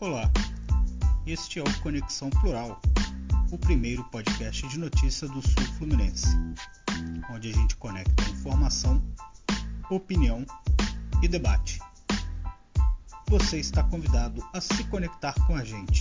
Olá, 0.00 0.30
este 1.26 1.58
é 1.58 1.62
o 1.62 1.80
Conexão 1.80 2.30
Plural, 2.30 2.80
o 3.50 3.58
primeiro 3.58 4.04
podcast 4.04 4.68
de 4.68 4.78
notícia 4.78 5.26
do 5.26 5.42
Sul 5.42 5.64
Fluminense, 5.76 6.28
onde 7.32 7.50
a 7.50 7.52
gente 7.52 7.76
conecta 7.78 8.22
informação, 8.30 9.02
opinião 9.90 10.46
e 11.20 11.26
debate. 11.26 11.80
Você 13.26 13.58
está 13.58 13.82
convidado 13.82 14.40
a 14.54 14.60
se 14.60 14.84
conectar 14.84 15.34
com 15.48 15.56
a 15.56 15.64
gente. 15.64 15.98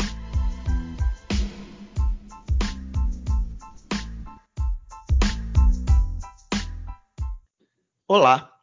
Olá, 8.07 8.56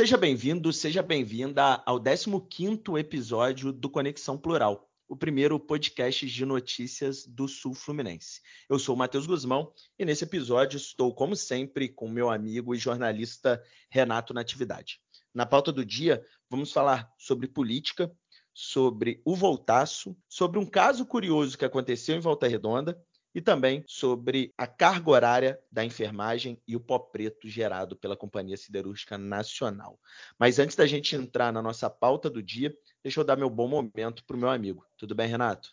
seja 0.00 0.16
bem-vindo, 0.16 0.72
seja 0.72 1.02
bem-vinda 1.02 1.82
ao 1.84 2.00
15º 2.00 2.98
episódio 2.98 3.70
do 3.70 3.90
Conexão 3.90 4.38
Plural, 4.38 4.90
o 5.06 5.14
primeiro 5.14 5.60
podcast 5.60 6.26
de 6.26 6.46
notícias 6.46 7.26
do 7.26 7.46
Sul 7.46 7.74
Fluminense. 7.74 8.40
Eu 8.66 8.78
sou 8.78 8.94
o 8.94 8.98
Matheus 8.98 9.26
Guzmão 9.26 9.74
e 9.98 10.06
nesse 10.06 10.24
episódio 10.24 10.78
estou, 10.78 11.14
como 11.14 11.36
sempre, 11.36 11.86
com 11.86 12.08
meu 12.08 12.30
amigo 12.30 12.74
e 12.74 12.78
jornalista 12.78 13.62
Renato 13.90 14.32
Natividade. 14.32 15.02
Na 15.34 15.44
pauta 15.44 15.70
do 15.70 15.84
dia, 15.84 16.24
vamos 16.48 16.72
falar 16.72 17.12
sobre 17.18 17.46
política, 17.46 18.10
sobre 18.54 19.20
o 19.22 19.36
Voltaço, 19.36 20.16
sobre 20.26 20.58
um 20.58 20.64
caso 20.64 21.04
curioso 21.04 21.58
que 21.58 21.64
aconteceu 21.66 22.16
em 22.16 22.20
Volta 22.20 22.48
Redonda 22.48 22.98
e 23.34 23.40
também 23.40 23.84
sobre 23.86 24.52
a 24.58 24.66
carga 24.66 25.10
horária 25.10 25.60
da 25.70 25.84
enfermagem 25.84 26.60
e 26.66 26.74
o 26.74 26.80
pó 26.80 26.98
preto 26.98 27.48
gerado 27.48 27.96
pela 27.96 28.16
Companhia 28.16 28.56
Siderúrgica 28.56 29.16
Nacional. 29.16 29.98
Mas 30.38 30.58
antes 30.58 30.76
da 30.76 30.86
gente 30.86 31.14
entrar 31.14 31.52
na 31.52 31.62
nossa 31.62 31.88
pauta 31.88 32.28
do 32.28 32.42
dia, 32.42 32.74
deixa 33.02 33.20
eu 33.20 33.24
dar 33.24 33.36
meu 33.36 33.48
bom 33.48 33.68
momento 33.68 34.24
para 34.24 34.36
o 34.36 34.40
meu 34.40 34.50
amigo. 34.50 34.84
Tudo 34.96 35.14
bem, 35.14 35.28
Renato? 35.28 35.70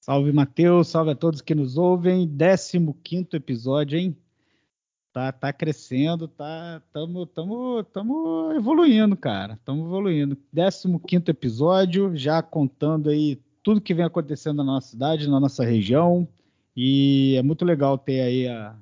Salve, 0.00 0.32
Matheus. 0.32 0.88
Salve 0.88 1.10
a 1.10 1.14
todos 1.14 1.40
que 1.40 1.54
nos 1.54 1.76
ouvem. 1.76 2.26
15 2.26 3.28
episódio, 3.34 3.98
hein? 3.98 4.16
Tá, 5.12 5.32
tá 5.32 5.52
crescendo, 5.52 6.28
tá, 6.28 6.80
tamo, 6.92 7.26
tamo, 7.26 7.82
tamo 7.84 8.52
evoluindo, 8.52 9.16
cara. 9.16 9.58
Tamo 9.64 9.86
evoluindo. 9.86 10.38
15 10.54 11.30
episódio, 11.30 12.16
já 12.16 12.40
contando 12.42 13.10
aí 13.10 13.40
tudo 13.62 13.80
que 13.80 13.92
vem 13.92 14.04
acontecendo 14.04 14.58
na 14.58 14.64
nossa 14.64 14.88
cidade, 14.88 15.28
na 15.28 15.40
nossa 15.40 15.64
região. 15.64 16.28
E 16.82 17.36
é 17.36 17.42
muito 17.42 17.62
legal 17.62 17.98
ter 17.98 18.22
aí 18.22 18.48
a, 18.48 18.74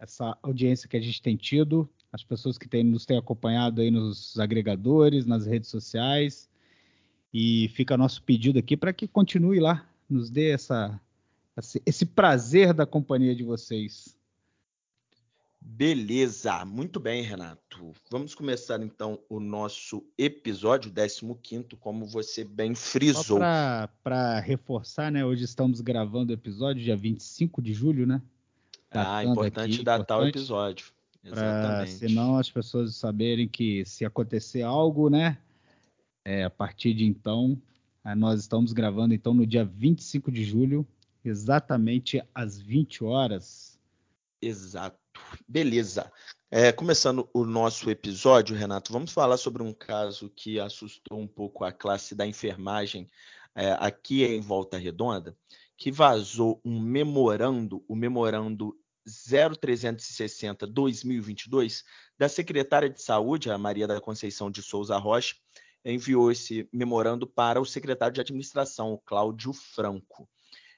essa 0.00 0.36
audiência 0.42 0.88
que 0.88 0.96
a 0.96 1.00
gente 1.00 1.22
tem 1.22 1.36
tido, 1.36 1.88
as 2.12 2.24
pessoas 2.24 2.58
que 2.58 2.68
tem, 2.68 2.82
nos 2.82 3.06
têm 3.06 3.16
acompanhado 3.16 3.80
aí 3.80 3.92
nos 3.92 4.36
agregadores, 4.40 5.24
nas 5.24 5.46
redes 5.46 5.70
sociais. 5.70 6.50
E 7.32 7.68
fica 7.68 7.96
nosso 7.96 8.20
pedido 8.24 8.58
aqui 8.58 8.76
para 8.76 8.92
que 8.92 9.06
continue 9.06 9.60
lá, 9.60 9.88
nos 10.10 10.30
dê 10.30 10.50
essa, 10.50 11.00
esse, 11.56 11.80
esse 11.86 12.04
prazer 12.04 12.74
da 12.74 12.84
companhia 12.84 13.36
de 13.36 13.44
vocês. 13.44 14.18
Beleza, 15.66 16.62
muito 16.66 17.00
bem, 17.00 17.22
Renato. 17.22 17.94
Vamos 18.10 18.34
começar 18.34 18.82
então 18.82 19.18
o 19.30 19.40
nosso 19.40 20.04
episódio 20.16 20.92
15, 20.92 21.68
como 21.80 22.04
você 22.04 22.44
bem 22.44 22.74
frisou. 22.74 23.38
Para 23.38 24.40
reforçar, 24.40 25.10
né? 25.10 25.24
Hoje 25.24 25.44
estamos 25.44 25.80
gravando 25.80 26.32
o 26.32 26.34
episódio 26.34 26.84
dia 26.84 26.94
25 26.94 27.62
de 27.62 27.72
julho, 27.72 28.06
né? 28.06 28.20
ah, 28.90 29.24
importante 29.24 29.76
aqui, 29.76 29.82
datar 29.82 30.18
importante, 30.18 30.36
o 30.36 30.38
episódio. 30.38 30.86
Exatamente. 31.24 31.92
Senão 31.92 32.36
as 32.36 32.50
pessoas 32.50 32.94
saberem 32.94 33.48
que 33.48 33.86
se 33.86 34.04
acontecer 34.04 34.60
algo, 34.60 35.08
né? 35.08 35.38
É, 36.26 36.44
a 36.44 36.50
partir 36.50 36.92
de 36.92 37.06
então, 37.06 37.58
nós 38.14 38.38
estamos 38.38 38.74
gravando 38.74 39.14
então 39.14 39.32
no 39.32 39.46
dia 39.46 39.64
25 39.64 40.30
de 40.30 40.44
julho, 40.44 40.86
exatamente 41.24 42.22
às 42.34 42.60
20 42.60 43.02
horas. 43.02 43.80
Exato. 44.42 45.03
Beleza. 45.46 46.10
É, 46.50 46.72
começando 46.72 47.28
o 47.32 47.44
nosso 47.44 47.88
episódio, 47.90 48.56
Renato, 48.56 48.92
vamos 48.92 49.12
falar 49.12 49.36
sobre 49.36 49.62
um 49.62 49.72
caso 49.72 50.28
que 50.30 50.60
assustou 50.60 51.18
um 51.18 51.26
pouco 51.26 51.64
a 51.64 51.72
classe 51.72 52.14
da 52.14 52.26
enfermagem 52.26 53.10
é, 53.54 53.72
aqui 53.78 54.24
em 54.24 54.40
Volta 54.40 54.78
Redonda, 54.78 55.36
que 55.76 55.92
vazou 55.92 56.60
um 56.64 56.80
memorando, 56.80 57.84
o 57.88 57.96
memorando 57.96 58.78
0360-2022, 59.06 61.82
da 62.16 62.28
secretária 62.28 62.88
de 62.88 63.02
Saúde, 63.02 63.50
a 63.50 63.58
Maria 63.58 63.86
da 63.86 64.00
Conceição 64.00 64.50
de 64.50 64.62
Souza 64.62 64.96
Rocha, 64.96 65.36
enviou 65.84 66.32
esse 66.32 66.66
memorando 66.72 67.26
para 67.26 67.60
o 67.60 67.66
secretário 67.66 68.14
de 68.14 68.20
Administração, 68.20 68.92
o 68.92 68.98
Cláudio 68.98 69.52
Franco. 69.52 70.28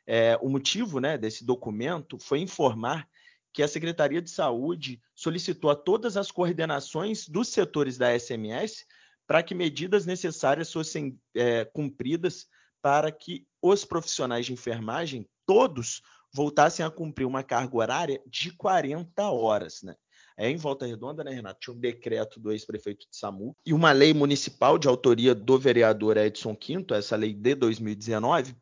É, 0.06 0.38
o 0.40 0.48
motivo 0.48 1.00
né, 1.00 1.16
desse 1.16 1.44
documento 1.44 2.18
foi 2.18 2.40
informar 2.40 3.08
que 3.56 3.62
a 3.62 3.68
Secretaria 3.68 4.20
de 4.20 4.28
Saúde 4.28 5.00
solicitou 5.14 5.70
a 5.70 5.74
todas 5.74 6.18
as 6.18 6.30
coordenações 6.30 7.26
dos 7.26 7.48
setores 7.48 7.96
da 7.96 8.12
SMS 8.12 8.84
para 9.26 9.42
que 9.42 9.54
medidas 9.54 10.04
necessárias 10.04 10.70
fossem 10.70 11.18
é, 11.34 11.64
cumpridas 11.64 12.48
para 12.82 13.10
que 13.10 13.46
os 13.62 13.82
profissionais 13.82 14.44
de 14.44 14.52
enfermagem, 14.52 15.26
todos, 15.46 16.02
voltassem 16.34 16.84
a 16.84 16.90
cumprir 16.90 17.24
uma 17.24 17.42
carga 17.42 17.74
horária 17.74 18.22
de 18.26 18.52
40 18.52 19.22
horas. 19.30 19.80
Né? 19.82 19.96
É, 20.36 20.50
em 20.50 20.56
Volta 20.58 20.84
Redonda, 20.84 21.24
né, 21.24 21.30
Renato? 21.30 21.58
Tinha 21.58 21.74
um 21.74 21.80
decreto 21.80 22.38
do 22.38 22.52
ex-prefeito 22.52 23.06
de 23.10 23.16
SAMU 23.16 23.56
e 23.64 23.72
uma 23.72 23.90
lei 23.90 24.12
municipal 24.12 24.76
de 24.76 24.86
autoria 24.86 25.34
do 25.34 25.58
vereador 25.58 26.18
Edson 26.18 26.54
Quinto, 26.54 26.92
essa 26.92 27.16
lei 27.16 27.32
de 27.32 27.54
2019, 27.54 28.54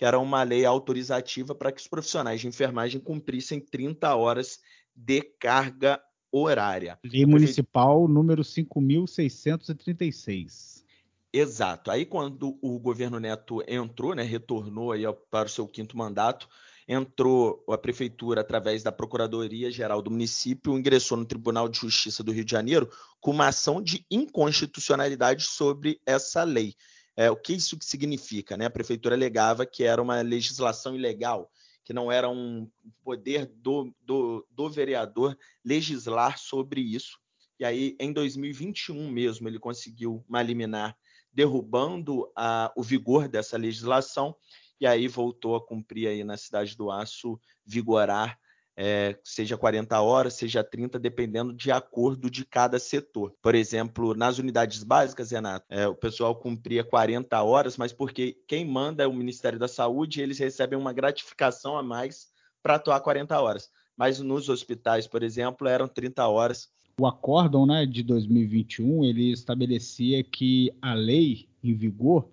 que 0.00 0.04
era 0.06 0.18
uma 0.18 0.42
lei 0.42 0.64
autorizativa 0.64 1.54
para 1.54 1.70
que 1.70 1.78
os 1.78 1.86
profissionais 1.86 2.40
de 2.40 2.48
enfermagem 2.48 2.98
cumprissem 2.98 3.60
30 3.60 4.16
horas 4.16 4.58
de 4.96 5.20
carga 5.20 6.00
horária. 6.32 6.98
Lei 7.04 7.26
municipal 7.26 8.08
número 8.08 8.42
5.636. 8.42 10.82
Exato. 11.30 11.90
Aí 11.90 12.06
quando 12.06 12.58
o 12.62 12.78
governo 12.78 13.20
Neto 13.20 13.62
entrou, 13.68 14.14
né, 14.14 14.22
retornou 14.22 14.92
aí 14.92 15.02
para 15.30 15.48
o 15.48 15.50
seu 15.50 15.68
quinto 15.68 15.98
mandato, 15.98 16.48
entrou 16.88 17.62
a 17.68 17.76
prefeitura 17.76 18.40
através 18.40 18.82
da 18.82 18.90
Procuradoria 18.90 19.70
Geral 19.70 20.00
do 20.00 20.10
município, 20.10 20.78
ingressou 20.78 21.18
no 21.18 21.26
Tribunal 21.26 21.68
de 21.68 21.78
Justiça 21.78 22.24
do 22.24 22.32
Rio 22.32 22.46
de 22.46 22.52
Janeiro 22.52 22.88
com 23.20 23.32
uma 23.32 23.48
ação 23.48 23.82
de 23.82 24.02
inconstitucionalidade 24.10 25.42
sobre 25.42 26.00
essa 26.06 26.42
lei. 26.42 26.74
É, 27.20 27.30
o 27.30 27.36
que 27.36 27.52
isso 27.52 27.76
significa? 27.82 28.56
Né? 28.56 28.64
A 28.64 28.70
prefeitura 28.70 29.14
alegava 29.14 29.66
que 29.66 29.84
era 29.84 30.00
uma 30.00 30.22
legislação 30.22 30.96
ilegal, 30.96 31.52
que 31.84 31.92
não 31.92 32.10
era 32.10 32.30
um 32.30 32.66
poder 33.04 33.44
do, 33.44 33.94
do, 34.00 34.46
do 34.50 34.70
vereador 34.70 35.36
legislar 35.62 36.38
sobre 36.38 36.80
isso. 36.80 37.18
E 37.58 37.64
aí, 37.66 37.94
em 38.00 38.10
2021 38.10 39.10
mesmo, 39.10 39.46
ele 39.46 39.58
conseguiu 39.58 40.24
uma 40.26 40.42
liminar 40.42 40.96
derrubando 41.30 42.26
a, 42.34 42.72
o 42.74 42.82
vigor 42.82 43.28
dessa 43.28 43.58
legislação, 43.58 44.34
e 44.80 44.86
aí 44.86 45.06
voltou 45.06 45.56
a 45.56 45.66
cumprir 45.66 46.08
aí 46.08 46.24
na 46.24 46.38
Cidade 46.38 46.74
do 46.74 46.90
Aço, 46.90 47.38
vigorar 47.66 48.40
é, 48.82 49.14
seja 49.22 49.58
40 49.58 50.00
horas, 50.00 50.32
seja 50.32 50.64
30, 50.64 50.98
dependendo 50.98 51.52
de 51.52 51.70
acordo 51.70 52.30
de 52.30 52.46
cada 52.46 52.78
setor. 52.78 53.34
Por 53.42 53.54
exemplo, 53.54 54.14
nas 54.14 54.38
unidades 54.38 54.82
básicas, 54.82 55.30
Renato, 55.30 55.66
é, 55.68 55.86
o 55.86 55.94
pessoal 55.94 56.34
cumpria 56.34 56.82
40 56.82 57.42
horas, 57.42 57.76
mas 57.76 57.92
porque 57.92 58.38
quem 58.48 58.64
manda 58.64 59.02
é 59.02 59.06
o 59.06 59.12
Ministério 59.12 59.58
da 59.58 59.68
Saúde, 59.68 60.22
eles 60.22 60.38
recebem 60.38 60.78
uma 60.78 60.94
gratificação 60.94 61.76
a 61.76 61.82
mais 61.82 62.28
para 62.62 62.76
atuar 62.76 63.00
40 63.00 63.38
horas. 63.38 63.70
Mas 63.94 64.18
nos 64.18 64.48
hospitais, 64.48 65.06
por 65.06 65.22
exemplo, 65.22 65.68
eram 65.68 65.86
30 65.86 66.26
horas. 66.26 66.70
O 66.98 67.06
acórdão 67.06 67.66
né, 67.66 67.84
de 67.84 68.02
2021 68.02 69.04
ele 69.04 69.30
estabelecia 69.30 70.24
que 70.24 70.72
a 70.80 70.94
lei 70.94 71.50
em 71.62 71.74
vigor 71.74 72.30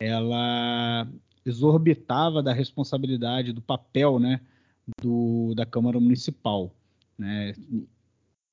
ela 0.00 1.06
exorbitava 1.44 2.42
da 2.42 2.54
responsabilidade 2.54 3.52
do 3.52 3.60
papel, 3.60 4.18
né, 4.18 4.40
do, 5.00 5.54
da 5.54 5.66
Câmara 5.66 5.98
Municipal, 6.00 6.74
né? 7.18 7.54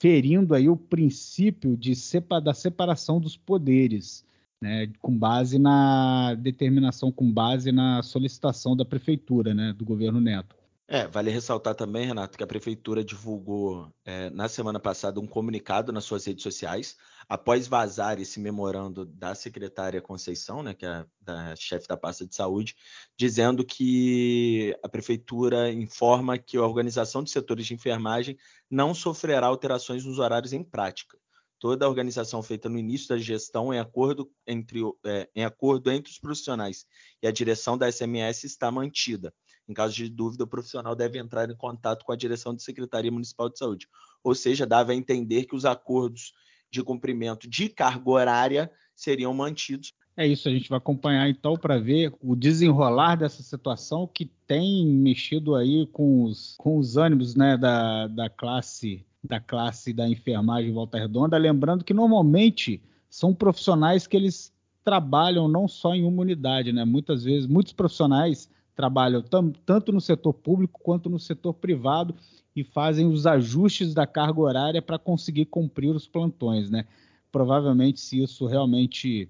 ferindo 0.01 0.55
aí 0.55 0.69
o 0.69 0.77
princípio 0.77 1.75
de 1.75 1.93
da 2.41 2.53
separação 2.53 3.19
dos 3.19 3.35
poderes, 3.35 4.25
né? 4.61 4.91
com 5.01 5.17
base 5.17 5.59
na 5.59 6.35
determinação, 6.35 7.11
com 7.11 7.31
base 7.31 7.71
na 7.71 8.01
solicitação 8.01 8.75
da 8.75 8.85
prefeitura, 8.85 9.53
né? 9.53 9.73
do 9.73 9.85
governo 9.85 10.21
Neto. 10.21 10.58
É, 10.91 11.05
vale 11.05 11.29
ressaltar 11.29 11.75
também, 11.75 12.07
Renato, 12.07 12.35
que 12.35 12.43
a 12.43 12.47
prefeitura 12.47 13.03
divulgou 13.03 13.93
é, 14.03 14.31
na 14.31 14.49
semana 14.49 14.79
passada 14.79 15.19
um 15.19 15.27
comunicado 15.27 15.91
nas 15.91 16.03
suas 16.03 16.25
redes 16.25 16.41
sociais, 16.41 16.97
após 17.27 17.67
vazar 17.67 18.19
esse 18.19 18.39
memorando 18.39 19.05
da 19.05 19.35
secretária 19.35 20.01
Conceição, 20.01 20.63
né, 20.63 20.73
que 20.73 20.87
é 20.87 21.05
da 21.21 21.55
chefe 21.55 21.87
da 21.87 21.95
pasta 21.95 22.25
de 22.25 22.33
saúde, 22.33 22.75
dizendo 23.15 23.63
que 23.63 24.75
a 24.81 24.89
prefeitura 24.89 25.71
informa 25.71 26.39
que 26.39 26.57
a 26.57 26.63
organização 26.63 27.23
de 27.23 27.29
setores 27.29 27.67
de 27.67 27.75
enfermagem 27.75 28.35
não 28.67 28.91
sofrerá 28.95 29.45
alterações 29.45 30.03
nos 30.03 30.17
horários 30.17 30.53
em 30.53 30.63
prática. 30.63 31.19
toda 31.59 31.85
a 31.85 31.89
organização 31.89 32.41
feita 32.41 32.67
no 32.69 32.79
início 32.79 33.09
da 33.09 33.17
gestão 33.17 33.71
em 33.71 33.79
acordo 33.79 34.31
entre, 34.47 34.79
é, 35.05 35.29
em 35.35 35.43
acordo 35.43 35.91
entre 35.91 36.11
os 36.11 36.17
profissionais 36.17 36.87
e 37.21 37.27
a 37.27 37.31
direção 37.31 37.77
da 37.77 37.91
SMS 37.91 38.45
está 38.45 38.71
mantida. 38.71 39.31
Em 39.69 39.73
caso 39.73 39.93
de 39.93 40.09
dúvida, 40.09 40.43
o 40.43 40.47
profissional 40.47 40.95
deve 40.95 41.19
entrar 41.19 41.47
em 41.47 41.55
contato 41.55 42.03
com 42.03 42.11
a 42.11 42.15
direção 42.15 42.53
da 42.53 42.59
Secretaria 42.59 43.11
Municipal 43.11 43.49
de 43.49 43.59
Saúde. 43.59 43.87
Ou 44.23 44.33
seja, 44.33 44.65
dava 44.65 44.93
a 44.93 44.95
entender 44.95 45.45
que 45.45 45.55
os 45.55 45.63
acordos 45.63 46.33
de 46.71 46.81
cumprimento 46.81 47.47
de 47.47 47.69
carga 47.69 48.09
horária 48.09 48.71
seriam 48.95 49.31
mantidos. 49.31 49.93
É 50.17 50.27
isso, 50.27 50.49
a 50.49 50.51
gente 50.51 50.69
vai 50.69 50.77
acompanhar 50.77 51.29
então 51.29 51.55
para 51.55 51.77
ver 51.79 52.11
o 52.19 52.35
desenrolar 52.35 53.15
dessa 53.15 53.43
situação 53.43 54.07
que 54.07 54.25
tem 54.47 54.85
mexido 54.85 55.55
aí 55.55 55.87
com 55.87 56.23
os, 56.23 56.55
com 56.57 56.77
os 56.77 56.97
ânimos 56.97 57.35
né, 57.35 57.55
da, 57.55 58.07
da 58.07 58.29
classe 58.29 59.05
da 59.21 59.39
classe 59.39 59.91
da 59.91 60.07
enfermagem 60.07 60.71
Volta 60.71 60.97
Redonda, 60.97 61.37
lembrando 61.37 61.83
que 61.83 61.93
normalmente 61.93 62.81
são 63.09 63.33
profissionais 63.33 64.07
que 64.07 64.15
eles 64.15 64.53
trabalham 64.83 65.47
não 65.47 65.67
só 65.67 65.93
em 65.93 66.05
uma 66.05 66.21
unidade, 66.21 66.71
né? 66.71 66.85
Muitas 66.85 67.25
vezes, 67.25 67.45
muitos 67.45 67.73
profissionais 67.73 68.49
trabalham 68.79 69.21
tanto 69.65 69.91
no 69.91 69.99
setor 69.99 70.31
público 70.31 70.79
quanto 70.81 71.09
no 71.09 71.19
setor 71.19 71.53
privado 71.53 72.15
e 72.55 72.63
fazem 72.63 73.07
os 73.07 73.27
ajustes 73.27 73.93
da 73.93 74.07
carga 74.07 74.39
horária 74.39 74.81
para 74.81 74.97
conseguir 74.97 75.47
cumprir 75.47 75.93
os 75.93 76.07
plantões, 76.07 76.69
né? 76.69 76.85
Provavelmente, 77.29 77.99
se 77.99 78.23
isso 78.23 78.45
realmente 78.45 79.27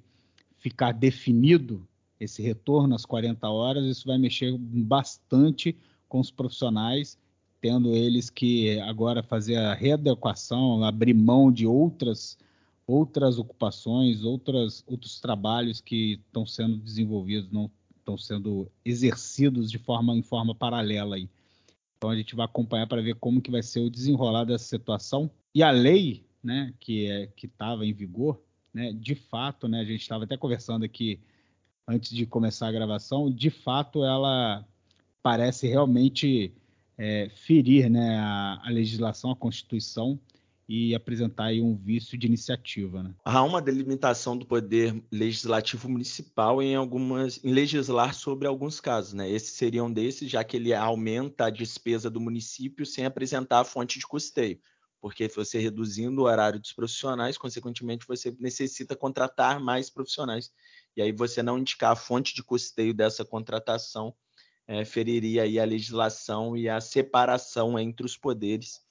ficar 0.59 0.91
definido, 0.91 1.83
esse 2.19 2.43
retorno 2.43 2.93
às 2.93 3.07
40 3.07 3.49
horas, 3.49 3.85
isso 3.85 4.05
vai 4.05 4.19
mexer 4.19 4.55
bastante 4.55 5.75
com 6.07 6.19
os 6.19 6.29
profissionais 6.29 7.17
tendo 7.59 7.95
eles 7.95 8.29
que 8.29 8.79
agora 8.81 9.23
fazer 9.23 9.55
a 9.55 9.73
readequação, 9.73 10.83
abrir 10.83 11.15
mão 11.15 11.51
de 11.51 11.65
outras 11.65 12.37
outras 12.85 13.39
ocupações, 13.39 14.23
outras, 14.23 14.83
outros 14.87 15.19
trabalhos 15.19 15.79
que 15.81 16.19
estão 16.25 16.45
sendo 16.45 16.77
desenvolvidos, 16.77 17.51
não 17.51 17.69
estão 18.09 18.17
sendo 18.17 18.71
exercidos 18.83 19.69
de 19.69 19.77
forma 19.77 20.15
em 20.15 20.21
forma 20.21 20.55
paralela 20.55 21.15
aí. 21.15 21.29
Então 21.97 22.09
a 22.09 22.15
gente 22.15 22.35
vai 22.35 22.45
acompanhar 22.45 22.87
para 22.87 23.01
ver 23.01 23.15
como 23.15 23.41
que 23.41 23.51
vai 23.51 23.61
ser 23.61 23.81
o 23.81 23.89
desenrolar 23.89 24.45
dessa 24.45 24.63
situação. 24.63 25.29
E 25.53 25.61
a 25.61 25.69
lei, 25.69 26.25
né, 26.43 26.73
que 26.79 27.07
é 27.07 27.27
que 27.27 27.45
estava 27.45 27.85
em 27.85 27.93
vigor, 27.93 28.41
né, 28.73 28.93
de 28.93 29.15
fato, 29.15 29.67
né, 29.67 29.81
a 29.81 29.85
gente 29.85 30.01
estava 30.01 30.23
até 30.23 30.37
conversando 30.37 30.85
aqui 30.85 31.19
antes 31.87 32.15
de 32.15 32.25
começar 32.25 32.67
a 32.67 32.71
gravação, 32.71 33.31
de 33.31 33.49
fato 33.49 34.03
ela 34.03 34.65
parece 35.21 35.67
realmente 35.67 36.53
é, 36.97 37.29
ferir 37.29 37.89
né, 37.89 38.17
a, 38.17 38.61
a, 38.63 38.69
legislação, 38.69 39.31
a 39.31 39.35
Constituição 39.35 40.19
e 40.69 40.93
apresentar 40.93 41.45
aí 41.45 41.59
um 41.59 41.75
vício 41.75 42.15
de 42.15 42.27
iniciativa. 42.27 43.01
Né? 43.01 43.15
Há 43.25 43.41
uma 43.41 43.59
delimitação 43.59 44.37
do 44.37 44.45
poder 44.45 45.03
legislativo 45.11 45.89
municipal 45.89 46.61
em 46.61 46.75
algumas, 46.75 47.43
em 47.43 47.51
legislar 47.51 48.13
sobre 48.13 48.47
alguns 48.47 48.79
casos, 48.79 49.13
né? 49.13 49.27
Esse 49.27 49.47
seria 49.47 49.83
um 49.83 49.91
desses, 49.91 50.29
já 50.29 50.43
que 50.43 50.55
ele 50.55 50.71
aumenta 50.71 51.45
a 51.45 51.49
despesa 51.49 52.07
do 52.07 52.21
município 52.21 52.85
sem 52.85 53.03
apresentar 53.03 53.61
a 53.61 53.63
fonte 53.63 53.97
de 53.97 54.05
custeio, 54.05 54.59
porque 55.01 55.27
você 55.27 55.57
reduzindo 55.57 56.21
o 56.21 56.25
horário 56.25 56.59
dos 56.59 56.71
profissionais, 56.71 57.35
consequentemente 57.35 58.05
você 58.07 58.35
necessita 58.39 58.95
contratar 58.95 59.59
mais 59.59 59.89
profissionais. 59.89 60.51
E 60.95 61.01
aí 61.01 61.11
você 61.11 61.41
não 61.41 61.57
indicar 61.57 61.93
a 61.93 61.95
fonte 61.95 62.35
de 62.35 62.43
custeio 62.43 62.93
dessa 62.93 63.25
contratação 63.25 64.13
é, 64.67 64.85
feriria 64.85 65.41
aí 65.43 65.59
a 65.59 65.65
legislação 65.65 66.55
e 66.55 66.69
a 66.69 66.79
separação 66.79 67.79
entre 67.79 68.05
os 68.05 68.15
poderes. 68.15 68.87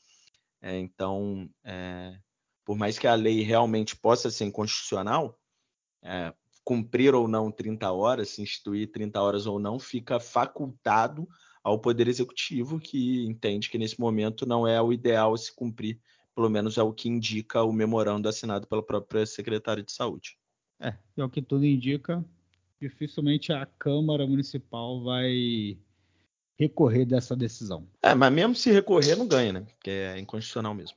É, 0.60 0.78
então, 0.78 1.48
é, 1.64 2.18
por 2.64 2.76
mais 2.76 2.98
que 2.98 3.06
a 3.06 3.14
lei 3.14 3.42
realmente 3.42 3.96
possa 3.96 4.30
ser 4.30 4.44
inconstitucional, 4.44 5.38
é, 6.02 6.32
cumprir 6.64 7.14
ou 7.14 7.26
não 7.26 7.50
30 7.50 7.90
horas, 7.90 8.38
instituir 8.38 8.90
30 8.92 9.22
horas 9.22 9.46
ou 9.46 9.58
não, 9.58 9.78
fica 9.78 10.20
facultado 10.20 11.26
ao 11.62 11.78
Poder 11.78 12.08
Executivo, 12.08 12.78
que 12.78 13.24
entende 13.26 13.70
que 13.70 13.78
nesse 13.78 13.98
momento 13.98 14.46
não 14.46 14.66
é 14.66 14.80
o 14.80 14.92
ideal 14.92 15.36
se 15.36 15.54
cumprir, 15.54 16.00
pelo 16.34 16.48
menos 16.48 16.76
é 16.76 16.82
o 16.82 16.92
que 16.92 17.08
indica 17.08 17.62
o 17.62 17.72
memorando 17.72 18.28
assinado 18.28 18.66
pela 18.66 18.82
própria 18.82 19.24
Secretária 19.26 19.82
de 19.82 19.92
Saúde. 19.92 20.38
É, 20.80 20.94
é 21.16 21.24
o 21.24 21.28
que 21.30 21.42
tudo 21.42 21.64
indica, 21.64 22.24
dificilmente 22.80 23.52
a 23.52 23.66
Câmara 23.66 24.26
Municipal 24.26 25.02
vai 25.02 25.78
recorrer 26.58 27.04
dessa 27.04 27.36
decisão. 27.36 27.86
É, 28.02 28.14
mas 28.14 28.32
mesmo 28.32 28.54
se 28.54 28.70
recorrer, 28.72 29.16
não 29.16 29.28
ganha, 29.28 29.52
né? 29.52 29.60
Porque 29.60 29.90
é 29.90 30.18
inconstitucional 30.18 30.74
mesmo. 30.74 30.96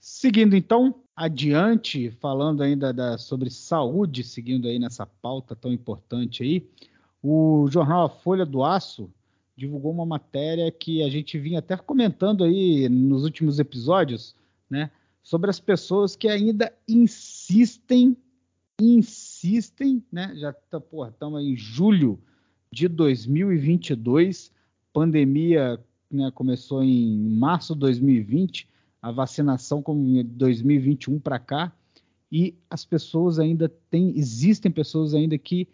Seguindo 0.00 0.56
então, 0.56 0.94
adiante, 1.14 2.10
falando 2.12 2.62
ainda 2.62 2.92
da, 2.92 3.18
sobre 3.18 3.50
saúde, 3.50 4.24
seguindo 4.24 4.66
aí 4.66 4.78
nessa 4.78 5.06
pauta 5.06 5.54
tão 5.54 5.72
importante 5.72 6.42
aí, 6.42 6.66
o 7.22 7.68
jornal 7.70 8.06
A 8.06 8.08
Folha 8.08 8.44
do 8.44 8.64
Aço 8.64 9.12
divulgou 9.56 9.92
uma 9.92 10.06
matéria 10.06 10.72
que 10.72 11.02
a 11.02 11.10
gente 11.10 11.38
vinha 11.38 11.58
até 11.58 11.76
comentando 11.76 12.42
aí 12.42 12.88
nos 12.88 13.22
últimos 13.22 13.58
episódios, 13.58 14.34
né? 14.68 14.90
Sobre 15.22 15.50
as 15.50 15.60
pessoas 15.60 16.16
que 16.16 16.26
ainda 16.26 16.72
insistem, 16.88 18.16
insistem 18.80 20.02
né? 20.10 20.32
Já 20.34 20.52
tá, 20.52 20.82
estamos 21.08 21.44
em 21.44 21.54
julho 21.56 22.18
de 22.72 22.88
2022, 22.88 24.50
pandemia 24.92 25.80
né, 26.10 26.30
começou 26.34 26.82
em 26.82 27.18
março 27.30 27.74
de 27.74 27.80
2020, 27.80 28.68
a 29.00 29.10
vacinação 29.10 29.82
como 29.82 30.06
em 30.06 30.24
2021 30.24 31.18
para 31.18 31.38
cá, 31.38 31.72
e 32.30 32.54
as 32.70 32.84
pessoas 32.84 33.38
ainda 33.38 33.68
têm, 33.90 34.16
existem 34.16 34.70
pessoas 34.70 35.14
ainda 35.14 35.36
que 35.36 35.68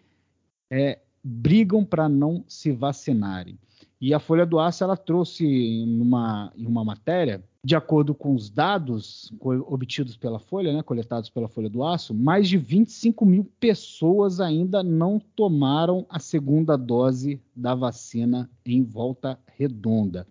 é, 0.69 0.99
brigam 1.23 1.85
para 1.85 2.09
não 2.09 2.43
se 2.47 2.71
vacinarem. 2.71 3.57
E 4.01 4.13
a 4.13 4.19
Folha 4.19 4.45
do 4.45 4.59
Aço 4.59 4.83
ela 4.83 4.95
trouxe 4.95 5.85
numa, 5.85 6.53
em 6.55 6.65
uma 6.65 6.85
matéria 6.85 7.43
de 7.61 7.75
acordo 7.75 8.15
com 8.15 8.33
os 8.33 8.49
dados 8.49 9.33
obtidos 9.41 10.15
pela 10.15 10.39
Folha, 10.39 10.71
né, 10.71 10.81
coletados 10.81 11.29
pela 11.29 11.49
Folha 11.49 11.69
do 11.69 11.83
Aço, 11.83 12.13
mais 12.13 12.47
de 12.47 12.57
25 12.57 13.25
mil 13.25 13.43
pessoas 13.59 14.39
ainda 14.39 14.81
não 14.81 15.19
tomaram 15.35 16.05
a 16.09 16.19
segunda 16.19 16.77
dose 16.77 17.41
da 17.53 17.75
vacina 17.75 18.49
em 18.65 18.81
volta 18.81 19.37
redonda. 19.57 20.25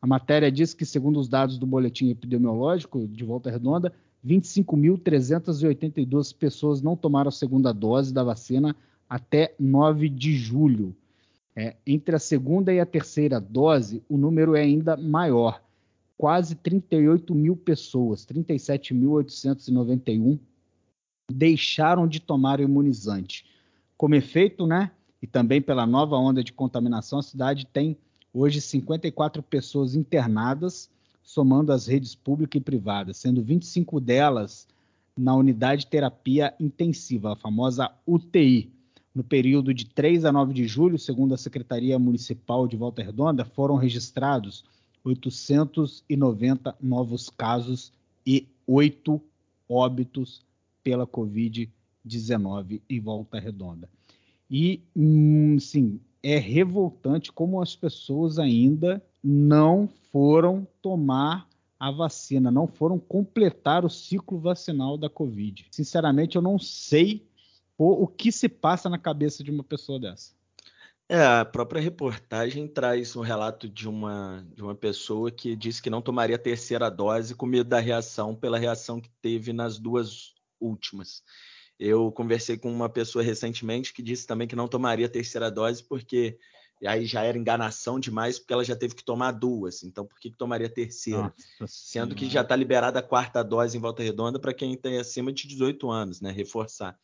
A 0.00 0.06
matéria 0.06 0.50
diz 0.50 0.74
que, 0.74 0.84
segundo 0.84 1.20
os 1.20 1.28
dados 1.28 1.56
do 1.56 1.66
boletim 1.66 2.10
epidemiológico 2.10 3.06
de 3.06 3.22
Volta 3.22 3.48
Redonda, 3.48 3.92
25.382 4.26 6.36
pessoas 6.36 6.82
não 6.82 6.96
tomaram 6.96 7.28
a 7.28 7.32
segunda 7.32 7.72
dose 7.72 8.12
da 8.12 8.24
vacina 8.24 8.74
até 9.08 9.54
9 9.60 10.08
de 10.08 10.34
julho. 10.34 10.92
É, 11.54 11.76
entre 11.86 12.16
a 12.16 12.18
segunda 12.18 12.72
e 12.72 12.80
a 12.80 12.86
terceira 12.86 13.38
dose, 13.40 14.02
o 14.08 14.16
número 14.16 14.56
é 14.56 14.62
ainda 14.62 14.96
maior 14.96 15.62
quase 16.16 16.54
38 16.54 17.34
mil 17.34 17.56
pessoas, 17.56 18.24
37.891, 18.24 20.38
deixaram 21.30 22.06
de 22.06 22.20
tomar 22.20 22.60
o 22.60 22.62
imunizante. 22.62 23.44
Como 23.96 24.14
efeito, 24.14 24.66
né, 24.66 24.92
e 25.20 25.26
também 25.26 25.60
pela 25.60 25.84
nova 25.84 26.16
onda 26.16 26.44
de 26.44 26.52
contaminação, 26.52 27.18
a 27.18 27.22
cidade 27.22 27.66
tem 27.66 27.96
hoje 28.32 28.60
54 28.60 29.42
pessoas 29.42 29.94
internadas, 29.94 30.90
somando 31.22 31.72
as 31.72 31.86
redes 31.86 32.14
pública 32.14 32.56
e 32.56 32.60
privada, 32.60 33.12
sendo 33.12 33.42
25 33.42 34.00
delas 34.00 34.66
na 35.16 35.34
unidade 35.34 35.82
de 35.82 35.88
terapia 35.88 36.54
intensiva, 36.58 37.32
a 37.32 37.36
famosa 37.36 37.90
UTI. 38.06 38.72
No 39.14 39.22
período 39.22 39.74
de 39.74 39.86
3 39.86 40.24
a 40.24 40.32
9 40.32 40.54
de 40.54 40.66
julho, 40.66 40.98
segundo 40.98 41.34
a 41.34 41.38
Secretaria 41.38 41.98
Municipal 41.98 42.66
de 42.66 42.76
Volta 42.76 43.02
Redonda, 43.02 43.44
foram 43.44 43.76
registrados 43.76 44.64
890 45.04 46.76
novos 46.80 47.28
casos 47.28 47.92
e 48.26 48.46
8 48.66 49.20
óbitos 49.68 50.42
pela 50.82 51.06
Covid-19 51.06 52.80
em 52.88 53.00
Volta 53.00 53.38
Redonda. 53.38 53.88
E, 54.50 54.82
hum, 54.94 55.58
sim, 55.58 56.00
é 56.22 56.38
revoltante 56.38 57.32
como 57.32 57.60
as 57.60 57.74
pessoas 57.74 58.38
ainda 58.38 59.02
não 59.22 59.88
foram 60.10 60.66
tomar 60.80 61.48
a 61.78 61.90
vacina, 61.90 62.50
não 62.50 62.66
foram 62.66 62.98
completar 62.98 63.84
o 63.84 63.90
ciclo 63.90 64.38
vacinal 64.38 64.96
da 64.96 65.10
Covid. 65.10 65.66
Sinceramente, 65.70 66.36
eu 66.36 66.42
não 66.42 66.58
sei 66.58 67.26
o, 67.82 68.04
o 68.04 68.06
que 68.06 68.30
se 68.30 68.48
passa 68.48 68.88
na 68.88 68.98
cabeça 68.98 69.42
de 69.42 69.50
uma 69.50 69.64
pessoa 69.64 69.98
dessa. 69.98 70.32
É, 71.08 71.22
a 71.22 71.44
própria 71.44 71.82
reportagem 71.82 72.68
traz 72.68 73.16
um 73.16 73.20
relato 73.20 73.68
de 73.68 73.88
uma, 73.88 74.46
de 74.54 74.62
uma 74.62 74.74
pessoa 74.74 75.30
que 75.30 75.56
disse 75.56 75.82
que 75.82 75.90
não 75.90 76.00
tomaria 76.00 76.36
a 76.36 76.38
terceira 76.38 76.88
dose 76.88 77.34
com 77.34 77.44
medo 77.44 77.68
da 77.68 77.80
reação 77.80 78.34
pela 78.34 78.58
reação 78.58 79.00
que 79.00 79.10
teve 79.20 79.52
nas 79.52 79.78
duas 79.78 80.34
últimas. 80.60 81.22
Eu 81.78 82.12
conversei 82.12 82.56
com 82.56 82.72
uma 82.72 82.88
pessoa 82.88 83.22
recentemente 83.22 83.92
que 83.92 84.00
disse 84.00 84.26
também 84.26 84.46
que 84.46 84.56
não 84.56 84.68
tomaria 84.68 85.06
a 85.06 85.10
terceira 85.10 85.50
dose 85.50 85.82
porque 85.82 86.38
aí 86.86 87.04
já 87.04 87.22
era 87.22 87.36
enganação 87.36 87.98
demais, 87.98 88.38
porque 88.38 88.52
ela 88.52 88.64
já 88.64 88.76
teve 88.76 88.94
que 88.94 89.04
tomar 89.04 89.32
duas. 89.32 89.82
Então, 89.82 90.06
por 90.06 90.18
que, 90.18 90.30
que 90.30 90.36
tomaria 90.36 90.66
a 90.66 90.70
terceira? 90.70 91.34
Nossa 91.60 91.66
Sendo 91.66 92.14
que 92.14 92.28
já 92.30 92.42
está 92.42 92.56
liberada 92.56 93.00
a 93.00 93.02
quarta 93.02 93.42
dose 93.42 93.76
em 93.76 93.80
volta 93.80 94.02
redonda 94.02 94.38
para 94.38 94.54
quem 94.54 94.76
tem 94.76 94.98
acima 94.98 95.32
de 95.32 95.46
18 95.46 95.90
anos, 95.90 96.20
né? 96.20 96.30
Reforçar. 96.30 96.98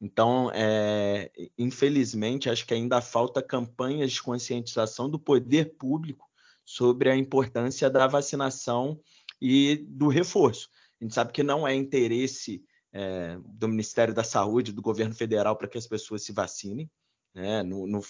Então, 0.00 0.50
é, 0.52 1.30
infelizmente, 1.56 2.50
acho 2.50 2.66
que 2.66 2.74
ainda 2.74 3.00
falta 3.00 3.42
campanhas 3.42 4.12
de 4.12 4.22
conscientização 4.22 5.08
do 5.08 5.18
poder 5.18 5.76
público 5.76 6.28
sobre 6.64 7.10
a 7.10 7.16
importância 7.16 7.88
da 7.88 8.06
vacinação 8.06 9.00
e 9.40 9.76
do 9.88 10.08
reforço. 10.08 10.68
A 11.00 11.04
gente 11.04 11.14
sabe 11.14 11.32
que 11.32 11.42
não 11.42 11.66
é 11.66 11.74
interesse 11.74 12.64
é, 12.92 13.38
do 13.44 13.68
Ministério 13.68 14.14
da 14.14 14.24
Saúde, 14.24 14.72
do 14.72 14.80
governo 14.80 15.14
federal, 15.14 15.56
para 15.56 15.68
que 15.68 15.78
as 15.78 15.86
pessoas 15.86 16.22
se 16.22 16.32
vacinem. 16.32 16.90
Né? 17.34 17.64
Não, 17.64 17.84
não, 17.86 18.00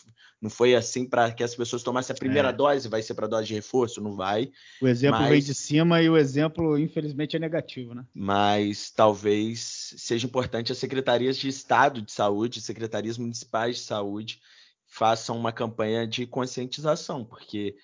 não 0.41 0.51
foi 0.51 0.75
assim 0.75 1.07
para 1.09 1.33
que 1.33 1.43
as 1.43 1.55
pessoas 1.55 1.83
tomassem 1.83 2.15
a 2.15 2.19
primeira 2.19 2.51
é. 2.51 2.53
dose, 2.53 2.89
vai 2.89 3.01
ser 3.01 3.15
para 3.15 3.27
dose 3.27 3.47
de 3.47 3.55
reforço? 3.55 4.03
Não 4.03 4.15
vai. 4.15 4.53
O 4.83 4.87
exemplo 4.87 5.21
mas... 5.21 5.31
vem 5.31 5.41
de 5.41 5.55
cima 5.55 6.03
e 6.03 6.11
o 6.11 6.17
exemplo, 6.19 6.79
infelizmente, 6.79 7.35
é 7.35 7.39
negativo. 7.39 7.95
Né? 7.95 8.05
Mas 8.15 8.91
talvez 8.91 9.95
seja 9.97 10.27
importante 10.27 10.73
as 10.73 10.79
secretarias 10.79 11.39
de 11.39 11.49
Estado 11.49 12.03
de 12.03 12.13
Saúde, 12.13 12.61
secretarias 12.61 13.17
municipais 13.17 13.77
de 13.77 13.83
saúde, 13.83 14.41
façam 14.87 15.39
uma 15.39 15.53
campanha 15.53 16.07
de 16.07 16.27
conscientização, 16.27 17.25
porque 17.25 17.75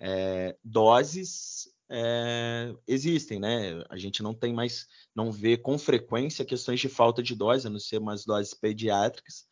é, 0.00 0.56
doses 0.64 1.68
é, 1.88 2.74
existem, 2.88 3.38
né? 3.38 3.84
A 3.88 3.96
gente 3.96 4.20
não 4.20 4.34
tem 4.34 4.52
mais, 4.52 4.86
não 5.14 5.30
vê 5.30 5.56
com 5.56 5.78
frequência 5.78 6.44
questões 6.44 6.80
de 6.80 6.88
falta 6.88 7.22
de 7.22 7.36
dose, 7.36 7.68
a 7.68 7.70
não 7.70 7.78
ser 7.78 7.98
umas 7.98 8.24
doses 8.24 8.52
pediátricas 8.52 9.46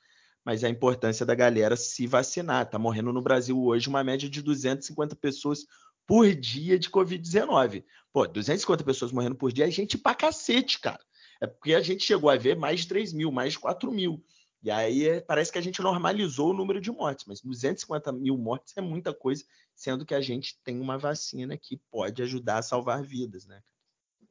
mas 0.46 0.62
a 0.62 0.68
importância 0.68 1.26
da 1.26 1.34
galera 1.34 1.74
se 1.74 2.06
vacinar. 2.06 2.62
Está 2.62 2.78
morrendo 2.78 3.12
no 3.12 3.20
Brasil 3.20 3.60
hoje 3.60 3.88
uma 3.88 4.04
média 4.04 4.30
de 4.30 4.40
250 4.40 5.16
pessoas 5.16 5.66
por 6.06 6.32
dia 6.32 6.78
de 6.78 6.88
Covid-19. 6.88 7.84
Pô, 8.12 8.28
250 8.28 8.84
pessoas 8.84 9.10
morrendo 9.10 9.34
por 9.34 9.50
dia 9.50 9.66
é 9.66 9.70
gente 9.72 9.98
pra 9.98 10.14
cacete, 10.14 10.78
cara. 10.78 11.04
É 11.40 11.48
porque 11.48 11.74
a 11.74 11.80
gente 11.80 12.04
chegou 12.04 12.30
a 12.30 12.36
ver 12.36 12.56
mais 12.56 12.82
de 12.82 12.86
3 12.86 13.12
mil, 13.12 13.32
mais 13.32 13.54
de 13.54 13.58
4 13.58 13.90
mil. 13.90 14.24
E 14.62 14.70
aí 14.70 15.08
é, 15.08 15.20
parece 15.20 15.50
que 15.50 15.58
a 15.58 15.60
gente 15.60 15.82
normalizou 15.82 16.50
o 16.50 16.56
número 16.56 16.80
de 16.80 16.92
mortes, 16.92 17.24
mas 17.26 17.40
250 17.40 18.12
mil 18.12 18.38
mortes 18.38 18.72
é 18.76 18.80
muita 18.80 19.12
coisa, 19.12 19.44
sendo 19.74 20.06
que 20.06 20.14
a 20.14 20.20
gente 20.20 20.60
tem 20.62 20.80
uma 20.80 20.96
vacina 20.96 21.58
que 21.58 21.76
pode 21.90 22.22
ajudar 22.22 22.58
a 22.58 22.62
salvar 22.62 23.02
vidas, 23.02 23.46
né? 23.46 23.60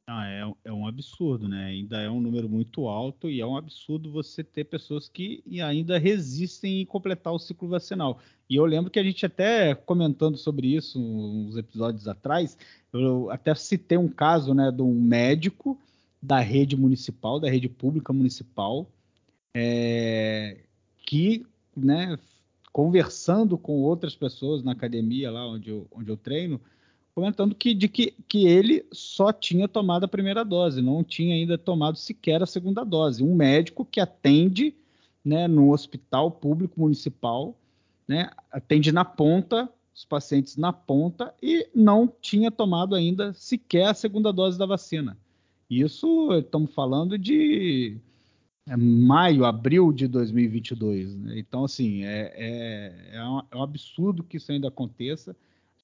Ah, 0.08 0.24
é, 0.28 0.54
é 0.66 0.72
um 0.72 0.86
absurdo, 0.86 1.48
né? 1.48 1.64
Ainda 1.66 2.00
é 2.00 2.08
um 2.08 2.20
número 2.20 2.48
muito 2.48 2.86
alto 2.86 3.28
e 3.28 3.40
é 3.40 3.46
um 3.46 3.56
absurdo 3.56 4.08
você 4.12 4.44
ter 4.44 4.64
pessoas 4.64 5.08
que 5.08 5.42
ainda 5.60 5.98
resistem 5.98 6.82
em 6.82 6.86
completar 6.86 7.32
o 7.32 7.40
ciclo 7.40 7.68
vacinal. 7.68 8.20
E 8.48 8.54
eu 8.54 8.64
lembro 8.64 8.88
que 8.88 9.00
a 9.00 9.02
gente 9.02 9.26
até 9.26 9.74
comentando 9.74 10.36
sobre 10.36 10.68
isso 10.68 11.00
uns 11.00 11.56
episódios 11.56 12.06
atrás, 12.06 12.56
eu 12.92 13.28
até 13.32 13.52
citei 13.56 13.98
um 13.98 14.06
caso, 14.06 14.54
né, 14.54 14.70
de 14.70 14.80
um 14.80 14.94
médico 14.94 15.76
da 16.22 16.38
rede 16.38 16.76
municipal, 16.76 17.40
da 17.40 17.50
rede 17.50 17.68
pública 17.68 18.12
municipal, 18.12 18.88
é, 19.56 20.60
que, 21.04 21.44
né, 21.76 22.16
conversando 22.72 23.58
com 23.58 23.82
outras 23.82 24.14
pessoas 24.14 24.62
na 24.62 24.70
academia 24.70 25.32
lá 25.32 25.48
onde 25.48 25.70
eu, 25.70 25.88
onde 25.90 26.10
eu 26.10 26.16
treino, 26.16 26.60
comentando 27.16 27.54
que, 27.54 27.72
de 27.72 27.88
que, 27.88 28.12
que 28.28 28.46
ele 28.46 28.84
só 28.92 29.32
tinha 29.32 29.66
tomado 29.66 30.04
a 30.04 30.08
primeira 30.08 30.44
dose, 30.44 30.82
não 30.82 31.02
tinha 31.02 31.34
ainda 31.34 31.56
tomado 31.56 31.96
sequer 31.96 32.42
a 32.42 32.46
segunda 32.46 32.84
dose. 32.84 33.24
Um 33.24 33.34
médico 33.34 33.86
que 33.86 33.98
atende 33.98 34.74
né, 35.24 35.48
no 35.48 35.72
hospital 35.72 36.30
público 36.30 36.78
municipal, 36.78 37.56
né, 38.06 38.28
atende 38.52 38.92
na 38.92 39.02
ponta, 39.02 39.66
os 39.94 40.04
pacientes 40.04 40.58
na 40.58 40.74
ponta, 40.74 41.34
e 41.42 41.66
não 41.74 42.06
tinha 42.20 42.50
tomado 42.50 42.94
ainda 42.94 43.32
sequer 43.32 43.86
a 43.86 43.94
segunda 43.94 44.30
dose 44.30 44.58
da 44.58 44.66
vacina. 44.66 45.16
Isso 45.70 46.30
estamos 46.34 46.74
falando 46.74 47.16
de 47.16 47.96
é, 48.68 48.76
maio, 48.76 49.46
abril 49.46 49.90
de 49.90 50.06
2022. 50.06 51.16
Né? 51.16 51.38
Então, 51.38 51.64
assim, 51.64 52.04
é, 52.04 52.34
é, 52.36 53.16
é, 53.16 53.24
um, 53.24 53.40
é 53.50 53.56
um 53.56 53.62
absurdo 53.62 54.22
que 54.22 54.36
isso 54.36 54.52
ainda 54.52 54.68
aconteça 54.68 55.34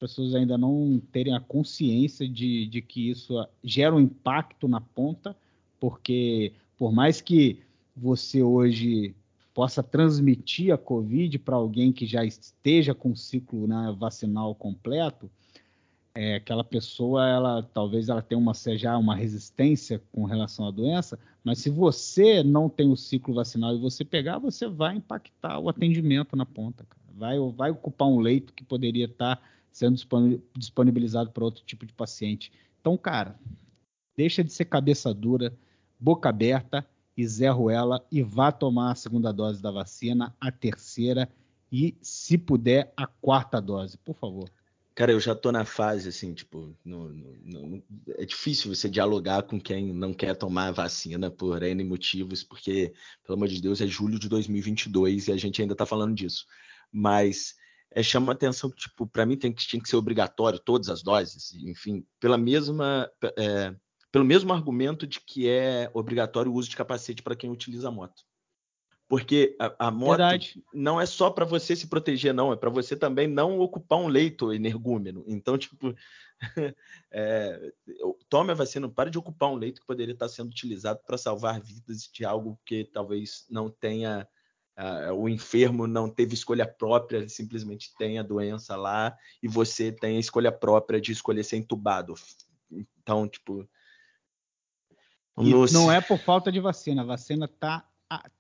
pessoas 0.03 0.35
ainda 0.35 0.59
não 0.59 1.01
terem 1.13 1.33
a 1.33 1.39
consciência 1.39 2.29
de, 2.29 2.67
de 2.67 2.83
que 2.83 3.09
isso 3.09 3.47
gera 3.63 3.95
um 3.95 4.01
impacto 4.01 4.67
na 4.67 4.81
ponta, 4.81 5.37
porque 5.79 6.53
por 6.77 6.91
mais 6.91 7.21
que 7.21 7.61
você 7.97 8.43
hoje 8.43 9.15
possa 9.55 9.81
transmitir 9.81 10.75
a 10.75 10.79
Covid 10.79 11.39
para 11.39 11.55
alguém 11.55 11.93
que 11.93 12.05
já 12.05 12.25
esteja 12.25 12.93
com 12.93 13.13
o 13.13 13.17
ciclo 13.17 13.69
né, 13.69 13.95
vacinal 13.97 14.57
completo, 14.57 15.31
é, 16.13 16.35
aquela 16.35 16.65
pessoa, 16.65 17.29
ela 17.29 17.63
talvez 17.63 18.09
ela 18.09 18.21
tenha 18.21 18.41
uma 18.41 18.55
seja 18.55 18.99
uma 18.99 19.15
resistência 19.15 20.03
com 20.11 20.25
relação 20.25 20.67
à 20.67 20.73
doença, 20.73 21.17
mas 21.45 21.59
se 21.59 21.71
você 21.71 22.43
não 22.43 22.69
tem 22.69 22.91
o 22.91 22.97
ciclo 22.97 23.35
vacinal 23.35 23.73
e 23.77 23.79
você 23.79 24.05
pegar, 24.05 24.39
você 24.39 24.67
vai 24.67 24.97
impactar 24.97 25.61
o 25.61 25.69
atendimento 25.69 26.35
na 26.35 26.45
ponta, 26.45 26.85
cara. 26.89 27.03
vai 27.15 27.39
vai 27.53 27.71
ocupar 27.71 28.09
um 28.09 28.19
leito 28.19 28.53
que 28.53 28.65
poderia 28.65 29.05
estar 29.05 29.41
sendo 29.73 29.97
disponibilizado 30.57 31.31
para 31.31 31.45
outro 31.45 31.65
tipo 31.65 31.87
de 31.87 31.93
paciente. 31.93 32.53
Então, 32.81 32.97
cara, 32.97 33.39
deixa 34.17 34.45
de 34.45 34.53
ser 34.53 34.67
cabeça 34.67 35.13
dura, 35.13 35.57
boca 35.99 36.29
aberta 36.29 36.87
e 37.17 37.27
Zé 37.27 37.49
Ruela 37.49 38.05
e 38.11 38.23
vá 38.23 38.53
tomar 38.53 38.93
a 38.93 38.95
segunda 38.95 39.33
dose 39.33 39.63
da 39.63 39.71
vacina, 39.71 40.35
a 40.41 40.51
terceira 40.51 41.29
e, 41.71 41.97
se 42.03 42.37
puder, 42.37 42.93
a 42.97 43.07
quarta 43.07 43.61
dose, 43.61 43.97
por 43.99 44.15
favor. 44.15 44.51
Cara, 44.95 45.13
eu 45.13 45.21
já 45.21 45.35
tô 45.35 45.51
na 45.51 45.65
fase 45.65 46.11
assim, 46.11 46.35
tipo, 46.35 46.77
no, 46.85 47.09
no, 47.09 47.37
no, 47.43 47.83
é 48.11 48.27
difícil 48.27 48.75
você 48.75 48.91
dialogar 48.91 49.43
com 49.45 49.59
quem 49.59 49.91
não 49.91 50.13
quer 50.13 50.37
tomar 50.37 50.67
a 50.67 50.73
vacina 50.73 51.31
por 51.31 51.63
N 51.63 51.83
motivos, 51.83 52.45
porque, 52.45 52.93
pelo 53.25 53.39
amor 53.39 53.49
de 53.49 53.63
Deus, 53.63 53.81
é 53.81 53.87
julho 53.87 54.19
de 54.19 54.29
2022 54.29 55.29
e 55.29 55.33
a 55.33 55.37
gente 55.39 55.63
ainda 55.63 55.75
tá 55.75 55.87
falando 55.87 56.15
disso. 56.15 56.45
Mas 56.93 57.55
é, 57.95 58.03
chama 58.03 58.33
atenção 58.33 58.71
que, 58.71 58.77
tipo, 58.77 59.07
para 59.07 59.27
mim 59.27 59.37
tem 59.37 59.53
que, 59.53 59.67
tinha 59.67 59.83
que 59.83 59.89
ser 59.89 59.97
obrigatório 59.97 60.59
todas 60.59 60.89
as 60.89 61.03
doses, 61.03 61.53
enfim, 61.55 62.07
pela 62.21 62.39
mesma, 62.39 63.11
é, 63.37 63.75
pelo 64.11 64.25
mesmo 64.25 64.53
argumento 64.53 65.07
de 65.07 65.21
que 65.21 65.49
é 65.49 65.91
obrigatório 65.95 66.53
o 66.53 66.55
uso 66.55 66.71
de 66.71 66.77
capacete 66.77 67.23
para 67.23 67.37
quem 67.37 67.51
utiliza 67.51 67.89
a 67.89 67.91
moto. 67.91 68.23
Porque 69.09 69.55
a, 69.59 69.89
a 69.89 69.91
moto 69.91 70.17
Verdade. 70.17 70.65
não 70.73 70.99
é 70.99 71.05
só 71.05 71.29
para 71.29 71.45
você 71.45 71.77
se 71.77 71.87
proteger, 71.87 72.33
não, 72.33 72.51
é 72.51 72.57
para 72.57 72.71
você 72.71 72.97
também 72.97 73.29
não 73.29 73.59
ocupar 73.59 73.99
um 73.99 74.09
leito 74.09 74.53
energúmeno. 74.55 75.23
Então, 75.27 75.59
tipo, 75.59 75.95
é, 77.11 77.73
tome 78.29 78.53
a 78.53 78.55
vacina, 78.55 78.89
pare 78.89 79.11
de 79.11 79.19
ocupar 79.19 79.51
um 79.51 79.57
leito 79.57 79.83
que 79.83 79.87
poderia 79.87 80.15
estar 80.15 80.29
sendo 80.29 80.49
utilizado 80.49 81.01
para 81.07 81.19
salvar 81.19 81.61
vidas 81.61 82.09
de 82.11 82.25
algo 82.25 82.59
que 82.65 82.85
talvez 82.85 83.45
não 83.51 83.69
tenha 83.69 84.27
Uh, 84.79 85.13
o 85.13 85.29
enfermo 85.29 85.87
não 85.87 86.09
teve 86.09 86.33
escolha 86.33 86.67
própria, 86.67 87.19
ele 87.19 87.29
simplesmente 87.29 87.95
tem 87.99 88.19
a 88.19 88.23
doença 88.23 88.75
lá 88.75 89.15
e 89.43 89.47
você 89.47 89.93
tem 89.93 90.17
a 90.17 90.21
escolha 90.21 90.51
própria 90.51 91.01
de 91.01 91.13
escolher 91.13 91.45
ser 91.45 91.59
entubado. 91.59 92.15
Então, 92.71 93.29
tipo. 93.29 93.69
No... 95.37 95.67
não 95.67 95.93
é 95.93 96.01
por 96.01 96.19
falta 96.19 96.51
de 96.51 96.61
vacina, 96.61 97.03
a 97.03 97.07
vacina 97.07 97.49
tá, 97.49 97.85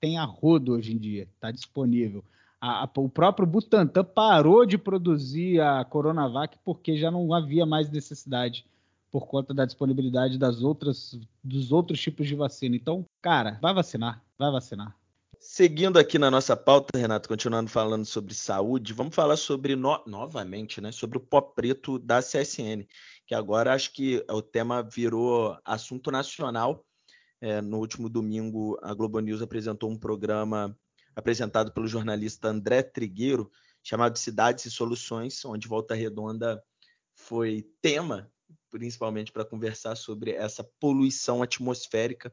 tem 0.01 0.19
a 0.19 0.25
rodo 0.25 0.73
hoje 0.73 0.93
em 0.93 0.99
dia, 0.99 1.29
está 1.35 1.51
disponível. 1.51 2.25
A, 2.61 2.85
a, 2.85 2.91
o 2.97 3.09
próprio 3.09 3.47
Butantan 3.47 4.05
parou 4.05 4.65
de 4.65 4.79
produzir 4.79 5.61
a 5.61 5.85
Coronavac 5.85 6.59
porque 6.65 6.97
já 6.97 7.11
não 7.11 7.33
havia 7.35 7.67
mais 7.67 7.91
necessidade 7.91 8.65
por 9.11 9.27
conta 9.27 9.53
da 9.53 9.67
disponibilidade 9.67 10.39
das 10.39 10.63
outras, 10.63 11.19
dos 11.45 11.73
outros 11.73 12.01
tipos 12.01 12.27
de 12.27 12.35
vacina. 12.35 12.75
Então, 12.75 13.05
cara, 13.21 13.59
vai 13.61 13.75
vacinar, 13.75 14.23
vai 14.39 14.51
vacinar. 14.51 14.97
Seguindo 15.45 15.99
aqui 15.99 16.21
na 16.21 16.31
nossa 16.31 16.57
pauta, 16.57 16.97
Renato, 16.97 17.29
continuando 17.29 17.69
falando 17.69 18.05
sobre 18.05 18.33
saúde, 18.33 18.93
vamos 18.93 19.13
falar 19.13 19.37
sobre 19.37 19.75
no... 19.75 20.01
novamente, 20.07 20.81
né, 20.81 20.93
sobre 20.93 21.19
o 21.19 21.21
pó 21.21 21.41
preto 21.41 21.99
da 21.99 22.21
CSN, 22.21 22.87
que 23.27 23.35
agora 23.35 23.75
acho 23.75 23.93
que 23.93 24.25
o 24.31 24.41
tema 24.41 24.85
virou 24.85 25.59
assunto 25.65 26.13
nacional. 26.13 26.87
É, 27.41 27.61
no 27.61 27.79
último 27.79 28.09
domingo, 28.09 28.79
a 28.83 28.95
Globo 28.95 29.19
News 29.19 29.43
apresentou 29.43 29.91
um 29.91 29.99
programa 29.99 30.79
apresentado 31.15 31.73
pelo 31.73 31.89
jornalista 31.89 32.47
André 32.47 32.81
Trigueiro, 32.85 33.51
chamado 33.83 34.17
Cidades 34.19 34.65
e 34.67 34.71
Soluções, 34.71 35.45
onde 35.45 35.67
Volta 35.67 35.93
Redonda 35.93 36.63
foi 37.17 37.67
tema, 37.83 38.31
principalmente 38.71 39.33
para 39.33 39.45
conversar 39.45 39.97
sobre 39.97 40.31
essa 40.31 40.63
poluição 40.79 41.43
atmosférica 41.43 42.33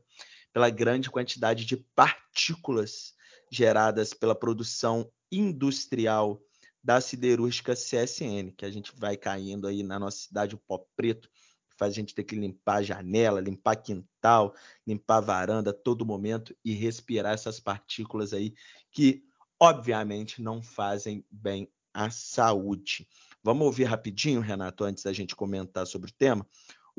pela 0.53 0.69
grande 0.69 1.09
quantidade 1.09 1.65
de 1.65 1.77
partículas 1.77 3.13
geradas 3.51 4.13
pela 4.13 4.35
produção 4.35 5.11
industrial 5.31 6.41
da 6.83 7.01
siderúrgica 7.01 7.73
CSN, 7.73 8.51
que 8.55 8.65
a 8.65 8.71
gente 8.71 8.93
vai 8.95 9.17
caindo 9.17 9.67
aí 9.67 9.83
na 9.83 9.99
nossa 9.99 10.17
cidade, 10.17 10.55
o 10.55 10.57
pó 10.57 10.85
preto, 10.95 11.29
faz 11.77 11.93
a 11.93 11.95
gente 11.95 12.13
ter 12.13 12.23
que 12.23 12.35
limpar 12.35 12.77
a 12.77 12.83
janela, 12.83 13.39
limpar 13.39 13.77
quintal, 13.77 14.53
limpar 14.85 15.21
varanda 15.21 15.69
a 15.71 15.73
todo 15.73 16.05
momento 16.05 16.55
e 16.63 16.73
respirar 16.73 17.33
essas 17.33 17.59
partículas 17.59 18.33
aí 18.33 18.53
que, 18.91 19.23
obviamente, 19.59 20.41
não 20.41 20.61
fazem 20.61 21.25
bem 21.31 21.71
à 21.93 22.09
saúde. 22.09 23.07
Vamos 23.41 23.65
ouvir 23.65 23.85
rapidinho, 23.85 24.41
Renato, 24.41 24.83
antes 24.83 25.03
da 25.03 25.13
gente 25.13 25.35
comentar 25.35 25.87
sobre 25.87 26.09
o 26.09 26.13
tema. 26.13 26.45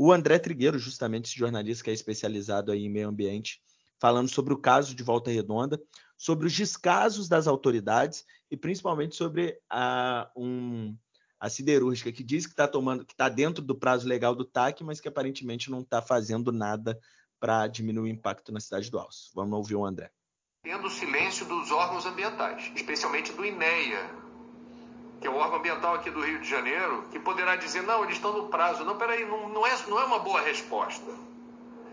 O 0.02 0.14
André 0.14 0.38
Trigueiro, 0.38 0.78
justamente 0.78 1.26
esse 1.26 1.38
jornalista 1.38 1.84
que 1.84 1.90
é 1.90 1.92
especializado 1.92 2.72
aí 2.72 2.86
em 2.86 2.88
meio 2.88 3.06
ambiente, 3.06 3.60
falando 4.00 4.30
sobre 4.30 4.54
o 4.54 4.56
caso 4.56 4.94
de 4.94 5.02
Volta 5.02 5.30
Redonda, 5.30 5.78
sobre 6.16 6.46
os 6.46 6.56
descasos 6.56 7.28
das 7.28 7.46
autoridades 7.46 8.24
e 8.50 8.56
principalmente 8.56 9.14
sobre 9.14 9.60
a, 9.68 10.30
um, 10.34 10.96
a 11.38 11.50
siderúrgica 11.50 12.10
que 12.10 12.24
diz 12.24 12.46
que 12.46 12.52
está 12.52 12.66
tomando, 12.66 13.04
que 13.04 13.12
está 13.12 13.28
dentro 13.28 13.62
do 13.62 13.78
prazo 13.78 14.08
legal 14.08 14.34
do 14.34 14.42
TAC, 14.42 14.82
mas 14.82 15.02
que 15.02 15.08
aparentemente 15.08 15.70
não 15.70 15.82
está 15.82 16.00
fazendo 16.00 16.50
nada 16.50 16.98
para 17.38 17.66
diminuir 17.66 18.10
o 18.10 18.14
impacto 18.14 18.50
na 18.52 18.60
cidade 18.60 18.90
do 18.90 18.98
Alço. 18.98 19.30
Vamos 19.34 19.52
ouvir 19.52 19.74
o 19.74 19.84
André. 19.84 20.10
Tendo 20.64 20.86
o 20.86 20.90
silêncio 20.90 21.44
dos 21.44 21.70
órgãos 21.70 22.06
ambientais, 22.06 22.72
especialmente 22.74 23.32
do 23.32 23.44
INEA, 23.44 24.19
que 25.20 25.26
é 25.26 25.30
o 25.30 25.36
órgão 25.36 25.58
ambiental 25.58 25.94
aqui 25.94 26.10
do 26.10 26.20
Rio 26.20 26.38
de 26.38 26.48
Janeiro, 26.48 27.04
que 27.10 27.18
poderá 27.18 27.54
dizer, 27.56 27.82
não, 27.82 28.02
eles 28.04 28.16
estão 28.16 28.32
no 28.32 28.48
prazo. 28.48 28.84
Não, 28.84 28.96
peraí, 28.96 29.26
não, 29.26 29.50
não, 29.50 29.66
é, 29.66 29.76
não 29.86 30.00
é 30.00 30.04
uma 30.04 30.18
boa 30.18 30.40
resposta. 30.40 31.12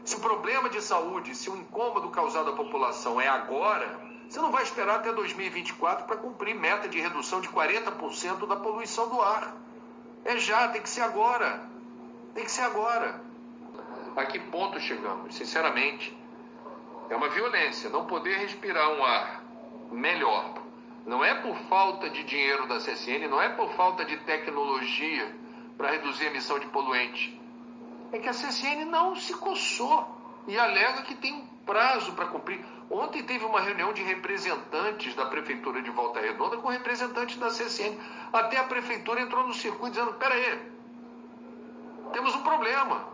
Se 0.06 0.16
o 0.16 0.20
problema 0.20 0.70
de 0.70 0.82
saúde, 0.82 1.36
se 1.36 1.50
o 1.50 1.58
incômodo 1.58 2.10
causado 2.10 2.50
à 2.50 2.54
população 2.54 3.20
é 3.20 3.28
agora, 3.28 4.00
você 4.30 4.40
não 4.40 4.52
vai 4.52 4.64
esperar 4.64 4.96
até 4.96 5.12
2024 5.12 6.06
para 6.06 6.16
cumprir 6.16 6.56
meta 6.56 6.88
de 6.88 7.00
redução 7.00 7.42
de 7.42 7.50
40% 7.50 8.48
da 8.48 8.56
poluição 8.56 9.10
do 9.10 9.22
ar. 9.22 9.54
É 10.24 10.38
já, 10.38 10.70
tem 10.70 10.82
que 10.82 10.90
ser 10.90 11.02
agora. 11.02 11.62
Tem 12.34 12.46
que 12.46 12.52
ser 12.52 12.62
agora. 12.62 13.22
A 14.16 14.26
que 14.26 14.40
ponto 14.40 14.80
chegamos? 14.80 15.36
Sinceramente, 15.36 16.18
é 17.10 17.16
uma 17.16 17.30
violência 17.30 17.90
não 17.90 18.06
poder 18.06 18.38
respirar 18.38 18.90
um 18.90 19.04
ar 19.04 19.44
melhor. 19.92 20.57
Não 21.08 21.24
é 21.24 21.36
por 21.36 21.56
falta 21.70 22.10
de 22.10 22.22
dinheiro 22.26 22.68
da 22.68 22.80
CSN, 22.80 23.30
não 23.30 23.42
é 23.42 23.48
por 23.48 23.72
falta 23.76 24.04
de 24.04 24.18
tecnologia 24.18 25.34
para 25.78 25.92
reduzir 25.92 26.26
a 26.26 26.28
emissão 26.28 26.60
de 26.60 26.68
poluente. 26.68 27.42
É 28.12 28.20
que 28.20 28.28
a 28.28 28.34
CSN 28.34 28.84
não 28.86 29.16
se 29.16 29.34
coçou 29.36 30.06
e 30.46 30.60
alega 30.60 31.04
que 31.04 31.16
tem 31.16 31.34
um 31.34 31.48
prazo 31.66 32.12
para 32.12 32.26
cumprir. 32.26 32.60
Ontem 32.92 33.24
teve 33.24 33.46
uma 33.46 33.62
reunião 33.62 33.94
de 33.94 34.04
representantes 34.04 35.16
da 35.16 35.26
Prefeitura 35.28 35.82
de 35.82 35.90
Volta 35.92 36.20
Redonda 36.20 36.58
com 36.58 36.68
representantes 36.68 37.38
da 37.38 37.48
CSN. 37.48 37.98
Até 38.34 38.58
a 38.58 38.66
Prefeitura 38.66 39.22
entrou 39.22 39.48
no 39.48 39.54
circuito 39.54 39.92
dizendo: 39.92 40.14
peraí, 40.16 40.60
temos 42.12 42.36
um 42.36 42.44
problema. 42.44 43.08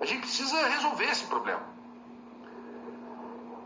A 0.00 0.04
gente 0.04 0.22
precisa 0.22 0.66
resolver 0.66 1.04
esse 1.04 1.24
problema. 1.26 1.62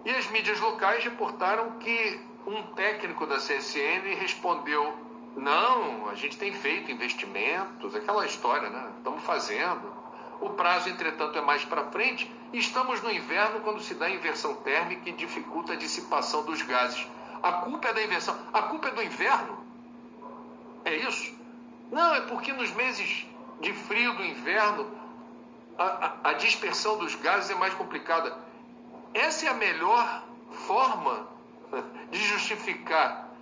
E 0.04 0.11
as 0.11 0.26
mídias 0.31 0.61
locais 0.61 1.02
reportaram 1.02 1.78
que 1.78 2.34
um 2.47 2.63
técnico 2.75 3.27
da 3.27 3.37
CSN 3.37 4.15
respondeu: 4.19 4.97
não, 5.37 6.09
a 6.09 6.15
gente 6.15 6.39
tem 6.39 6.53
feito 6.53 6.91
investimentos, 6.91 7.95
aquela 7.95 8.25
história, 8.27 8.71
né? 8.71 8.93
Estamos 8.99 9.23
fazendo. 9.25 9.93
O 10.41 10.51
prazo, 10.51 10.89
entretanto, 10.89 11.39
é 11.39 11.41
mais 11.41 11.65
para 11.65 11.85
frente. 11.91 12.31
Estamos 12.53 13.01
no 13.03 13.11
inverno, 13.11 13.61
quando 13.61 13.81
se 13.81 13.95
dá 13.95 14.11
inversão 14.11 14.55
térmica 14.57 15.09
e 15.09 15.13
dificulta 15.13 15.73
a 15.73 15.77
dissipação 15.77 16.45
dos 16.45 16.63
gases. 16.63 17.07
A 17.43 17.53
culpa 17.53 17.89
é 17.89 17.93
da 17.93 18.03
inversão. 18.03 18.39
A 18.53 18.63
culpa 18.63 18.89
é 18.89 18.91
do 18.93 19.03
inverno? 19.03 19.59
É 20.85 20.97
isso? 20.97 21.35
Não, 21.91 22.15
é 22.15 22.21
porque 22.23 22.53
nos 22.53 22.71
meses 22.73 23.27
de 23.61 23.73
frio 23.73 24.15
do 24.15 24.25
inverno 24.25 24.91
a, 25.79 25.85
a, 25.85 26.31
a 26.31 26.33
dispersão 26.35 26.99
dos 26.99 27.15
gases 27.17 27.51
é 27.51 27.55
mais 27.55 27.75
complicada. 27.75 28.37
Essa 29.13 29.47
é 29.47 29.49
a 29.49 29.55
melhor 29.55 30.25
forma 30.67 31.34
de 32.11 32.19
justificar 32.19 33.35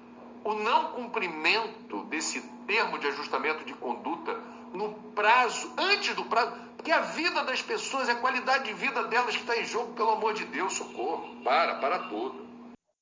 o 0.45 0.55
não 0.55 0.93
cumprimento 0.93 2.05
desse 2.05 2.41
termo 2.67 2.99
de 2.99 3.07
ajustamento 3.07 3.65
de 3.65 3.75
conduta 3.75 4.39
no 4.75 4.93
prazo, 5.15 5.73
antes 5.77 6.15
do 6.15 6.25
prazo, 6.25 6.53
porque 6.77 6.91
a 6.91 7.01
vida 7.01 7.45
das 7.45 7.63
pessoas, 7.63 8.09
a 8.09 8.15
qualidade 8.15 8.65
de 8.65 8.75
vida 8.75 9.05
delas 9.05 9.37
que 9.37 9.43
está 9.43 9.57
em 9.57 9.65
jogo, 9.65 9.93
pelo 9.95 10.11
amor 10.11 10.35
de 10.35 10.45
Deus, 10.47 10.75
socorro. 10.75 11.43
Para, 11.45 11.77
para 11.77 11.99
tudo. 12.09 12.47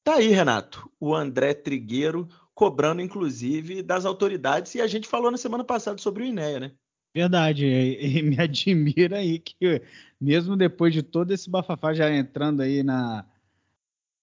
Tá 0.05 0.17
aí, 0.17 0.29
Renato, 0.29 0.91
o 0.99 1.15
André 1.15 1.55
Trigueiro 1.55 2.29
cobrando, 2.55 3.01
inclusive, 3.01 3.83
das 3.83 4.05
autoridades, 4.05 4.75
e 4.75 4.81
a 4.81 4.87
gente 4.87 5.09
falou 5.09 5.31
na 5.31 5.39
semana 5.39 5.65
passada 5.65 5.97
sobre 5.99 6.25
o 6.25 6.27
INEA, 6.27 6.61
né? 6.61 6.73
Verdade, 7.15 7.67
e 7.67 8.23
me 8.23 8.39
admira 8.39 9.19
aí 9.19 9.39
que, 9.39 9.83
mesmo 10.21 10.57
depois 10.57 10.93
de 10.93 11.03
todo 11.03 11.33
esse 11.33 11.49
bafafá 11.49 11.95
já 11.95 12.11
entrando 12.13 12.61
aí 12.61 12.83
na, 12.83 13.25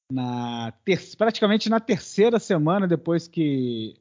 na 0.09 0.71
ter, 0.85 0.99
praticamente 1.17 1.69
na 1.69 1.79
terceira 1.79 2.39
semana 2.39 2.87
depois 2.87 3.27
que 3.27 3.95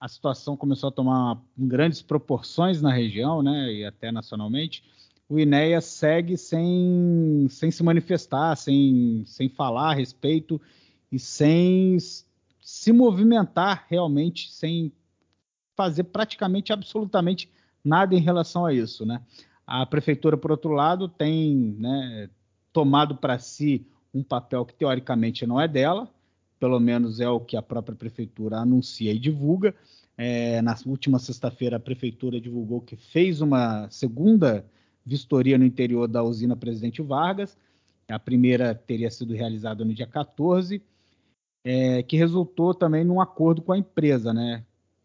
a 0.00 0.08
situação 0.08 0.56
começou 0.56 0.88
a 0.88 0.92
tomar 0.92 1.40
grandes 1.56 2.02
proporções 2.02 2.82
na 2.82 2.92
região, 2.92 3.42
né, 3.42 3.72
e 3.72 3.84
até 3.84 4.12
nacionalmente, 4.12 4.84
o 5.28 5.38
INEA 5.38 5.80
segue 5.80 6.36
sem, 6.36 7.46
sem 7.48 7.70
se 7.70 7.82
manifestar, 7.82 8.54
sem, 8.56 9.24
sem 9.26 9.48
falar 9.48 9.92
a 9.92 9.94
respeito 9.94 10.60
e 11.10 11.18
sem 11.18 11.96
se 12.60 12.92
movimentar 12.92 13.86
realmente, 13.88 14.52
sem 14.52 14.92
fazer 15.74 16.04
praticamente 16.04 16.72
absolutamente 16.72 17.50
nada 17.82 18.14
em 18.14 18.20
relação 18.20 18.66
a 18.66 18.72
isso, 18.72 19.06
né? 19.06 19.22
A 19.66 19.86
prefeitura, 19.86 20.36
por 20.36 20.50
outro 20.50 20.72
lado, 20.72 21.08
tem 21.08 21.74
né, 21.78 22.28
tomado 22.72 23.16
para 23.16 23.38
si 23.38 23.86
um 24.14 24.22
papel 24.22 24.64
que 24.64 24.74
teoricamente 24.74 25.46
não 25.46 25.60
é 25.60 25.66
dela, 25.66 26.08
pelo 26.58 26.78
menos 26.78 27.20
é 27.20 27.28
o 27.28 27.40
que 27.40 27.56
a 27.56 27.62
própria 27.62 27.96
prefeitura 27.96 28.58
anuncia 28.58 29.12
e 29.12 29.18
divulga. 29.18 29.74
É, 30.16 30.62
na 30.62 30.76
última 30.86 31.18
sexta-feira, 31.18 31.76
a 31.76 31.80
prefeitura 31.80 32.40
divulgou 32.40 32.80
que 32.80 32.96
fez 32.96 33.40
uma 33.40 33.90
segunda 33.90 34.64
vistoria 35.04 35.58
no 35.58 35.64
interior 35.64 36.06
da 36.06 36.22
usina 36.22 36.56
Presidente 36.56 37.02
Vargas. 37.02 37.56
A 38.08 38.18
primeira 38.18 38.74
teria 38.74 39.10
sido 39.10 39.34
realizada 39.34 39.84
no 39.84 39.92
dia 39.92 40.06
14, 40.06 40.80
é, 41.64 42.02
que 42.02 42.16
resultou 42.16 42.72
também 42.72 43.04
num 43.04 43.20
acordo 43.20 43.60
com 43.60 43.72
a 43.72 43.78
empresa, 43.78 44.32
né? 44.32 44.64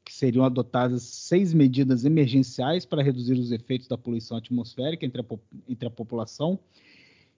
que 0.09 0.15
seriam 0.15 0.43
adotadas 0.43 1.03
seis 1.03 1.53
medidas 1.53 2.03
emergenciais 2.03 2.83
para 2.83 3.03
reduzir 3.03 3.33
os 3.33 3.51
efeitos 3.51 3.87
da 3.87 3.95
poluição 3.95 4.37
atmosférica 4.37 5.05
entre 5.05 5.21
a, 5.21 5.25
entre 5.67 5.87
a 5.87 5.91
população. 5.91 6.59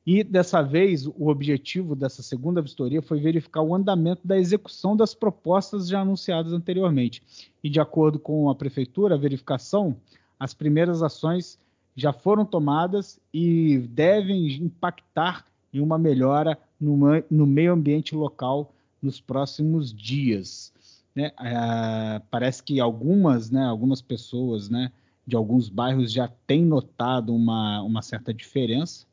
E 0.06 0.24
dessa 0.24 0.62
vez, 0.62 1.06
o 1.06 1.28
objetivo 1.28 1.96
dessa 1.96 2.24
segunda 2.24 2.62
vistoria 2.62 3.02
foi 3.02 3.20
verificar 3.20 3.62
o 3.62 3.76
andamento 3.76 4.28
da 4.28 4.38
execução 4.38 4.96
das 4.96 5.14
propostas 5.14 5.88
já 5.88 6.02
anunciadas 6.02 6.54
anteriormente. 6.54 7.22
E 7.64 7.70
de 7.70 7.80
acordo 7.80 8.18
com 8.18 8.50
a 8.50 8.56
prefeitura, 8.56 9.16
a 9.16 9.18
verificação, 9.18 9.96
as 10.40 10.54
primeiras 10.54 11.04
ações 11.04 11.60
já 11.96 12.12
foram 12.12 12.46
tomadas 12.46 13.20
e 13.34 13.78
devem 13.90 14.48
impactar 14.56 15.46
em 15.72 15.80
uma 15.80 16.00
melhora 16.00 16.58
no, 16.80 17.46
meio 17.46 17.74
ambiente 17.74 18.16
local 18.16 18.74
nos 19.02 19.22
próximos 19.22 19.94
dias 19.94 20.74
né, 21.16 21.32
é, 21.40 22.22
parece 22.30 22.64
que 22.64 22.80
algumas, 22.80 23.50
né, 23.50 23.64
algumas 23.66 24.02
pessoas, 24.02 24.70
né, 24.70 24.92
de 25.26 25.36
alguns 25.36 25.70
bairros 25.70 26.12
já 26.12 26.28
têm 26.48 26.66
notado 26.66 27.34
uma, 27.34 27.82
uma 27.82 28.02
certa 28.02 28.34
diferença. 28.34 29.06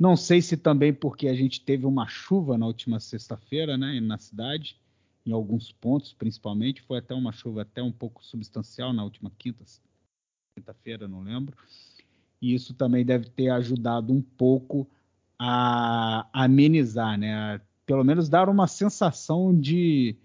Não 0.00 0.16
sei 0.16 0.40
se 0.40 0.56
também 0.56 0.94
porque 0.94 1.28
a 1.28 1.34
gente 1.34 1.60
teve 1.60 1.84
uma 1.84 2.08
chuva 2.08 2.56
na 2.56 2.66
última 2.66 2.98
sexta-feira, 2.98 3.76
né, 3.76 4.00
na 4.00 4.16
cidade, 4.16 4.80
em 5.26 5.30
alguns 5.30 5.72
pontos, 5.72 6.14
principalmente, 6.14 6.80
foi 6.80 7.00
até 7.00 7.12
uma 7.14 7.32
chuva 7.32 7.60
até 7.60 7.82
um 7.82 7.92
pouco 7.92 8.24
substancial 8.24 8.94
na 8.94 9.04
última 9.04 9.30
quinta, 9.36 9.62
quinta-feira, 10.56 11.06
não 11.06 11.20
lembro. 11.20 11.54
E 12.40 12.54
isso 12.54 12.72
também 12.72 13.04
deve 13.04 13.28
ter 13.28 13.50
ajudado 13.50 14.10
um 14.10 14.22
pouco 14.22 14.88
a, 15.38 16.26
amenizar, 16.32 17.18
né, 17.18 17.34
a, 17.34 17.60
pelo 17.84 18.02
menos 18.02 18.26
dar 18.26 18.48
uma 18.48 18.66
sensação 18.66 19.54
de, 19.54 20.16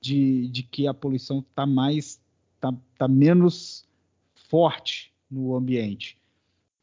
de, 0.00 0.46
de 0.46 0.62
que 0.62 0.86
a 0.86 0.94
poluição 0.94 1.40
está 1.40 1.66
mais, 1.66 2.22
está 2.54 2.72
tá 2.96 3.08
menos 3.08 3.84
forte 4.48 5.12
no 5.28 5.56
ambiente. 5.56 6.16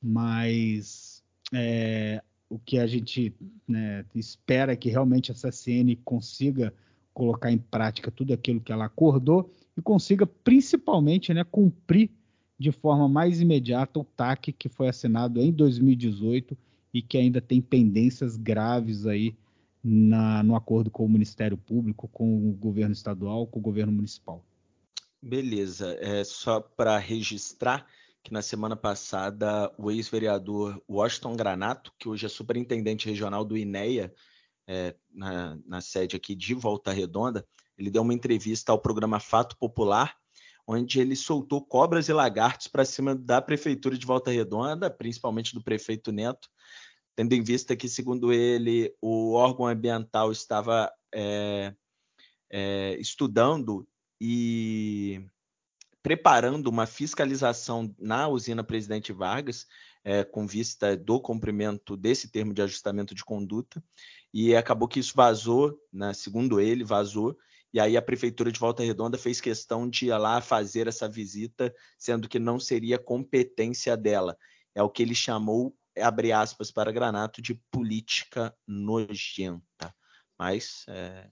Mas 0.01 1.06
é, 1.53 2.21
o 2.49 2.57
que 2.59 2.77
a 2.79 2.87
gente 2.87 3.33
né, 3.67 4.05
espera 4.15 4.73
é 4.73 4.75
que 4.75 4.89
realmente 4.89 5.31
a 5.31 5.35
CSN 5.35 5.95
consiga 6.03 6.73
colocar 7.13 7.51
em 7.51 7.57
prática 7.57 8.11
tudo 8.11 8.33
aquilo 8.33 8.61
que 8.61 8.71
ela 8.71 8.85
acordou 8.85 9.51
e 9.75 9.81
consiga 9.81 10.25
principalmente 10.25 11.33
né, 11.33 11.43
cumprir 11.43 12.11
de 12.59 12.71
forma 12.71 13.07
mais 13.07 13.41
imediata 13.41 13.99
o 13.99 14.03
TAC 14.03 14.51
que 14.51 14.69
foi 14.69 14.87
assinado 14.87 15.41
em 15.41 15.51
2018 15.51 16.57
e 16.93 17.01
que 17.01 17.17
ainda 17.17 17.41
tem 17.41 17.61
pendências 17.61 18.35
graves 18.35 19.05
aí 19.05 19.35
na, 19.83 20.41
no 20.43 20.55
acordo 20.55 20.89
com 20.89 21.05
o 21.05 21.09
Ministério 21.09 21.57
Público, 21.57 22.07
com 22.07 22.49
o 22.49 22.53
governo 22.53 22.93
estadual, 22.93 23.45
com 23.45 23.59
o 23.59 23.61
governo 23.61 23.91
municipal. 23.91 24.43
Beleza. 25.21 25.97
É 25.99 26.23
só 26.23 26.59
para 26.59 26.97
registrar 26.97 27.85
que 28.27 28.33
na 28.33 28.41
semana 28.41 28.75
passada 28.75 29.73
o 29.77 29.89
ex-vereador 29.89 30.83
Washington 30.89 31.33
Granato, 31.33 31.93
que 31.97 32.09
hoje 32.09 32.25
é 32.25 32.29
superintendente 32.29 33.07
regional 33.07 33.45
do 33.45 33.55
INEA, 33.55 34.13
é, 34.67 34.93
na, 35.09 35.57
na, 35.65 35.79
sede 35.79 36.17
aqui 36.17 36.35
de 36.35 36.53
Volta 36.53 36.91
Redonda, 36.91 37.47
ele 37.77 37.89
deu 37.89 38.01
uma 38.01 38.13
entrevista 38.13 38.73
ao 38.73 38.81
programa 38.81 39.17
Fato 39.17 39.55
Popular, 39.57 40.13
onde 40.67 40.99
ele 40.99 41.15
soltou 41.15 41.65
cobras 41.65 42.09
e 42.09 42.13
lagartos 42.13 42.67
para 42.67 42.83
cima 42.83 43.15
da 43.15 43.41
prefeitura 43.41 43.97
de 43.97 44.05
Volta 44.05 44.29
Redonda, 44.29 44.89
principalmente 44.89 45.53
do 45.53 45.63
prefeito 45.63 46.11
Neto, 46.11 46.49
tendo 47.15 47.31
em 47.31 47.41
vista 47.41 47.77
que, 47.77 47.87
segundo 47.87 48.33
ele, 48.33 48.93
o 49.01 49.35
órgão 49.35 49.67
ambiental 49.67 50.33
estava 50.33 50.91
é, 51.15 51.73
é, 52.51 52.97
estudando 52.99 53.87
e 54.19 55.25
preparando 56.07 56.67
uma 56.67 56.85
fiscalização 56.85 57.93
na 57.99 58.29
usina 58.29 58.63
Presidente 58.63 59.11
Vargas, 59.11 59.67
é, 60.05 60.23
com 60.23 60.47
vista 60.47 60.95
do 60.95 61.19
cumprimento 61.19 61.97
desse 61.97 62.31
termo 62.31 62.53
de 62.53 62.61
ajustamento 62.61 63.13
de 63.13 63.25
conduta, 63.25 63.83
e 64.33 64.55
acabou 64.55 64.87
que 64.87 65.01
isso 65.01 65.11
vazou, 65.13 65.77
né, 65.91 66.13
segundo 66.13 66.61
ele, 66.61 66.85
vazou, 66.85 67.37
e 67.73 67.79
aí 67.81 67.97
a 67.97 68.01
prefeitura 68.01 68.49
de 68.53 68.57
Volta 68.57 68.83
Redonda 68.83 69.17
fez 69.17 69.41
questão 69.41 69.89
de 69.89 70.05
ir 70.05 70.17
lá 70.17 70.39
fazer 70.39 70.87
essa 70.87 71.09
visita, 71.09 71.75
sendo 71.99 72.29
que 72.29 72.39
não 72.39 72.57
seria 72.57 72.97
competência 72.97 73.97
dela. 73.97 74.37
É 74.73 74.81
o 74.81 74.89
que 74.89 75.03
ele 75.03 75.13
chamou, 75.13 75.75
abre 75.99 76.31
aspas 76.31 76.71
para 76.71 76.89
Granato, 76.89 77.41
de 77.41 77.53
política 77.69 78.55
nojenta. 78.65 79.93
Mas, 80.39 80.85
é, 80.87 81.29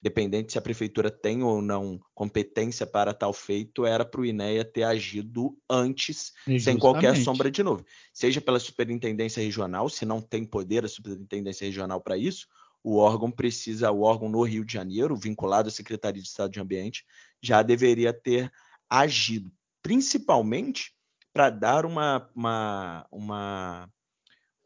dependente 0.00 0.52
se 0.52 0.58
a 0.58 0.62
prefeitura 0.62 1.10
tem 1.10 1.42
ou 1.42 1.60
não 1.60 2.00
competência 2.14 2.86
para 2.86 3.12
tal 3.12 3.32
feito, 3.32 3.84
era 3.84 4.04
para 4.04 4.20
o 4.20 4.26
INEA 4.26 4.64
ter 4.64 4.84
agido 4.84 5.56
antes, 5.68 6.32
Justamente. 6.38 6.62
sem 6.62 6.78
qualquer 6.78 7.16
sombra 7.16 7.50
de 7.50 7.62
novo. 7.62 7.84
Seja 8.12 8.40
pela 8.40 8.60
superintendência 8.60 9.42
regional, 9.42 9.88
se 9.88 10.06
não 10.06 10.20
tem 10.20 10.44
poder 10.44 10.84
a 10.84 10.88
superintendência 10.88 11.64
regional 11.64 12.00
para 12.00 12.16
isso, 12.16 12.46
o 12.82 12.96
órgão 12.96 13.30
precisa, 13.30 13.90
o 13.90 14.02
órgão 14.02 14.28
no 14.28 14.42
Rio 14.42 14.64
de 14.64 14.72
Janeiro, 14.72 15.16
vinculado 15.16 15.68
à 15.68 15.70
Secretaria 15.70 16.22
de 16.22 16.28
Estado 16.28 16.52
de 16.52 16.60
Ambiente, 16.60 17.04
já 17.42 17.62
deveria 17.62 18.12
ter 18.12 18.50
agido, 18.88 19.52
principalmente 19.82 20.92
para 21.32 21.50
dar 21.50 21.84
uma, 21.84 22.30
uma, 22.34 23.06
uma, 23.10 23.90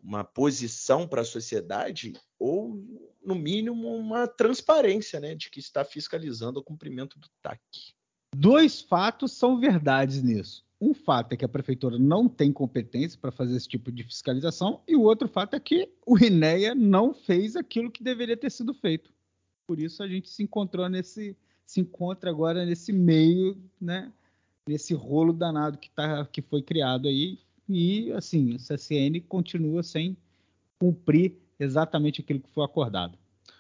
uma 0.03 0.25
posição 0.25 1.07
para 1.07 1.21
a 1.21 1.25
sociedade, 1.25 2.15
ou, 2.39 2.83
no 3.25 3.35
mínimo, 3.35 3.95
uma 3.95 4.27
transparência 4.27 5.21
né, 5.21 5.35
de 5.35 5.49
que 5.49 5.61
está 5.61 5.85
fiscalizando 5.85 6.59
o 6.59 6.65
cumprimento 6.65 7.19
do 7.19 7.29
TAC. 7.41 7.61
Dois 8.35 8.81
fatos 8.81 9.33
são 9.33 9.61
verdades 9.61 10.23
nisso. 10.23 10.65
Um 10.81 10.93
fato 10.93 11.33
é 11.33 11.37
que 11.37 11.45
a 11.45 11.49
prefeitura 11.49 11.97
não 11.97 12.29
tem 12.29 12.53
competência 12.53 13.17
para 13.21 13.31
fazer 13.31 13.57
esse 13.57 13.69
tipo 13.69 13.93
de 13.93 14.03
fiscalização, 14.03 14.83
e 14.89 14.97
o 14.97 15.03
outro 15.03 15.29
fato 15.29 15.55
é 15.55 15.61
que 15.61 15.89
o 16.05 16.19
INEA 16.19 16.75
não 16.75 17.15
fez 17.15 17.55
aquilo 17.55 17.91
que 17.91 18.03
deveria 18.03 18.37
ter 18.37 18.51
sido 18.51 18.75
feito. 18.75 19.13
Por 19.65 19.79
isso 19.79 20.03
a 20.03 20.09
gente 20.09 20.29
se 20.29 20.43
encontrou 20.43 20.89
nesse, 20.89 21.37
se 21.65 21.81
encontra 21.81 22.31
agora 22.31 22.67
nesse 22.67 22.93
meio, 22.93 23.57
né, 23.81 24.13
nesse 24.69 24.93
rolo 24.93 25.33
danado 25.33 25.79
que, 25.79 25.89
tá, 25.91 26.27
que 26.27 26.43
foi 26.43 26.63
criado 26.63 27.07
aí, 27.07 27.39
e 27.73 28.13
assim, 28.13 28.55
o 28.55 28.57
CSN 28.57 29.21
continua 29.29 29.83
sem 29.83 30.17
cumprir 30.79 31.37
exatamente 31.59 32.21
aquilo 32.21 32.41
que 32.41 32.51
foi 32.51 32.65
acordado. 32.65 33.19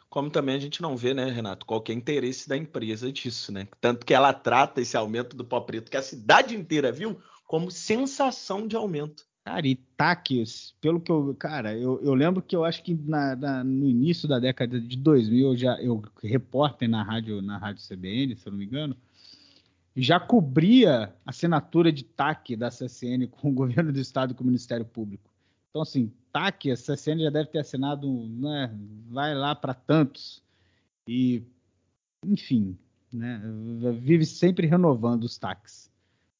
Como 0.08 0.28
também 0.28 0.54
a 0.54 0.58
gente 0.58 0.82
não 0.82 0.96
vê, 0.96 1.14
né, 1.14 1.30
Renato, 1.30 1.64
qualquer 1.64 1.94
interesse 1.94 2.48
da 2.48 2.56
empresa 2.56 3.10
disso, 3.10 3.50
né? 3.50 3.66
Tanto 3.80 4.04
que 4.04 4.12
ela 4.12 4.32
trata 4.32 4.80
esse 4.80 4.96
aumento 4.96 5.34
do 5.34 5.44
pó 5.44 5.60
preto, 5.60 5.90
que 5.90 5.96
a 5.96 6.02
cidade 6.02 6.54
inteira 6.54 6.92
viu, 6.92 7.18
como 7.46 7.70
sensação 7.70 8.66
de 8.66 8.76
aumento. 8.76 9.24
Cara, 9.44 9.66
e 9.66 9.74
taques, 9.74 10.74
pelo 10.80 11.00
que 11.00 11.10
eu. 11.10 11.34
Cara, 11.36 11.76
eu, 11.76 12.00
eu 12.02 12.14
lembro 12.14 12.40
que 12.42 12.54
eu 12.54 12.64
acho 12.64 12.82
que 12.82 12.94
na, 12.94 13.34
na, 13.34 13.64
no 13.64 13.88
início 13.88 14.28
da 14.28 14.38
década 14.38 14.80
de 14.80 14.96
2000, 14.96 15.48
eu 15.48 15.56
já, 15.56 15.82
eu, 15.82 16.00
repórter 16.22 16.88
na 16.88 17.02
rádio, 17.02 17.42
na 17.42 17.58
rádio 17.58 17.82
CBN, 17.84 18.36
se 18.36 18.46
eu 18.46 18.52
não 18.52 18.58
me 18.58 18.66
engano, 18.66 18.96
já 19.96 20.18
cobria 20.18 21.14
assinatura 21.24 21.92
de 21.92 22.04
TAC 22.04 22.56
da 22.56 22.68
CSN 22.68 23.26
com 23.30 23.50
o 23.50 23.54
governo 23.54 23.92
do 23.92 24.00
estado 24.00 24.32
e 24.32 24.34
com 24.34 24.42
o 24.42 24.46
Ministério 24.46 24.84
Público. 24.84 25.30
Então, 25.70 25.82
assim, 25.82 26.12
TAC, 26.32 26.70
a 26.70 26.74
CSN 26.74 27.20
já 27.20 27.30
deve 27.30 27.50
ter 27.50 27.58
assinado, 27.58 28.08
né, 28.28 28.74
vai 29.08 29.34
lá 29.34 29.54
para 29.54 29.74
tantos. 29.74 30.42
E, 31.06 31.42
enfim, 32.24 32.76
né, 33.12 33.40
vive 34.00 34.24
sempre 34.24 34.66
renovando 34.66 35.24
os 35.24 35.38
TACs. 35.38 35.90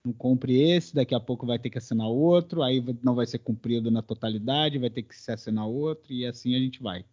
Não 0.05 0.13
cumpre 0.13 0.61
esse, 0.61 0.95
daqui 0.95 1.15
a 1.15 1.21
pouco 1.21 1.47
vai 1.47 1.59
ter 1.59 1.71
que 1.71 1.79
assinar 1.79 2.09
outro, 2.09 2.63
aí 2.63 2.85
não 3.03 3.15
vai 3.15 3.25
ser 3.25 3.39
cumprido 3.39 3.91
na 3.91 4.03
totalidade, 4.03 4.79
vai 4.79 4.91
ter 4.91 5.03
que 5.03 5.15
se 5.15 5.31
assinar 5.31 5.67
outro, 5.67 6.13
e 6.13 6.27
assim 6.27 6.57
a 6.57 6.59
gente 6.59 6.83
vai. 6.83 7.05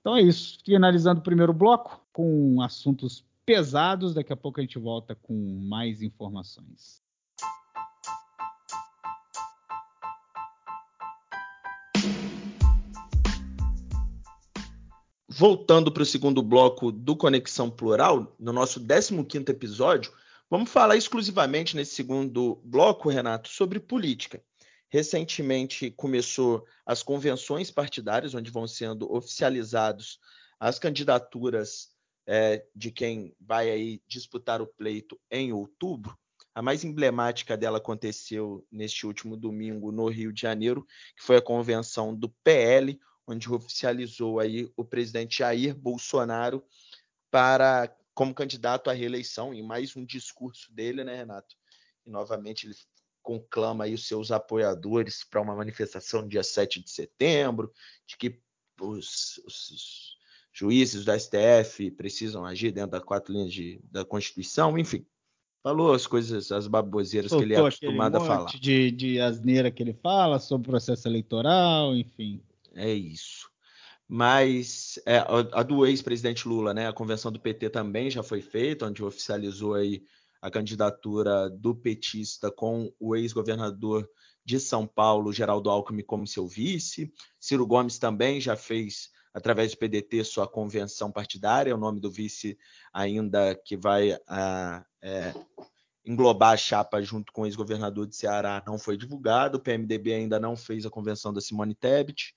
Então 0.00 0.16
é 0.16 0.22
isso. 0.22 0.58
Finalizando 0.64 1.20
o 1.20 1.24
primeiro 1.24 1.52
bloco, 1.52 2.02
com 2.12 2.62
assuntos 2.62 3.22
pesados, 3.48 4.12
daqui 4.12 4.30
a 4.30 4.36
pouco 4.36 4.60
a 4.60 4.62
gente 4.62 4.78
volta 4.78 5.14
com 5.14 5.34
mais 5.62 6.02
informações. 6.02 7.02
voltando 15.30 15.92
para 15.92 16.02
o 16.02 16.06
segundo 16.06 16.42
bloco 16.42 16.90
do 16.90 17.14
Conexão 17.14 17.70
Plural, 17.70 18.34
no 18.40 18.52
nosso 18.52 18.80
15 18.80 19.44
episódio, 19.48 20.12
vamos 20.50 20.68
falar 20.68 20.96
exclusivamente 20.96 21.76
nesse 21.76 21.94
segundo 21.94 22.60
bloco, 22.64 23.08
Renato, 23.08 23.48
sobre 23.48 23.78
política. 23.78 24.42
Recentemente 24.90 25.92
começou 25.92 26.66
as 26.84 27.04
convenções 27.04 27.70
partidárias, 27.70 28.34
onde 28.34 28.50
vão 28.50 28.66
sendo 28.66 29.10
oficializados 29.14 30.18
as 30.58 30.76
candidaturas 30.76 31.96
é, 32.30 32.62
de 32.76 32.92
quem 32.92 33.34
vai 33.40 33.70
aí 33.70 34.02
disputar 34.06 34.60
o 34.60 34.66
pleito 34.66 35.18
em 35.30 35.50
outubro. 35.50 36.14
A 36.54 36.60
mais 36.60 36.84
emblemática 36.84 37.56
dela 37.56 37.78
aconteceu 37.78 38.66
neste 38.70 39.06
último 39.06 39.34
domingo 39.34 39.90
no 39.90 40.08
Rio 40.08 40.30
de 40.30 40.42
Janeiro, 40.42 40.86
que 41.16 41.22
foi 41.22 41.38
a 41.38 41.42
convenção 41.42 42.14
do 42.14 42.28
PL, 42.44 43.00
onde 43.26 43.50
oficializou 43.50 44.40
aí 44.40 44.70
o 44.76 44.84
presidente 44.84 45.38
Jair 45.38 45.74
Bolsonaro 45.74 46.62
para 47.30 47.96
como 48.12 48.34
candidato 48.34 48.90
à 48.90 48.92
reeleição 48.92 49.54
em 49.54 49.62
mais 49.62 49.96
um 49.96 50.04
discurso 50.04 50.70
dele, 50.70 51.04
né, 51.04 51.16
Renato? 51.16 51.56
E 52.04 52.10
novamente 52.10 52.66
ele 52.66 52.74
conclama 53.22 53.84
aí 53.84 53.94
os 53.94 54.06
seus 54.06 54.30
apoiadores 54.30 55.24
para 55.24 55.40
uma 55.40 55.54
manifestação 55.54 56.22
no 56.22 56.28
dia 56.28 56.42
7 56.42 56.82
de 56.82 56.90
setembro, 56.90 57.72
de 58.06 58.18
que 58.18 58.38
os, 58.80 59.38
os 59.46 60.17
juízes 60.52 61.04
do 61.04 61.12
STF 61.12 61.90
precisam 61.92 62.44
agir 62.44 62.72
dentro 62.72 62.92
das 62.92 63.04
quatro 63.04 63.32
linhas 63.32 63.52
de, 63.52 63.80
da 63.90 64.04
Constituição, 64.04 64.78
enfim. 64.78 65.06
Falou 65.62 65.92
as 65.92 66.06
coisas, 66.06 66.52
as 66.52 66.66
baboseiras 66.66 67.30
Soltou 67.30 67.46
que 67.46 67.52
ele 67.52 67.60
é 67.60 67.60
acostumado 67.60 68.16
a 68.16 68.20
falar. 68.20 68.46
De, 68.46 68.90
de 68.90 69.20
asneira 69.20 69.70
que 69.70 69.82
ele 69.82 69.92
fala 69.92 70.38
sobre 70.38 70.68
o 70.68 70.70
processo 70.70 71.08
eleitoral, 71.08 71.94
enfim. 71.94 72.40
É 72.74 72.92
isso. 72.92 73.50
Mas 74.06 74.98
é, 75.04 75.18
a 75.52 75.62
do 75.62 75.84
ex-presidente 75.84 76.48
Lula, 76.48 76.72
né? 76.72 76.88
A 76.88 76.92
convenção 76.92 77.30
do 77.30 77.38
PT 77.38 77.68
também 77.70 78.10
já 78.10 78.22
foi 78.22 78.40
feita, 78.40 78.86
onde 78.86 79.04
oficializou 79.04 79.74
aí 79.74 80.02
a 80.40 80.50
candidatura 80.50 81.50
do 81.50 81.74
petista 81.74 82.50
com 82.50 82.92
o 82.98 83.14
ex-governador 83.14 84.08
de 84.44 84.58
São 84.58 84.86
Paulo, 84.86 85.32
Geraldo 85.32 85.68
Alckmin, 85.68 86.02
como 86.02 86.26
seu 86.26 86.46
vice. 86.46 87.12
Ciro 87.38 87.66
Gomes 87.66 87.98
também 87.98 88.40
já 88.40 88.56
fez, 88.56 89.10
através 89.38 89.72
do 89.72 89.78
PDT, 89.78 90.24
sua 90.24 90.46
convenção 90.46 91.10
partidária. 91.10 91.74
O 91.74 91.78
nome 91.78 92.00
do 92.00 92.10
vice 92.10 92.58
ainda 92.92 93.54
que 93.54 93.76
vai 93.76 94.18
a, 94.26 94.84
é, 95.02 95.34
englobar 96.04 96.52
a 96.52 96.56
chapa 96.56 97.00
junto 97.02 97.32
com 97.32 97.42
o 97.42 97.46
ex-governador 97.46 98.06
de 98.06 98.16
Ceará 98.16 98.62
não 98.66 98.78
foi 98.78 98.96
divulgado. 98.96 99.58
O 99.58 99.60
PMDB 99.60 100.14
ainda 100.14 100.38
não 100.38 100.56
fez 100.56 100.84
a 100.84 100.90
convenção 100.90 101.32
da 101.32 101.40
Simone 101.40 101.74
Tebet 101.74 102.34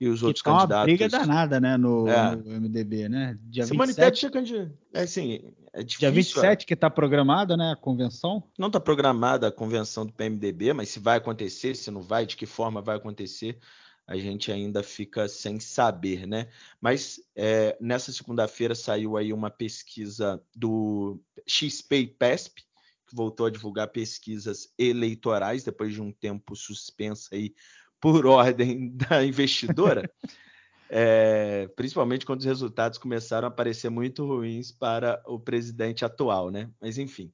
e 0.00 0.08
os 0.08 0.18
que 0.18 0.26
outros 0.26 0.42
tá 0.42 0.50
candidatos. 0.50 0.76
uma 0.76 0.84
briga 0.84 1.08
danada, 1.08 1.60
né, 1.60 1.76
no, 1.76 2.08
é. 2.08 2.34
no 2.34 2.60
MDB, 2.60 3.08
né? 3.08 3.38
Dia 3.42 3.64
Simone 3.66 3.92
27... 3.92 4.30
Tebet 4.30 4.54
é, 4.92 4.98
é 4.98 5.02
assim, 5.02 5.54
é 5.72 5.82
difícil. 5.82 6.00
Dia 6.00 6.10
27 6.10 6.62
é. 6.62 6.66
que 6.66 6.74
está 6.74 6.90
programada, 6.90 7.56
né, 7.56 7.70
a 7.70 7.76
convenção? 7.76 8.42
Não 8.58 8.66
está 8.66 8.80
programada 8.80 9.46
a 9.46 9.52
convenção 9.52 10.04
do 10.04 10.12
PMDB, 10.12 10.72
mas 10.72 10.88
se 10.88 10.98
vai 10.98 11.18
acontecer, 11.18 11.76
se 11.76 11.88
não 11.88 12.02
vai, 12.02 12.26
de 12.26 12.36
que 12.36 12.46
forma 12.46 12.82
vai 12.82 12.96
acontecer, 12.96 13.56
a 14.06 14.16
gente 14.16 14.50
ainda 14.50 14.82
fica 14.82 15.28
sem 15.28 15.60
saber, 15.60 16.26
né? 16.26 16.48
Mas 16.80 17.20
é, 17.36 17.76
nessa 17.80 18.12
segunda-feira 18.12 18.74
saiu 18.74 19.16
aí 19.16 19.32
uma 19.32 19.50
pesquisa 19.50 20.42
do 20.54 21.20
XP 21.46 21.96
e 21.96 22.06
PESP, 22.06 22.62
que 23.06 23.14
voltou 23.14 23.46
a 23.46 23.50
divulgar 23.50 23.88
pesquisas 23.88 24.72
eleitorais 24.78 25.64
depois 25.64 25.92
de 25.92 26.00
um 26.00 26.10
tempo 26.10 26.56
suspenso 26.56 27.28
aí 27.32 27.54
por 28.00 28.26
ordem 28.26 28.90
da 28.96 29.24
investidora, 29.24 30.10
é, 30.90 31.68
principalmente 31.76 32.26
quando 32.26 32.40
os 32.40 32.46
resultados 32.46 32.98
começaram 32.98 33.48
a 33.48 33.50
parecer 33.50 33.88
muito 33.88 34.26
ruins 34.26 34.72
para 34.72 35.22
o 35.26 35.38
presidente 35.38 36.04
atual, 36.04 36.50
né? 36.50 36.68
Mas 36.80 36.98
enfim, 36.98 37.32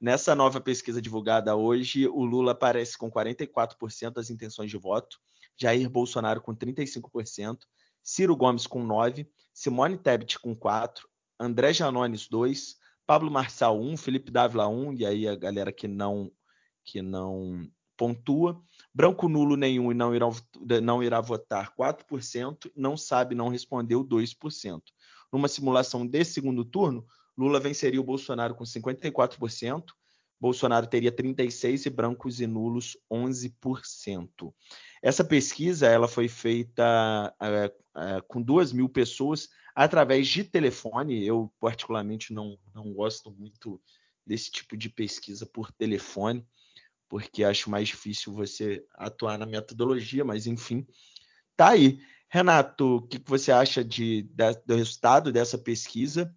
nessa 0.00 0.34
nova 0.34 0.60
pesquisa 0.60 1.02
divulgada 1.02 1.54
hoje, 1.54 2.08
o 2.08 2.24
Lula 2.24 2.52
aparece 2.52 2.96
com 2.96 3.10
44% 3.10 4.14
das 4.14 4.30
intenções 4.30 4.70
de 4.70 4.78
voto, 4.78 5.20
Jair 5.58 5.88
Bolsonaro 5.88 6.40
com 6.40 6.54
35%, 6.54 7.58
Ciro 8.02 8.36
Gomes 8.36 8.66
com 8.66 8.86
9%, 8.86 9.26
Simone 9.52 9.96
Tebet 9.96 10.38
com 10.38 10.54
4%, 10.54 11.00
André 11.38 11.72
Janones 11.72 12.28
2, 12.28 12.76
Pablo 13.06 13.30
Marçal 13.30 13.80
1, 13.80 13.96
Felipe 13.96 14.30
Dávila 14.30 14.68
1, 14.68 14.94
e 14.94 15.06
aí 15.06 15.28
a 15.28 15.34
galera 15.34 15.72
que 15.72 15.86
não 15.86 16.30
que 16.84 17.02
não 17.02 17.68
pontua. 17.96 18.60
Branco 18.94 19.28
nulo 19.28 19.56
nenhum 19.56 19.90
e 19.90 19.94
não 19.94 20.14
irá, 20.14 20.26
não 20.82 21.02
irá 21.02 21.20
votar 21.20 21.74
4%, 21.74 22.70
não 22.76 22.96
sabe, 22.96 23.34
não 23.34 23.48
respondeu 23.48 24.04
2%. 24.04 24.82
Numa 25.32 25.48
simulação 25.48 26.06
de 26.06 26.24
segundo 26.24 26.64
turno, 26.64 27.04
Lula 27.36 27.58
venceria 27.60 28.00
o 28.00 28.04
Bolsonaro 28.04 28.54
com 28.54 28.64
54%, 28.64 29.84
Bolsonaro 30.40 30.86
teria 30.86 31.10
36% 31.10 31.86
e 31.86 31.90
brancos 31.90 32.40
e 32.40 32.46
nulos 32.46 32.96
11%. 33.10 34.54
Essa 35.02 35.24
pesquisa 35.24 35.86
ela 35.86 36.08
foi 36.08 36.28
feita 36.28 37.34
é, 37.40 37.72
é, 37.96 38.20
com 38.26 38.40
duas 38.40 38.72
mil 38.72 38.88
pessoas 38.88 39.48
através 39.74 40.26
de 40.28 40.44
telefone. 40.44 41.24
Eu, 41.24 41.52
particularmente, 41.60 42.32
não, 42.32 42.58
não 42.74 42.92
gosto 42.92 43.30
muito 43.30 43.80
desse 44.26 44.50
tipo 44.50 44.76
de 44.76 44.88
pesquisa 44.88 45.46
por 45.46 45.70
telefone, 45.70 46.44
porque 47.08 47.44
acho 47.44 47.70
mais 47.70 47.88
difícil 47.88 48.32
você 48.32 48.84
atuar 48.94 49.38
na 49.38 49.46
metodologia, 49.46 50.24
mas 50.24 50.46
enfim, 50.46 50.86
tá 51.56 51.70
aí. 51.70 52.00
Renato, 52.28 52.96
o 52.96 53.02
que 53.02 53.22
você 53.24 53.52
acha 53.52 53.84
de, 53.84 54.22
de, 54.22 54.52
do 54.66 54.74
resultado 54.74 55.30
dessa 55.30 55.56
pesquisa? 55.56 56.34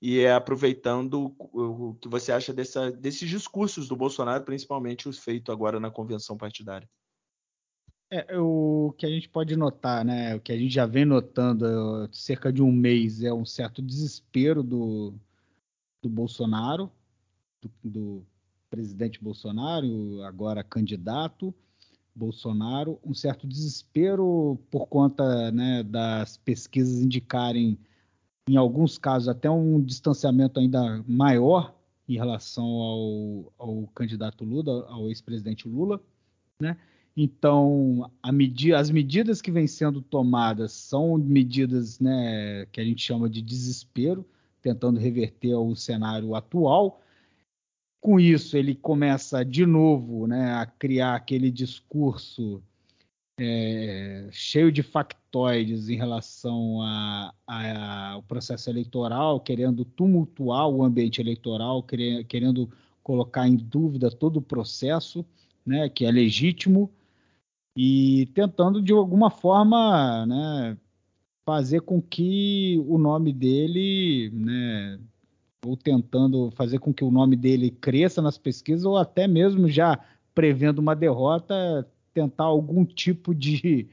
E 0.00 0.20
é 0.20 0.32
aproveitando 0.32 1.34
o 1.40 1.94
que 1.94 2.08
você 2.08 2.30
acha 2.30 2.52
dessa, 2.52 2.92
desses 2.92 3.28
discursos 3.28 3.88
do 3.88 3.96
Bolsonaro, 3.96 4.44
principalmente 4.44 5.08
os 5.08 5.18
feitos 5.18 5.52
agora 5.52 5.80
na 5.80 5.90
convenção 5.90 6.36
partidária. 6.36 6.88
É, 8.14 8.38
o 8.38 8.94
que 8.96 9.04
a 9.04 9.08
gente 9.08 9.28
pode 9.28 9.56
notar, 9.56 10.04
né, 10.04 10.36
o 10.36 10.40
que 10.40 10.52
a 10.52 10.56
gente 10.56 10.72
já 10.72 10.86
vem 10.86 11.04
notando 11.04 11.66
há 11.66 12.08
cerca 12.12 12.52
de 12.52 12.62
um 12.62 12.70
mês 12.70 13.24
é 13.24 13.34
um 13.34 13.44
certo 13.44 13.82
desespero 13.82 14.62
do, 14.62 15.12
do 16.00 16.08
Bolsonaro, 16.08 16.88
do, 17.60 17.70
do 17.82 18.26
presidente 18.70 19.20
Bolsonaro, 19.20 20.22
agora 20.22 20.62
candidato 20.62 21.52
Bolsonaro, 22.14 23.00
um 23.04 23.12
certo 23.12 23.48
desespero 23.48 24.60
por 24.70 24.86
conta 24.86 25.50
né, 25.50 25.82
das 25.82 26.36
pesquisas 26.36 27.00
indicarem 27.00 27.76
em 28.48 28.56
alguns 28.56 28.96
casos, 28.96 29.28
até 29.28 29.50
um 29.50 29.82
distanciamento 29.82 30.60
ainda 30.60 31.02
maior 31.08 31.74
em 32.08 32.14
relação 32.14 32.64
ao, 32.64 33.52
ao 33.58 33.86
candidato 33.88 34.44
Lula, 34.44 34.86
ao 34.88 35.08
ex-presidente 35.08 35.68
Lula, 35.68 36.00
né? 36.60 36.76
Então, 37.16 38.10
medi 38.32 38.74
as 38.74 38.90
medidas 38.90 39.40
que 39.40 39.50
vêm 39.50 39.68
sendo 39.68 40.02
tomadas 40.02 40.72
são 40.72 41.16
medidas 41.16 42.00
né, 42.00 42.66
que 42.72 42.80
a 42.80 42.84
gente 42.84 43.02
chama 43.02 43.28
de 43.28 43.40
desespero, 43.40 44.26
tentando 44.60 44.98
reverter 44.98 45.54
o 45.54 45.76
cenário 45.76 46.34
atual. 46.34 47.00
Com 48.00 48.18
isso, 48.18 48.56
ele 48.56 48.74
começa 48.74 49.44
de 49.44 49.64
novo 49.64 50.26
né, 50.26 50.54
a 50.54 50.66
criar 50.66 51.14
aquele 51.14 51.50
discurso 51.52 52.60
é, 53.38 54.28
cheio 54.32 54.72
de 54.72 54.82
factoides 54.82 55.88
em 55.88 55.96
relação 55.96 56.80
ao 57.46 58.22
processo 58.24 58.68
eleitoral, 58.70 59.40
querendo 59.40 59.84
tumultuar 59.84 60.68
o 60.68 60.82
ambiente 60.82 61.20
eleitoral, 61.20 61.82
querendo, 61.82 62.24
querendo 62.24 62.70
colocar 63.04 63.46
em 63.46 63.56
dúvida 63.56 64.10
todo 64.10 64.38
o 64.38 64.42
processo, 64.42 65.24
né, 65.64 65.88
que 65.88 66.04
é 66.04 66.10
legítimo, 66.10 66.90
e 67.76 68.26
tentando 68.34 68.80
de 68.80 68.92
alguma 68.92 69.30
forma 69.30 70.24
né, 70.26 70.76
fazer 71.44 71.80
com 71.80 72.00
que 72.00 72.82
o 72.86 72.96
nome 72.98 73.32
dele, 73.32 74.30
né, 74.32 74.98
ou 75.64 75.76
tentando 75.76 76.50
fazer 76.52 76.78
com 76.78 76.92
que 76.92 77.04
o 77.04 77.10
nome 77.10 77.36
dele 77.36 77.70
cresça 77.70 78.22
nas 78.22 78.38
pesquisas, 78.38 78.84
ou 78.84 78.96
até 78.96 79.26
mesmo 79.26 79.68
já 79.68 79.98
prevendo 80.34 80.78
uma 80.78 80.94
derrota, 80.94 81.88
tentar 82.12 82.44
algum 82.44 82.84
tipo 82.84 83.34
de, 83.34 83.88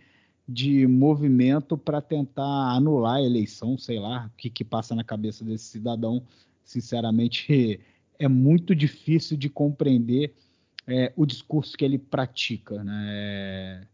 de 0.47 0.85
movimento 0.85 1.77
para 1.77 2.01
tentar 2.01 2.75
anular 2.75 3.15
a 3.15 3.23
eleição, 3.23 3.77
sei 3.77 3.99
lá, 3.99 4.29
o 4.31 4.37
que, 4.37 4.49
que 4.49 4.63
passa 4.63 4.95
na 4.95 5.03
cabeça 5.03 5.43
desse 5.43 5.65
cidadão. 5.65 6.23
Sinceramente, 6.63 7.79
é 8.19 8.27
muito 8.27 8.75
difícil 8.75 9.35
de 9.35 9.49
compreender 9.49 10.33
é, 10.87 11.11
o 11.15 11.25
discurso 11.25 11.77
que 11.77 11.85
ele 11.85 11.97
pratica. 11.97 12.83
Né? 12.83 13.05
É, 13.07 13.87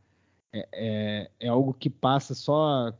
é, 0.53 0.67
é, 0.73 1.31
é 1.39 1.47
algo 1.47 1.73
que 1.73 1.89
passa 1.89 2.33
só, 2.33 2.93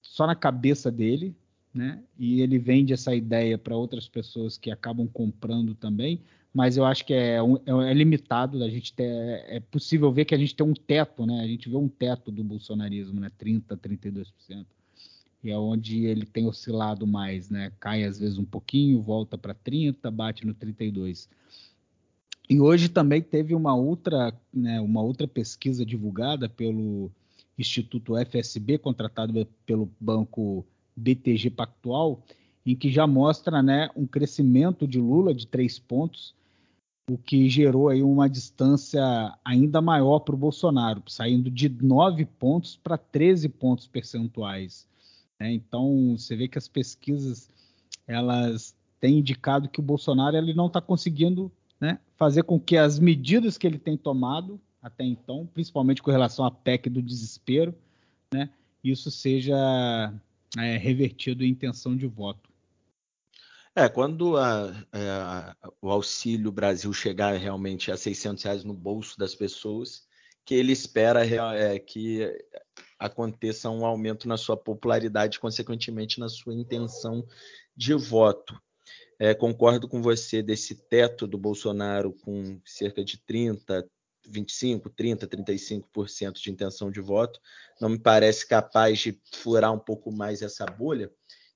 só 0.00 0.26
na 0.26 0.34
cabeça 0.34 0.90
dele, 0.90 1.34
né? 1.72 2.02
E 2.18 2.42
ele 2.42 2.58
vende 2.58 2.92
essa 2.92 3.14
ideia 3.14 3.56
para 3.56 3.76
outras 3.76 4.06
pessoas 4.06 4.58
que 4.58 4.70
acabam 4.70 5.08
comprando 5.08 5.74
também, 5.74 6.20
mas 6.52 6.76
eu 6.76 6.84
acho 6.84 7.04
que 7.06 7.14
é, 7.14 7.38
é, 7.38 7.90
é 7.90 7.94
limitado. 7.94 8.62
A 8.62 8.68
gente 8.68 8.92
ter, 8.92 9.06
é 9.48 9.58
possível 9.58 10.12
ver 10.12 10.26
que 10.26 10.34
a 10.34 10.38
gente 10.38 10.54
tem 10.54 10.66
um 10.66 10.74
teto, 10.74 11.24
né? 11.24 11.40
A 11.40 11.46
gente 11.46 11.68
vê 11.68 11.76
um 11.76 11.88
teto 11.88 12.30
do 12.30 12.44
bolsonarismo, 12.44 13.18
né? 13.18 13.30
30, 13.38 13.76
32%. 13.76 14.66
E 15.42 15.50
é 15.50 15.58
onde 15.58 16.04
ele 16.04 16.26
tem 16.26 16.46
oscilado 16.46 17.06
mais, 17.06 17.48
né? 17.48 17.72
Cai 17.80 18.04
às 18.04 18.18
vezes 18.18 18.38
um 18.38 18.44
pouquinho, 18.44 19.00
volta 19.00 19.36
para 19.38 19.54
30, 19.54 20.10
bate 20.10 20.46
no 20.46 20.54
32. 20.54 21.28
E 22.48 22.60
hoje 22.60 22.88
também 22.88 23.22
teve 23.22 23.54
uma 23.54 23.74
outra, 23.74 24.34
né, 24.52 24.80
uma 24.80 25.00
outra 25.00 25.26
pesquisa 25.26 25.86
divulgada 25.86 26.48
pelo 26.48 27.10
Instituto 27.58 28.14
FSB, 28.16 28.78
contratado 28.78 29.46
pelo 29.64 29.90
banco 30.00 30.66
BTG 30.96 31.50
Pactual, 31.50 32.22
em 32.66 32.74
que 32.74 32.90
já 32.90 33.06
mostra 33.06 33.62
né, 33.62 33.88
um 33.96 34.06
crescimento 34.06 34.86
de 34.86 34.98
Lula 34.98 35.34
de 35.34 35.46
três 35.46 35.78
pontos 35.78 36.34
o 37.10 37.18
que 37.18 37.48
gerou 37.48 37.88
aí 37.88 38.02
uma 38.02 38.28
distância 38.28 39.02
ainda 39.44 39.80
maior 39.80 40.20
para 40.20 40.34
o 40.34 40.38
Bolsonaro, 40.38 41.02
saindo 41.08 41.50
de 41.50 41.68
9 41.68 42.24
pontos 42.24 42.76
para 42.76 42.96
13 42.96 43.48
pontos 43.48 43.86
percentuais. 43.86 44.86
Né? 45.38 45.52
Então, 45.52 46.16
você 46.16 46.36
vê 46.36 46.48
que 46.48 46.58
as 46.58 46.68
pesquisas 46.68 47.50
elas 48.06 48.74
têm 49.00 49.18
indicado 49.18 49.68
que 49.68 49.80
o 49.80 49.82
Bolsonaro 49.82 50.36
ele 50.36 50.54
não 50.54 50.66
está 50.66 50.80
conseguindo 50.80 51.50
fazer 52.22 52.44
com 52.44 52.60
que 52.60 52.76
as 52.76 53.00
medidas 53.00 53.58
que 53.58 53.66
ele 53.66 53.80
tem 53.80 53.96
tomado 53.96 54.60
até 54.80 55.02
então, 55.02 55.44
principalmente 55.44 56.00
com 56.00 56.12
relação 56.12 56.44
à 56.44 56.52
PEC 56.52 56.88
do 56.88 57.02
desespero, 57.02 57.74
né, 58.32 58.48
isso 58.84 59.10
seja 59.10 60.14
é, 60.56 60.76
revertido 60.76 61.42
em 61.42 61.48
intenção 61.48 61.96
de 61.96 62.06
voto. 62.06 62.48
É, 63.74 63.88
quando 63.88 64.36
a, 64.36 64.72
é, 64.92 65.10
a, 65.10 65.56
o 65.80 65.90
Auxílio 65.90 66.52
Brasil 66.52 66.92
chegar 66.92 67.36
realmente 67.36 67.90
a 67.90 67.96
600 67.96 68.44
reais 68.44 68.62
no 68.62 68.72
bolso 68.72 69.18
das 69.18 69.34
pessoas, 69.34 70.06
que 70.44 70.54
ele 70.54 70.70
espera 70.70 71.26
é, 71.26 71.76
que 71.80 72.20
aconteça 73.00 73.68
um 73.68 73.84
aumento 73.84 74.28
na 74.28 74.36
sua 74.36 74.56
popularidade, 74.56 75.40
consequentemente 75.40 76.20
na 76.20 76.28
sua 76.28 76.54
intenção 76.54 77.26
de 77.76 77.94
voto. 77.94 78.56
É, 79.18 79.34
concordo 79.34 79.88
com 79.88 80.02
você 80.02 80.42
desse 80.42 80.74
teto 80.74 81.26
do 81.26 81.38
Bolsonaro 81.38 82.12
com 82.12 82.60
cerca 82.64 83.04
de 83.04 83.18
30, 83.24 83.88
25, 84.28 84.90
30, 84.90 85.26
35% 85.26 86.32
de 86.40 86.50
intenção 86.50 86.90
de 86.90 87.00
voto. 87.00 87.40
Não 87.80 87.88
me 87.88 87.98
parece 87.98 88.46
capaz 88.46 88.98
de 88.98 89.20
furar 89.34 89.72
um 89.72 89.78
pouco 89.78 90.10
mais 90.10 90.42
essa 90.42 90.66
bolha. 90.66 91.10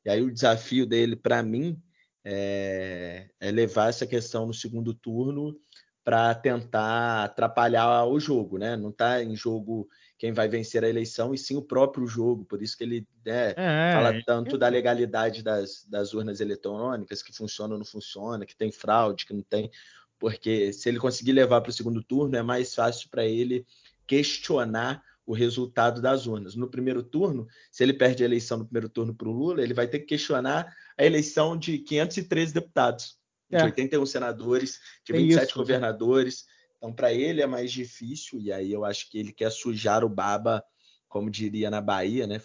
E 0.04 0.10
aí 0.10 0.22
o 0.22 0.32
desafio 0.32 0.86
dele, 0.86 1.16
para 1.16 1.42
mim, 1.42 1.80
é, 2.24 3.28
é 3.40 3.50
levar 3.50 3.88
essa 3.88 4.06
questão 4.06 4.46
no 4.46 4.54
segundo 4.54 4.94
turno 4.94 5.56
para 6.04 6.34
tentar 6.36 7.24
atrapalhar 7.24 8.04
o 8.04 8.20
jogo, 8.20 8.58
né? 8.58 8.76
Não 8.76 8.90
está 8.90 9.22
em 9.22 9.34
jogo 9.34 9.88
quem 10.18 10.32
vai 10.32 10.48
vencer 10.48 10.82
a 10.82 10.88
eleição 10.88 11.34
e 11.34 11.38
sim 11.38 11.56
o 11.56 11.62
próprio 11.62 12.06
jogo. 12.06 12.44
Por 12.44 12.62
isso 12.62 12.76
que 12.76 12.84
ele 12.84 13.06
né, 13.24 13.54
é, 13.56 13.92
fala 13.94 14.22
tanto 14.24 14.56
da 14.56 14.68
legalidade 14.68 15.42
das, 15.42 15.84
das 15.84 16.14
urnas 16.14 16.40
eletrônicas, 16.40 17.22
que 17.22 17.32
funciona 17.32 17.74
ou 17.74 17.78
não 17.78 17.84
funciona, 17.84 18.46
que 18.46 18.56
tem 18.56 18.72
fraude, 18.72 19.26
que 19.26 19.34
não 19.34 19.42
tem. 19.42 19.70
Porque 20.18 20.72
se 20.72 20.88
ele 20.88 20.98
conseguir 20.98 21.32
levar 21.32 21.60
para 21.60 21.70
o 21.70 21.72
segundo 21.72 22.02
turno, 22.02 22.36
é 22.36 22.42
mais 22.42 22.74
fácil 22.74 23.10
para 23.10 23.24
ele 23.24 23.66
questionar 24.06 25.02
o 25.26 25.34
resultado 25.34 26.00
das 26.00 26.26
urnas. 26.26 26.54
No 26.54 26.70
primeiro 26.70 27.02
turno, 27.02 27.46
se 27.70 27.82
ele 27.82 27.92
perde 27.92 28.22
a 28.22 28.26
eleição 28.26 28.58
no 28.58 28.64
primeiro 28.64 28.88
turno 28.88 29.14
para 29.14 29.28
o 29.28 29.32
Lula, 29.32 29.60
ele 29.60 29.74
vai 29.74 29.88
ter 29.88 29.98
que 29.98 30.06
questionar 30.06 30.72
a 30.96 31.04
eleição 31.04 31.58
de 31.58 31.78
513 31.78 32.54
deputados, 32.54 33.18
de 33.50 33.62
81 33.62 34.06
senadores, 34.06 34.80
de 35.04 35.12
27 35.12 35.48
isso, 35.48 35.58
governadores. 35.58 36.46
Então, 36.86 36.94
para 36.94 37.12
ele 37.12 37.42
é 37.42 37.46
mais 37.46 37.72
difícil, 37.72 38.38
e 38.38 38.52
aí 38.52 38.70
eu 38.70 38.84
acho 38.84 39.10
que 39.10 39.18
ele 39.18 39.32
quer 39.32 39.50
sujar 39.50 40.04
o 40.04 40.08
baba, 40.08 40.62
como 41.08 41.28
diria 41.28 41.68
na 41.68 41.80
Bahia, 41.80 42.28
né? 42.28 42.40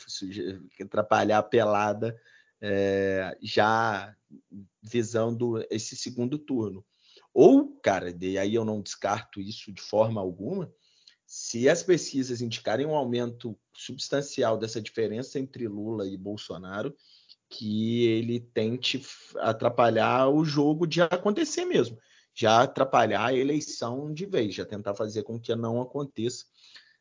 atrapalhar 0.83 1.37
a 1.37 1.43
pelada, 1.43 2.19
é, 2.59 3.37
já 3.39 4.15
visando 4.81 5.63
esse 5.69 5.95
segundo 5.95 6.39
turno. 6.39 6.83
Ou, 7.31 7.79
cara, 7.83 8.15
e 8.19 8.35
aí 8.35 8.55
eu 8.55 8.65
não 8.65 8.81
descarto 8.81 9.39
isso 9.39 9.71
de 9.71 9.81
forma 9.81 10.19
alguma, 10.19 10.73
se 11.23 11.69
as 11.69 11.83
pesquisas 11.83 12.41
indicarem 12.41 12.87
um 12.87 12.95
aumento 12.95 13.55
substancial 13.75 14.57
dessa 14.57 14.81
diferença 14.81 15.39
entre 15.39 15.67
Lula 15.67 16.07
e 16.07 16.17
Bolsonaro, 16.17 16.95
que 17.47 18.05
ele 18.05 18.39
tente 18.39 19.05
atrapalhar 19.37 20.29
o 20.29 20.43
jogo 20.43 20.87
de 20.87 20.99
acontecer 20.99 21.63
mesmo, 21.65 21.99
já 22.33 22.61
atrapalhar 22.61 23.25
a 23.25 23.33
eleição 23.33 24.13
de 24.13 24.25
vez, 24.25 24.55
já 24.55 24.65
tentar 24.65 24.95
fazer 24.95 25.23
com 25.23 25.39
que 25.39 25.53
não 25.55 25.81
aconteça. 25.81 26.45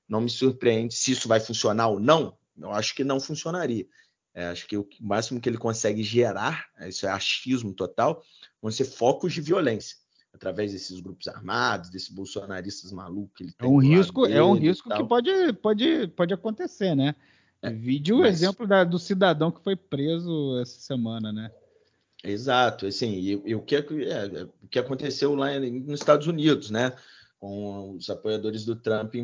Não 0.08 0.20
me 0.20 0.30
surpreende 0.30 0.94
se 0.94 1.12
isso 1.12 1.28
vai 1.28 1.40
funcionar 1.40 1.88
ou 1.88 2.00
não. 2.00 2.36
Eu 2.58 2.72
acho 2.72 2.94
que 2.94 3.04
não 3.04 3.20
funcionaria. 3.20 3.86
É, 4.34 4.46
acho 4.46 4.66
que 4.66 4.76
o 4.76 4.86
máximo 5.00 5.40
que 5.40 5.48
ele 5.48 5.58
consegue 5.58 6.02
gerar, 6.02 6.66
isso 6.82 7.06
é 7.06 7.10
achismo 7.10 7.72
total, 7.72 8.22
vão 8.60 8.70
ser 8.70 8.84
focos 8.84 9.32
de 9.32 9.40
violência 9.40 9.96
através 10.32 10.72
desses 10.72 11.00
grupos 11.00 11.26
armados, 11.26 11.90
desses 11.90 12.08
bolsonaristas 12.08 12.92
malucos 12.92 13.32
que 13.36 13.42
ele 13.44 13.52
tem. 13.52 13.68
É 13.68 13.70
um 13.70 13.78
risco, 13.78 14.26
é 14.26 14.42
um 14.42 14.54
risco 14.54 14.88
que 14.88 15.04
pode, 15.04 15.52
pode, 15.54 16.06
pode 16.08 16.34
acontecer, 16.34 16.94
né? 16.94 17.14
É, 17.62 17.70
Vide 17.70 18.12
o 18.12 18.20
mas... 18.20 18.34
exemplo 18.34 18.66
da, 18.66 18.84
do 18.84 18.98
cidadão 18.98 19.50
que 19.50 19.62
foi 19.62 19.76
preso 19.76 20.58
essa 20.60 20.80
semana, 20.80 21.32
né? 21.32 21.50
Exato, 22.22 22.87
assim, 22.87 23.12
e, 23.12 23.30
e 23.46 23.54
o, 23.54 23.62
que, 23.62 23.76
é, 23.76 23.78
é, 23.78 24.42
o 24.62 24.68
que 24.68 24.78
aconteceu 24.78 25.35
lá 25.35 25.59
nos 25.59 26.00
Estados 26.00 26.26
Unidos, 26.26 26.70
né? 26.70 26.92
Com 27.38 27.92
os 27.92 28.11
apoiadores 28.11 28.66
do 28.66 28.76
Trump 28.76 29.14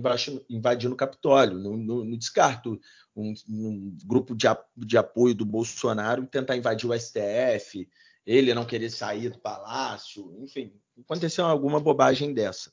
invadindo 0.49 0.95
o 0.95 0.97
Capitólio. 0.97 1.59
No, 1.59 1.77
no, 1.77 2.05
no 2.05 2.17
descarto 2.17 2.81
um, 3.15 3.35
um, 3.47 3.97
grupo 4.05 4.35
de, 4.35 4.47
de 4.77 4.97
apoio 4.97 5.35
do 5.35 5.45
Bolsonaro 5.45 6.27
tentar 6.27 6.57
invadir 6.57 6.89
o 6.89 6.99
STF, 6.99 7.87
ele 8.25 8.55
não 8.55 8.65
querer 8.65 8.91
sair 8.91 9.29
do 9.29 9.39
palácio, 9.39 10.35
enfim, 10.41 10.73
aconteceu 10.99 11.45
alguma 11.45 11.79
bobagem 11.79 12.33
dessa. 12.33 12.73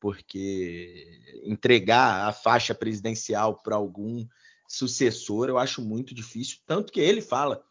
Porque 0.00 1.42
entregar 1.44 2.28
a 2.28 2.32
faixa 2.32 2.74
presidencial 2.74 3.62
para 3.62 3.76
algum 3.76 4.26
sucessor, 4.66 5.48
eu 5.48 5.58
acho 5.58 5.82
muito 5.82 6.14
difícil. 6.14 6.58
Tanto 6.66 6.92
que 6.92 7.00
ele 7.00 7.20
fala 7.20 7.62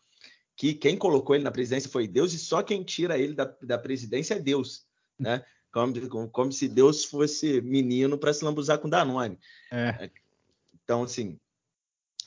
que 0.55 0.73
quem 0.73 0.97
colocou 0.97 1.35
ele 1.35 1.43
na 1.43 1.51
presidência 1.51 1.89
foi 1.89 2.07
Deus 2.07 2.33
e 2.33 2.39
só 2.39 2.61
quem 2.61 2.83
tira 2.83 3.17
ele 3.17 3.33
da, 3.33 3.45
da 3.61 3.77
presidência 3.77 4.35
é 4.35 4.39
Deus, 4.39 4.85
né? 5.19 5.43
Como, 5.71 6.09
como, 6.09 6.29
como 6.29 6.51
se 6.51 6.67
Deus 6.67 7.03
fosse 7.03 7.59
menino 7.61 8.17
para 8.17 8.31
se 8.31 8.45
lambuzar 8.45 8.77
com 8.77 8.87
Danone. 8.87 9.39
É. 9.71 10.11
Então, 10.83 11.03
assim, 11.03 11.39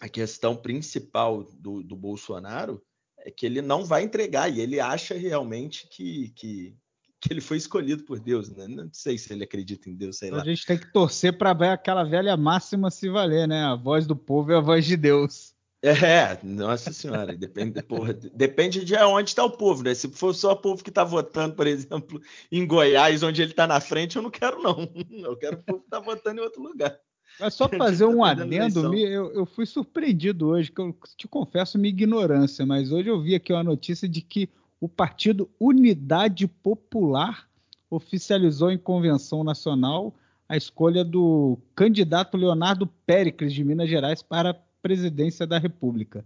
a 0.00 0.08
questão 0.08 0.56
principal 0.56 1.44
do, 1.44 1.82
do 1.82 1.94
Bolsonaro 1.94 2.82
é 3.18 3.30
que 3.30 3.46
ele 3.46 3.62
não 3.62 3.84
vai 3.84 4.02
entregar 4.02 4.48
e 4.48 4.60
ele 4.60 4.80
acha 4.80 5.14
realmente 5.14 5.88
que, 5.88 6.30
que, 6.30 6.76
que 7.20 7.32
ele 7.32 7.40
foi 7.40 7.56
escolhido 7.56 8.04
por 8.04 8.18
Deus, 8.18 8.50
né? 8.50 8.66
Não 8.68 8.88
sei 8.92 9.16
se 9.16 9.32
ele 9.32 9.44
acredita 9.44 9.88
em 9.88 9.94
Deus, 9.94 10.18
sei 10.18 10.28
então 10.28 10.38
lá. 10.38 10.42
A 10.42 10.46
gente 10.46 10.66
tem 10.66 10.78
que 10.78 10.92
torcer 10.92 11.36
para 11.38 11.54
ver 11.54 11.68
aquela 11.68 12.04
velha 12.04 12.36
máxima 12.36 12.90
se 12.90 13.08
valer, 13.08 13.48
né? 13.48 13.64
A 13.64 13.74
voz 13.74 14.06
do 14.06 14.16
povo 14.16 14.52
é 14.52 14.56
a 14.56 14.60
voz 14.60 14.84
de 14.84 14.96
Deus. 14.96 15.55
É, 15.88 16.38
nossa 16.42 16.92
senhora, 16.92 17.36
depende, 17.36 17.80
porra, 17.84 18.12
depende 18.12 18.84
de 18.84 18.96
onde 18.96 19.30
está 19.30 19.44
o 19.44 19.56
povo, 19.56 19.84
né? 19.84 19.94
Se 19.94 20.08
for 20.08 20.34
só 20.34 20.52
o 20.52 20.56
povo 20.56 20.82
que 20.82 20.90
está 20.90 21.04
votando, 21.04 21.54
por 21.54 21.66
exemplo, 21.66 22.20
em 22.50 22.66
Goiás, 22.66 23.22
onde 23.22 23.40
ele 23.40 23.52
está 23.52 23.68
na 23.68 23.78
frente, 23.78 24.16
eu 24.16 24.22
não 24.22 24.30
quero, 24.30 24.60
não. 24.60 24.76
Eu 25.26 25.36
quero 25.36 25.58
o 25.58 25.62
povo 25.62 25.78
que 25.80 25.86
está 25.86 26.00
votando 26.00 26.40
em 26.40 26.44
outro 26.44 26.60
lugar. 26.60 26.98
Mas 27.38 27.54
só 27.54 27.68
fazer 27.78 28.04
um 28.04 28.22
tá 28.22 28.30
adendo, 28.30 28.94
eu, 28.94 29.32
eu, 29.32 29.46
fui 29.46 29.64
surpreendido 29.64 30.48
hoje, 30.48 30.72
que 30.72 30.80
eu 30.80 30.96
te 31.16 31.28
confesso 31.28 31.78
minha 31.78 31.90
ignorância, 31.90 32.66
mas 32.66 32.90
hoje 32.90 33.08
eu 33.08 33.20
vi 33.20 33.34
aqui 33.34 33.52
uma 33.52 33.62
notícia 33.62 34.08
de 34.08 34.20
que 34.20 34.48
o 34.80 34.88
partido 34.88 35.48
Unidade 35.60 36.48
Popular 36.48 37.48
oficializou 37.88 38.70
em 38.70 38.78
convenção 38.78 39.44
nacional 39.44 40.14
a 40.48 40.56
escolha 40.56 41.04
do 41.04 41.58
candidato 41.74 42.36
Leonardo 42.36 42.86
Péricles 43.06 43.52
de 43.52 43.64
Minas 43.64 43.88
Gerais 43.88 44.22
para 44.22 44.54
presidência 44.82 45.46
da 45.46 45.58
República. 45.58 46.24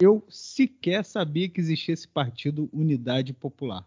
Eu 0.00 0.24
sequer 0.28 1.04
sabia 1.04 1.48
que 1.48 1.60
existia 1.60 1.92
esse 1.92 2.06
partido 2.06 2.68
Unidade 2.72 3.32
Popular. 3.32 3.84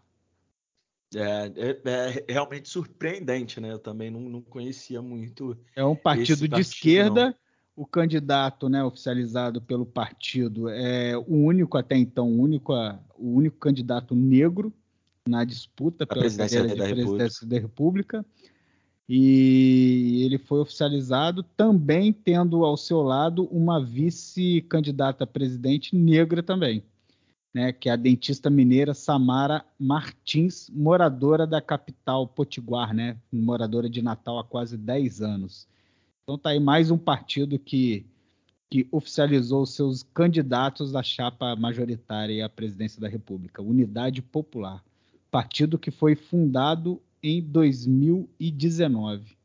É, 1.14 1.52
é, 1.56 1.80
é, 1.84 2.24
realmente 2.28 2.68
surpreendente, 2.68 3.60
né? 3.60 3.72
Eu 3.72 3.78
também 3.78 4.10
não, 4.10 4.20
não 4.20 4.40
conhecia 4.40 5.00
muito. 5.02 5.56
É 5.76 5.84
um 5.84 5.94
partido, 5.94 6.40
partido 6.40 6.54
de 6.56 6.60
esquerda. 6.60 7.26
Não. 7.26 7.34
O 7.74 7.86
candidato, 7.86 8.68
né, 8.68 8.84
oficializado 8.84 9.62
pelo 9.62 9.86
partido 9.86 10.68
é 10.68 11.16
o 11.16 11.34
único 11.34 11.78
até 11.78 11.96
então, 11.96 12.28
o 12.28 12.42
único, 12.42 12.74
o 13.16 13.34
único 13.34 13.56
candidato 13.56 14.14
negro 14.14 14.70
na 15.26 15.42
disputa 15.42 16.06
pela 16.06 16.20
presidência 16.20 16.62
da, 16.66 16.84
presidência 16.84 17.46
da 17.46 17.58
República. 17.58 18.26
E 19.08 20.22
ele 20.24 20.38
foi 20.38 20.60
oficializado 20.60 21.42
também 21.42 22.12
tendo 22.12 22.64
ao 22.64 22.76
seu 22.76 23.02
lado 23.02 23.44
uma 23.46 23.84
vice-candidata 23.84 25.24
a 25.24 25.26
presidente 25.26 25.94
negra 25.94 26.42
também 26.42 26.82
né, 27.54 27.72
que 27.72 27.88
é 27.88 27.92
a 27.92 27.96
dentista 27.96 28.48
mineira 28.48 28.94
Samara 28.94 29.64
Martins, 29.78 30.70
moradora 30.70 31.46
da 31.46 31.60
capital 31.60 32.26
Potiguar, 32.26 32.94
né, 32.94 33.16
moradora 33.30 33.90
de 33.90 34.00
Natal 34.00 34.38
há 34.38 34.44
quase 34.44 34.76
10 34.76 35.20
anos. 35.20 35.68
Então 36.22 36.38
tá 36.38 36.50
aí 36.50 36.60
mais 36.60 36.90
um 36.90 36.96
partido 36.96 37.58
que, 37.58 38.06
que 38.70 38.86
oficializou 38.90 39.66
seus 39.66 40.02
candidatos 40.02 40.96
à 40.96 41.02
chapa 41.02 41.54
majoritária 41.54 42.46
à 42.46 42.48
presidência 42.48 43.00
da 43.00 43.08
República, 43.08 43.60
Unidade 43.60 44.22
Popular, 44.22 44.82
partido 45.30 45.78
que 45.78 45.90
foi 45.90 46.14
fundado 46.14 47.02
em 47.22 47.40
2019. 47.40 49.36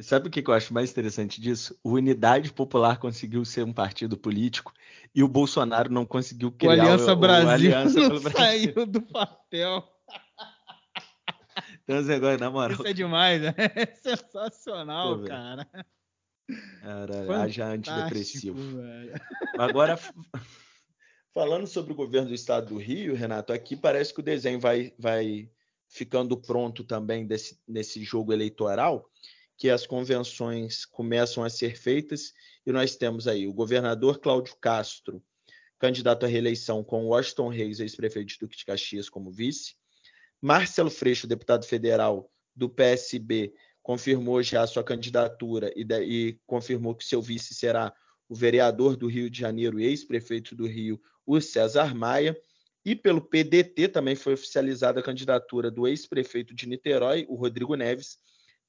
Sabe 0.00 0.26
o 0.26 0.30
que 0.30 0.42
eu 0.44 0.52
acho 0.52 0.74
mais 0.74 0.90
interessante 0.90 1.40
disso? 1.40 1.78
O 1.82 1.92
Unidade 1.92 2.52
Popular 2.52 2.98
conseguiu 2.98 3.44
ser 3.44 3.64
um 3.64 3.72
partido 3.72 4.16
político 4.16 4.72
e 5.14 5.22
o 5.22 5.28
Bolsonaro 5.28 5.92
não 5.92 6.04
conseguiu 6.04 6.50
criar 6.50 6.70
o 6.70 6.80
Aliança 6.80 7.12
o, 7.12 7.16
Brasil. 7.16 7.46
O 7.46 7.50
Aliança 7.50 8.00
pelo 8.00 8.20
Brasil. 8.20 8.38
saiu 8.38 8.86
do 8.86 9.02
papel. 9.02 9.88
Então, 11.84 12.14
agora, 12.14 12.38
na 12.38 12.50
moral. 12.50 12.72
Isso 12.72 12.86
é 12.86 12.92
demais, 12.92 13.40
né? 13.40 13.54
É 13.76 13.86
sensacional, 13.86 15.22
cara. 15.22 15.68
Cara, 16.80 17.42
haja 17.42 17.66
antidepressivo. 17.68 18.58
Velho. 18.58 19.14
Agora, 19.56 19.96
falando 21.32 21.66
sobre 21.68 21.92
o 21.92 21.96
governo 21.96 22.28
do 22.28 22.34
estado 22.34 22.74
do 22.74 22.78
Rio, 22.78 23.14
Renato, 23.14 23.52
aqui 23.52 23.76
parece 23.76 24.12
que 24.12 24.20
o 24.20 24.24
desenho 24.24 24.58
vai, 24.58 24.92
vai 24.98 25.48
ficando 25.94 26.36
pronto 26.36 26.82
também 26.82 27.24
desse, 27.24 27.56
nesse 27.68 28.02
jogo 28.02 28.32
eleitoral 28.32 29.08
que 29.56 29.70
as 29.70 29.86
convenções 29.86 30.84
começam 30.84 31.44
a 31.44 31.48
ser 31.48 31.76
feitas 31.76 32.32
e 32.66 32.72
nós 32.72 32.96
temos 32.96 33.28
aí 33.28 33.46
o 33.46 33.52
governador 33.52 34.18
Cláudio 34.18 34.56
Castro, 34.60 35.22
candidato 35.78 36.26
à 36.26 36.28
reeleição 36.28 36.82
com 36.82 37.06
Washington 37.06 37.46
Reis, 37.46 37.78
ex-prefeito 37.78 38.32
de 38.32 38.38
Duque 38.40 38.56
de 38.56 38.64
Caxias, 38.64 39.08
como 39.08 39.30
vice. 39.30 39.76
Marcelo 40.42 40.90
Freixo, 40.90 41.28
deputado 41.28 41.64
federal 41.64 42.28
do 42.56 42.68
PSB, 42.68 43.54
confirmou 43.80 44.42
já 44.42 44.62
a 44.62 44.66
sua 44.66 44.82
candidatura 44.82 45.72
e, 45.76 45.86
e 46.02 46.40
confirmou 46.44 46.96
que 46.96 47.04
seu 47.04 47.22
vice 47.22 47.54
será 47.54 47.94
o 48.28 48.34
vereador 48.34 48.96
do 48.96 49.06
Rio 49.06 49.30
de 49.30 49.38
Janeiro, 49.38 49.78
ex-prefeito 49.78 50.56
do 50.56 50.66
Rio, 50.66 51.00
o 51.24 51.40
César 51.40 51.94
Maia. 51.94 52.36
E 52.84 52.94
pelo 52.94 53.20
PDT 53.20 53.88
também 53.88 54.14
foi 54.14 54.34
oficializada 54.34 55.00
a 55.00 55.02
candidatura 55.02 55.70
do 55.70 55.88
ex-prefeito 55.88 56.54
de 56.54 56.68
Niterói, 56.68 57.24
o 57.28 57.34
Rodrigo 57.34 57.74
Neves, 57.74 58.18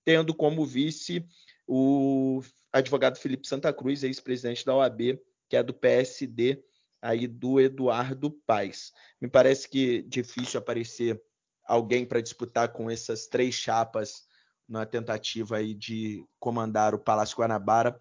tendo 0.06 0.34
como 0.34 0.66
vice 0.66 1.26
o 1.68 2.42
advogado 2.72 3.18
Felipe 3.18 3.48
Santa 3.48 3.74
Cruz, 3.74 4.04
ex-presidente 4.04 4.66
da 4.66 4.76
OAB, 4.76 5.20
que 5.50 5.58
é 5.58 5.64
do 5.64 5.74
PSD, 5.74 6.64
aí 7.02 7.28
do 7.28 7.60
Eduardo 7.60 8.32
Paes. 8.46 8.92
Me 9.20 9.30
parece 9.30 9.70
que 9.70 10.02
difícil 10.04 10.60
aparecer 10.60 11.22
alguém 11.66 12.06
para 12.06 12.22
disputar 12.22 12.72
com 12.72 12.90
essas 12.90 13.28
três 13.28 13.56
chapas 13.56 14.24
na 14.68 14.86
tentativa 14.86 15.58
aí 15.58 15.74
de 15.74 16.26
comandar 16.40 16.96
o 16.96 17.00
Palácio 17.00 17.38
Guanabara 17.38 18.00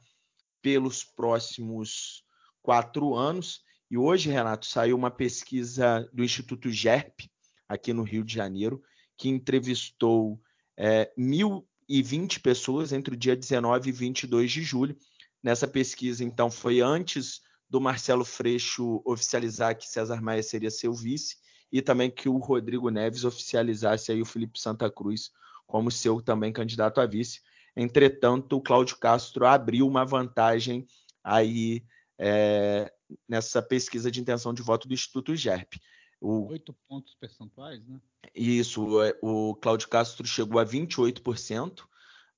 pelos 0.63 1.05
próximos 1.05 2.25
quatro 2.63 3.15
anos. 3.15 3.63
E 3.95 3.97
hoje, 3.97 4.29
Renato, 4.29 4.67
saiu 4.67 4.97
uma 4.97 5.09
pesquisa 5.09 6.11
do 6.13 6.25
Instituto 6.25 6.69
GERP, 6.69 7.31
aqui 7.69 7.93
no 7.93 8.03
Rio 8.03 8.25
de 8.25 8.35
Janeiro, 8.35 8.83
que 9.17 9.29
entrevistou 9.29 10.43
é, 10.77 11.13
mil 11.17 11.65
e 11.89 12.03
20 12.03 12.41
pessoas 12.41 12.93
entre 12.93 13.15
o 13.15 13.17
dia 13.17 13.37
19 13.37 13.89
e 13.89 13.93
22 13.93 14.51
de 14.51 14.63
julho. 14.65 14.97
Nessa 15.41 15.69
pesquisa, 15.69 16.25
então, 16.25 16.51
foi 16.51 16.81
antes 16.81 17.41
do 17.71 17.81
Marcelo 17.81 18.25
Freixo 18.25 19.01
oficializar 19.05 19.79
que 19.79 19.89
César 19.89 20.21
Maia 20.21 20.43
seria 20.43 20.73
seu 20.73 20.93
vice 20.93 21.37
e 21.71 21.81
também 21.81 22.11
que 22.11 22.29
o 22.29 22.39
Rodrigo 22.39 22.91
Neves 22.91 23.23
oficializasse 23.23 24.11
aí 24.11 24.21
o 24.21 24.27
Felipe 24.27 24.59
Santa 24.59 24.91
Cruz 24.91 25.31
como 25.69 25.89
seu 25.93 26.21
também 26.21 26.53
candidato 26.53 27.01
a 27.01 27.07
vice. 27.07 27.43
Entretanto, 27.77 28.57
o 28.57 28.61
Cláudio 28.61 28.97
Castro 28.97 29.47
abriu 29.47 29.87
uma 29.87 30.05
vantagem 30.05 30.85
aí 31.23 31.85
é, 32.19 32.93
nessa 33.29 33.63
pesquisa 33.63 34.11
de 34.11 34.21
intenção 34.21 34.53
de 34.53 34.63
voto 34.63 34.89
do 34.89 34.95
Instituto 34.95 35.35
GERP. 35.35 35.75
Oito 36.21 36.75
pontos 36.89 37.15
percentuais, 37.15 37.87
né? 37.87 38.01
Isso, 38.35 39.03
é, 39.03 39.17
o 39.21 39.55
Cláudio 39.57 39.89
Castro 39.89 40.27
chegou 40.27 40.59
a 40.59 40.65
28%, 40.65 41.85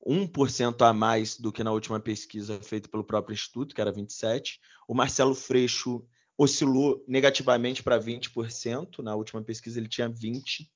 1% 0.05 0.83
a 0.83 0.93
mais 0.93 1.37
do 1.37 1.53
que 1.53 1.62
na 1.62 1.73
última 1.73 2.01
pesquisa 2.01 2.61
feita 2.61 2.89
pelo 2.89 3.05
próprio 3.05 3.35
Instituto, 3.35 3.75
que 3.75 3.81
era 3.81 3.93
27%. 3.93 4.59
O 4.89 4.95
Marcelo 4.95 5.35
Freixo 5.35 6.05
oscilou 6.37 7.05
negativamente 7.09 7.83
para 7.83 7.99
20%. 7.99 9.03
Na 9.03 9.14
última 9.14 9.43
pesquisa 9.43 9.79
ele 9.79 9.89
tinha 9.89 10.11
23%. 10.11 10.67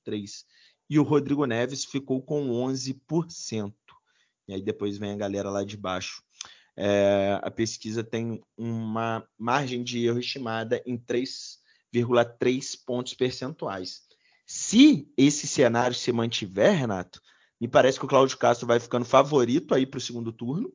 E 0.88 0.98
o 0.98 1.04
Rodrigo 1.04 1.44
Neves 1.44 1.84
ficou 1.84 2.20
com 2.20 2.48
11%. 2.48 3.72
E 4.48 4.54
aí 4.54 4.62
depois 4.62 4.98
vem 4.98 5.12
a 5.12 5.16
galera 5.16 5.50
lá 5.50 5.62
de 5.62 5.76
baixo. 5.76 6.22
É, 6.82 7.38
a 7.42 7.50
pesquisa 7.50 8.02
tem 8.02 8.42
uma 8.56 9.22
margem 9.38 9.84
de 9.84 10.06
erro 10.06 10.18
estimada 10.18 10.82
em 10.86 10.96
3,3 10.96 12.78
pontos 12.86 13.12
percentuais. 13.12 14.00
Se 14.46 15.06
esse 15.14 15.46
cenário 15.46 15.94
se 15.94 16.10
mantiver, 16.10 16.74
Renato, 16.74 17.20
me 17.60 17.68
parece 17.68 17.98
que 17.98 18.06
o 18.06 18.08
Cláudio 18.08 18.38
Castro 18.38 18.66
vai 18.66 18.80
ficando 18.80 19.04
favorito 19.04 19.74
aí 19.74 19.84
para 19.84 19.98
o 19.98 20.00
segundo 20.00 20.32
turno. 20.32 20.72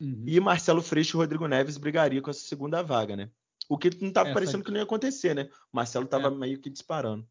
Uhum. 0.00 0.24
E 0.26 0.40
Marcelo 0.40 0.82
Freixo 0.82 1.16
e 1.16 1.18
Rodrigo 1.18 1.46
Neves 1.46 1.78
brigaria 1.78 2.20
com 2.20 2.30
essa 2.30 2.40
segunda 2.40 2.82
vaga, 2.82 3.14
né? 3.14 3.30
O 3.68 3.78
que 3.78 3.90
não 4.00 4.08
estava 4.08 4.30
essa... 4.30 4.34
parecendo 4.34 4.64
que 4.64 4.72
não 4.72 4.78
ia 4.78 4.82
acontecer, 4.82 5.36
né? 5.36 5.48
O 5.72 5.76
Marcelo 5.76 6.04
estava 6.04 6.26
é. 6.26 6.30
meio 6.30 6.60
que 6.60 6.68
disparando. 6.68 7.24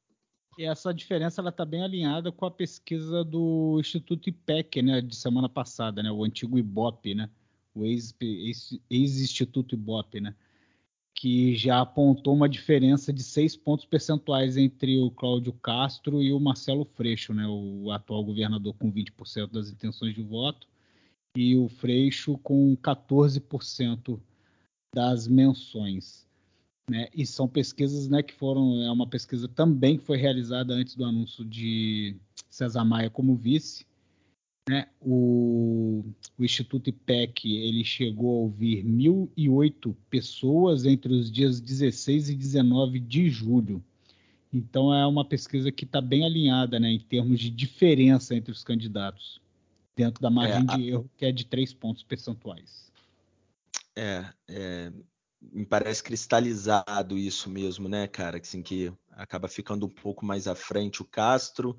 E 0.58 0.64
essa 0.64 0.94
diferença 0.94 1.42
ela 1.42 1.50
está 1.50 1.66
bem 1.66 1.84
alinhada 1.84 2.32
com 2.32 2.46
a 2.46 2.52
pesquisa 2.52 3.22
do 3.22 3.76
Instituto 3.82 4.30
IPEC, 4.30 4.82
né, 4.82 5.02
de 5.02 5.16
semana 5.16 5.50
passada, 5.50 6.02
né, 6.02 6.10
o 6.10 6.24
antigo 6.24 6.58
IBOP, 6.58 7.16
né, 7.16 7.30
o 7.76 7.86
ex-Instituto 7.86 8.90
ex, 8.90 9.16
ex 9.16 9.82
IBOP, 9.82 10.22
né, 10.22 10.36
que 11.16 11.56
já 11.56 11.80
apontou 11.82 12.34
uma 12.34 12.50
diferença 12.50 13.14
de 13.14 13.24
seis 13.24 13.56
pontos 13.56 13.86
percentuais 13.86 14.58
entre 14.58 15.00
o 15.00 15.12
Cláudio 15.12 15.54
Castro 15.54 16.22
e 16.22 16.34
o 16.34 16.40
Marcelo 16.40 16.86
Freixo, 16.86 17.34
né, 17.34 17.46
o 17.48 17.92
atual 17.92 18.24
governador 18.24 18.74
com 18.76 18.92
20% 18.92 19.52
das 19.52 19.70
intenções 19.70 20.14
de 20.14 20.22
voto 20.22 20.68
e 21.36 21.56
o 21.56 21.68
Freixo 21.68 22.38
com 22.40 22.76
14% 22.78 24.20
das 24.94 25.28
menções. 25.28 26.28
Né? 26.90 27.08
E 27.14 27.26
são 27.26 27.48
pesquisas 27.48 28.08
né, 28.08 28.22
que 28.22 28.34
foram. 28.34 28.82
É 28.84 28.92
uma 28.92 29.08
pesquisa 29.08 29.48
também 29.48 29.98
que 29.98 30.04
foi 30.04 30.18
realizada 30.18 30.74
antes 30.74 30.96
do 30.96 31.06
anúncio 31.06 31.46
de 31.46 32.16
César 32.50 32.84
Maia 32.84 33.10
como 33.10 33.36
vice. 33.36 33.86
Né? 34.70 34.88
O, 35.02 36.06
o, 36.38 36.44
Instituto 36.44 36.90
IPEC 36.90 37.54
ele 37.54 37.84
chegou 37.84 38.30
a 38.30 38.42
ouvir 38.44 38.86
1.008 38.86 39.94
pessoas 40.10 40.86
entre 40.86 41.14
os 41.14 41.30
dias 41.30 41.60
16 41.60 42.30
e 42.30 42.36
19 42.36 43.00
de 43.00 43.30
julho. 43.30 43.84
Então 44.54 44.94
é 44.94 45.06
uma 45.06 45.26
pesquisa 45.26 45.72
que 45.72 45.84
está 45.84 46.00
bem 46.00 46.24
alinhada 46.26 46.80
né, 46.80 46.90
em 46.90 47.00
termos 47.00 47.40
de 47.40 47.50
diferença 47.50 48.36
entre 48.36 48.52
os 48.52 48.64
candidatos, 48.64 49.42
dentro 49.96 50.22
da 50.22 50.30
margem 50.30 50.66
é, 50.70 50.72
a... 50.72 50.78
de 50.78 50.90
erro, 50.90 51.12
que 51.18 51.26
é 51.26 51.32
de 51.32 51.46
3 51.46 51.74
pontos 51.74 52.04
percentuais. 52.04 52.92
É, 53.96 54.26
é, 54.48 54.94
me 55.52 55.66
parece 55.66 56.02
cristalizado 56.02 57.18
isso 57.18 57.50
mesmo, 57.50 57.90
né, 57.90 58.08
cara? 58.08 58.38
Assim, 58.38 58.62
que 58.62 58.94
acaba 59.12 59.48
ficando 59.48 59.86
um 59.86 59.90
pouco 59.90 60.26
mais 60.26 60.48
à 60.48 60.56
frente 60.56 61.02
o 61.02 61.06
Castro, 61.06 61.78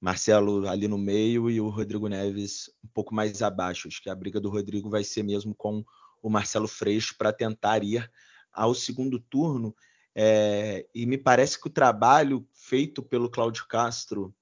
Marcelo 0.00 0.66
ali 0.66 0.88
no 0.88 0.96
meio 0.96 1.50
e 1.50 1.60
o 1.60 1.68
Rodrigo 1.68 2.08
Neves 2.08 2.70
um 2.82 2.88
pouco 2.88 3.14
mais 3.14 3.42
abaixo. 3.42 3.86
Acho 3.86 4.02
que 4.02 4.08
a 4.08 4.14
briga 4.14 4.40
do 4.40 4.48
Rodrigo 4.48 4.88
vai 4.88 5.04
ser 5.04 5.22
mesmo 5.22 5.54
com 5.54 5.84
o 6.22 6.30
Marcelo 6.30 6.66
Freixo 6.66 7.14
para 7.18 7.32
tentar 7.32 7.84
ir 7.84 8.10
ao 8.50 8.74
segundo 8.74 9.20
turno. 9.20 9.76
É, 10.14 10.86
e 10.94 11.04
me 11.04 11.18
parece 11.18 11.60
que 11.60 11.66
o 11.66 11.70
trabalho 11.70 12.48
feito 12.52 13.02
pelo 13.02 13.30
Cláudio 13.30 13.66
Castro, 13.68 14.34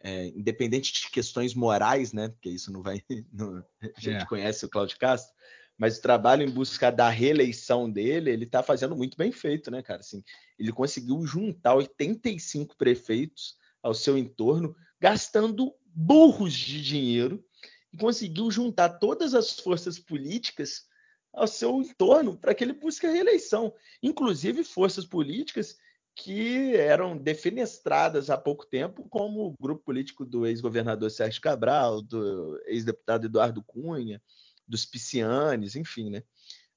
é, 0.00 0.26
independente 0.28 0.92
de 0.92 1.10
questões 1.10 1.54
morais, 1.54 2.12
né? 2.12 2.28
Porque 2.28 2.50
isso 2.50 2.72
não 2.72 2.82
vai. 2.82 3.02
Não, 3.32 3.64
a 3.80 4.00
gente 4.00 4.22
é. 4.22 4.26
conhece 4.26 4.66
o 4.66 4.68
Cláudio 4.68 4.98
Castro, 4.98 5.32
mas 5.78 5.98
o 5.98 6.02
trabalho 6.02 6.42
em 6.42 6.50
busca 6.50 6.90
da 6.90 7.08
reeleição 7.08 7.90
dele, 7.90 8.30
ele 8.30 8.44
está 8.44 8.62
fazendo 8.62 8.94
muito 8.96 9.16
bem 9.16 9.32
feito, 9.32 9.70
né, 9.70 9.80
cara? 9.80 10.00
Assim, 10.00 10.22
ele 10.58 10.72
conseguiu 10.72 11.24
juntar 11.24 11.74
85 11.74 12.76
prefeitos 12.76 13.56
ao 13.84 13.92
seu 13.92 14.16
entorno, 14.16 14.74
gastando 14.98 15.74
burros 15.84 16.54
de 16.54 16.82
dinheiro, 16.82 17.44
e 17.92 17.98
conseguiu 17.98 18.50
juntar 18.50 18.98
todas 18.98 19.34
as 19.34 19.60
forças 19.60 19.98
políticas 19.98 20.86
ao 21.32 21.46
seu 21.46 21.82
entorno 21.82 22.38
para 22.38 22.54
que 22.54 22.64
ele 22.64 22.72
busque 22.72 23.06
a 23.06 23.10
reeleição, 23.10 23.74
inclusive 24.02 24.64
forças 24.64 25.04
políticas 25.04 25.76
que 26.16 26.74
eram 26.76 27.18
defenestradas 27.18 28.30
há 28.30 28.38
pouco 28.38 28.64
tempo, 28.64 29.06
como 29.10 29.48
o 29.48 29.54
grupo 29.60 29.84
político 29.84 30.24
do 30.24 30.46
ex-governador 30.46 31.10
Sérgio 31.10 31.42
Cabral, 31.42 32.00
do 32.00 32.58
ex-deputado 32.66 33.26
Eduardo 33.26 33.62
Cunha, 33.62 34.22
dos 34.66 34.86
piscianes, 34.86 35.76
enfim, 35.76 36.08
né? 36.08 36.22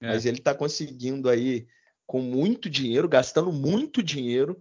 É. 0.01 0.07
Mas 0.07 0.25
ele 0.25 0.39
está 0.39 0.53
conseguindo 0.53 1.29
aí, 1.29 1.67
com 2.05 2.19
muito 2.19 2.69
dinheiro, 2.69 3.07
gastando 3.07 3.53
muito 3.53 4.03
dinheiro, 4.03 4.59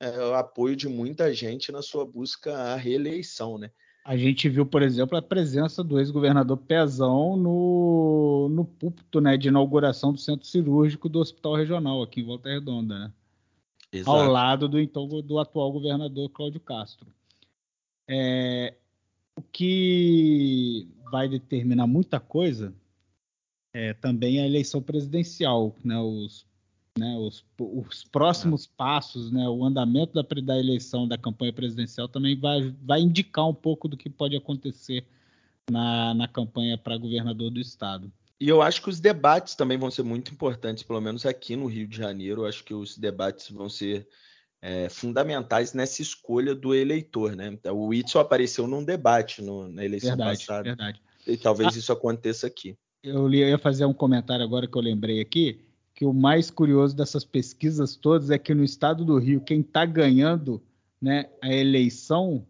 é, 0.00 0.10
o 0.18 0.34
apoio 0.34 0.76
de 0.76 0.88
muita 0.88 1.32
gente 1.34 1.72
na 1.72 1.82
sua 1.82 2.04
busca 2.04 2.54
à 2.54 2.76
reeleição, 2.76 3.58
né? 3.58 3.70
A 4.04 4.16
gente 4.16 4.48
viu, 4.48 4.64
por 4.64 4.80
exemplo, 4.80 5.18
a 5.18 5.22
presença 5.22 5.84
do 5.84 5.98
ex-governador 5.98 6.56
Pezão 6.56 7.36
no, 7.36 8.48
no 8.50 8.64
púlpito 8.64 9.20
né, 9.20 9.36
de 9.36 9.48
inauguração 9.48 10.14
do 10.14 10.18
centro 10.18 10.46
cirúrgico 10.46 11.10
do 11.10 11.18
Hospital 11.18 11.56
Regional 11.56 12.02
aqui 12.02 12.22
em 12.22 12.24
Volta 12.24 12.48
Redonda, 12.48 12.98
né? 12.98 13.12
Exato. 13.92 14.16
Ao 14.16 14.30
lado 14.30 14.66
do, 14.66 14.80
então, 14.80 15.06
do 15.06 15.38
atual 15.38 15.70
governador 15.72 16.30
Cláudio 16.30 16.60
Castro. 16.60 17.06
É, 18.08 18.74
o 19.36 19.42
que 19.42 20.88
vai 21.10 21.28
determinar 21.28 21.86
muita 21.86 22.18
coisa 22.18 22.74
é 23.74 23.92
também 23.92 24.40
a 24.40 24.46
eleição 24.46 24.80
presidencial, 24.80 25.76
né? 25.84 25.98
Os, 25.98 26.47
né, 26.98 27.16
os, 27.16 27.44
os 27.58 28.04
próximos 28.04 28.66
é. 28.66 28.68
passos, 28.76 29.30
né, 29.30 29.48
o 29.48 29.64
andamento 29.64 30.12
da, 30.12 30.22
da, 30.42 30.58
eleição 30.58 31.06
da 31.06 31.16
campanha 31.16 31.52
presidencial 31.52 32.08
também 32.08 32.38
vai, 32.38 32.74
vai 32.82 33.00
indicar 33.00 33.48
um 33.48 33.54
pouco 33.54 33.88
do 33.88 33.96
que 33.96 34.10
pode 34.10 34.36
acontecer 34.36 35.06
na, 35.70 36.14
na 36.14 36.28
campanha 36.28 36.76
para 36.76 36.98
governador 36.98 37.50
do 37.50 37.60
estado. 37.60 38.12
E 38.40 38.48
eu 38.48 38.62
acho 38.62 38.82
que 38.82 38.88
os 38.88 39.00
debates 39.00 39.54
também 39.54 39.76
vão 39.76 39.90
ser 39.90 40.04
muito 40.04 40.32
importantes, 40.32 40.82
pelo 40.82 41.00
menos 41.00 41.26
aqui 41.26 41.56
no 41.56 41.66
Rio 41.66 41.88
de 41.88 41.96
Janeiro. 41.96 42.42
Eu 42.42 42.46
acho 42.46 42.62
que 42.62 42.72
os 42.72 42.96
debates 42.96 43.50
vão 43.50 43.68
ser 43.68 44.06
é, 44.62 44.88
fundamentais 44.88 45.72
nessa 45.72 46.02
escolha 46.02 46.54
do 46.54 46.74
eleitor, 46.74 47.34
né? 47.34 47.48
Então, 47.48 47.76
o 47.76 47.88
Whitson 47.88 48.20
apareceu 48.20 48.66
num 48.66 48.84
debate 48.84 49.42
no, 49.42 49.68
na 49.68 49.84
eleição 49.84 50.10
verdade, 50.10 50.38
passada. 50.38 50.62
Verdade. 50.62 51.02
E 51.26 51.36
talvez 51.36 51.74
ah, 51.74 51.78
isso 51.78 51.92
aconteça 51.92 52.46
aqui. 52.46 52.76
Eu 53.02 53.32
ia 53.32 53.58
fazer 53.58 53.84
um 53.84 53.92
comentário 53.92 54.44
agora 54.44 54.66
que 54.66 54.76
eu 54.76 54.82
lembrei 54.82 55.20
aqui, 55.20 55.60
que 55.98 56.04
o 56.04 56.12
mais 56.12 56.48
curioso 56.48 56.94
dessas 56.94 57.24
pesquisas 57.24 57.96
todas 57.96 58.30
é 58.30 58.38
que 58.38 58.54
no 58.54 58.62
estado 58.62 59.04
do 59.04 59.18
Rio, 59.18 59.40
quem 59.40 59.62
está 59.62 59.84
ganhando 59.84 60.62
né, 61.02 61.28
a 61.42 61.52
eleição 61.52 62.46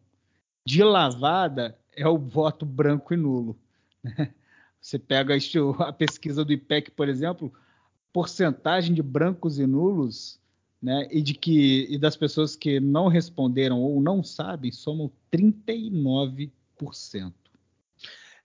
de 0.66 0.84
lavada 0.84 1.74
é 1.96 2.06
o 2.06 2.18
voto 2.18 2.66
branco 2.66 3.14
e 3.14 3.16
nulo. 3.16 3.58
Né? 4.04 4.34
Você 4.78 4.98
pega 4.98 5.34
a 5.78 5.92
pesquisa 5.94 6.44
do 6.44 6.52
IPEC, 6.52 6.90
por 6.90 7.08
exemplo, 7.08 7.50
porcentagem 8.12 8.94
de 8.94 9.02
brancos 9.02 9.58
e 9.58 9.66
nulos 9.66 10.38
né, 10.82 11.08
e 11.10 11.22
de 11.22 11.32
que 11.32 11.86
e 11.88 11.96
das 11.96 12.18
pessoas 12.18 12.54
que 12.54 12.78
não 12.78 13.08
responderam 13.08 13.80
ou 13.80 13.98
não 13.98 14.22
sabem 14.22 14.70
somam 14.70 15.10
39%. 15.32 16.52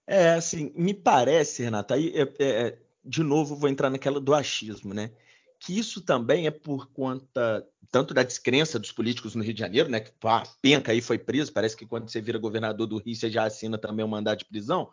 É, 0.07 0.35
assim, 0.35 0.71
me 0.77 0.93
parece, 0.93 1.61
Renata, 1.61 1.95
aí 1.95 2.13
é, 2.15 2.21
é, 2.39 2.77
de 3.03 3.23
novo 3.23 3.55
vou 3.55 3.69
entrar 3.69 3.89
naquela 3.89 4.19
do 4.19 4.33
achismo, 4.33 4.93
né? 4.93 5.11
Que 5.59 5.77
isso 5.77 6.01
também 6.01 6.47
é 6.47 6.51
por 6.51 6.87
conta 6.91 7.65
tanto 7.91 8.13
da 8.13 8.23
descrença 8.23 8.79
dos 8.79 8.91
políticos 8.91 9.35
no 9.35 9.43
Rio 9.43 9.53
de 9.53 9.59
Janeiro, 9.59 9.89
né? 9.89 9.99
Que 9.99 10.11
a 10.23 10.43
penca 10.61 10.91
aí 10.91 11.01
foi 11.01 11.17
preso, 11.17 11.53
parece 11.53 11.77
que 11.77 11.85
quando 11.85 12.09
você 12.09 12.21
vira 12.21 12.39
governador 12.39 12.87
do 12.87 12.97
Rio, 12.97 13.15
você 13.15 13.29
já 13.29 13.45
assina 13.45 13.77
também 13.77 14.03
um 14.03 14.09
mandado 14.09 14.39
de 14.39 14.45
prisão. 14.45 14.89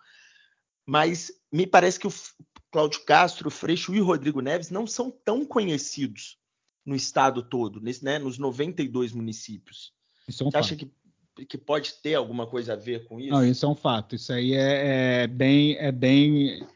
Mas 0.87 1.33
me 1.53 1.67
parece 1.67 1.99
que 1.99 2.07
o 2.07 2.13
Cláudio 2.71 3.05
Castro, 3.05 3.49
o 3.49 3.51
Freixo 3.51 3.95
e 3.95 4.01
o 4.01 4.05
Rodrigo 4.05 4.41
Neves 4.41 4.71
não 4.71 4.87
são 4.87 5.11
tão 5.11 5.45
conhecidos 5.45 6.39
no 6.85 6.95
estado 6.95 7.43
todo, 7.43 7.81
nesse, 7.81 8.05
né, 8.05 8.19
nos 8.19 8.39
92 8.39 9.13
municípios. 9.13 9.93
Isso 10.29 10.43
é 10.43 10.47
um 10.47 10.51
Você 10.51 10.59
fato. 10.59 10.65
acha 10.65 10.77
que, 10.77 11.47
que 11.47 11.59
pode 11.59 11.95
ter 12.03 12.15
alguma 12.15 12.47
coisa 12.47 12.73
a 12.73 12.77
ver 12.77 13.07
com 13.07 13.21
isso? 13.21 13.31
Não, 13.31 13.45
isso 13.45 13.65
é 13.65 13.69
um 13.69 13.75
fato. 13.75 14.15
Isso 14.15 14.33
aí 14.33 14.55
é, 14.55 15.23
é 15.23 15.27
bem, 15.27 15.77
é 15.77 15.93
bem. 15.93 16.67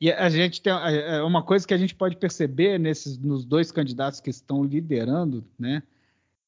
E 0.00 0.10
a 0.10 0.30
gente 0.30 0.62
tem 0.62 0.72
é, 0.72 1.18
é 1.18 1.22
uma 1.22 1.42
coisa 1.42 1.66
que 1.66 1.74
a 1.74 1.78
gente 1.78 1.94
pode 1.94 2.16
perceber 2.16 2.78
nesses 2.78 3.18
nos 3.18 3.44
dois 3.44 3.70
candidatos 3.70 4.20
que 4.20 4.30
estão 4.30 4.64
liderando, 4.64 5.44
né? 5.58 5.82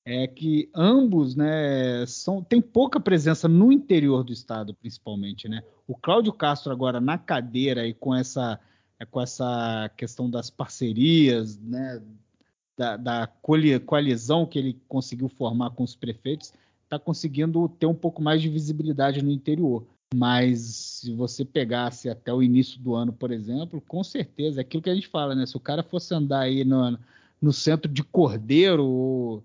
É 0.05 0.27
que 0.27 0.69
ambos, 0.75 1.37
né, 1.37 2.05
são 2.07 2.43
tem 2.43 2.61
pouca 2.61 2.99
presença 2.99 3.47
no 3.47 3.71
interior 3.71 4.25
do 4.25 4.33
estado, 4.33 4.75
principalmente, 4.75 5.49
né? 5.49 5.63
O 5.87 5.95
Cláudio 5.95 6.33
Castro 6.33 6.73
agora 6.73 7.01
na 7.01 7.19
cadeira 7.19 7.87
e 7.87 7.95
com 7.95 8.15
essa 8.15 8.59
com 9.11 9.21
essa 9.21 9.91
questão 9.97 10.31
das 10.31 10.49
parcerias, 10.49 11.59
né, 11.59 12.01
da, 12.77 12.97
da 12.97 13.27
coalizão 13.85 14.47
que 14.47 14.59
ele 14.59 14.81
conseguiu 14.89 15.29
formar 15.29 15.71
com 15.71 15.83
os 15.83 15.97
prefeitos, 15.97 16.53
está 16.85 16.99
conseguindo 16.99 17.69
ter 17.69 17.87
um 17.87 17.95
pouco 17.95 18.23
mais 18.23 18.41
de 18.41 18.49
visibilidade 18.49 19.23
no 19.23 19.31
interior. 19.31 19.85
Mas 20.15 20.61
se 20.61 21.15
você 21.15 21.45
pegasse 21.45 22.09
até 22.09 22.33
o 22.33 22.43
início 22.43 22.79
do 22.81 22.95
ano, 22.95 23.13
por 23.13 23.31
exemplo, 23.31 23.81
com 23.81 24.05
certeza, 24.05 24.61
é 24.61 24.63
aquilo 24.63 24.83
que 24.83 24.91
a 24.91 24.95
gente 24.95 25.09
fala, 25.09 25.35
né? 25.35 25.47
Se 25.47 25.57
o 25.57 25.61
cara 25.61 25.83
fosse 25.83 26.15
andar 26.15 26.41
aí 26.41 26.65
no, 26.65 26.99
no 27.41 27.53
centro 27.53 27.91
de 27.91 28.03
Cordeiro 28.03 28.85
ou 28.85 29.45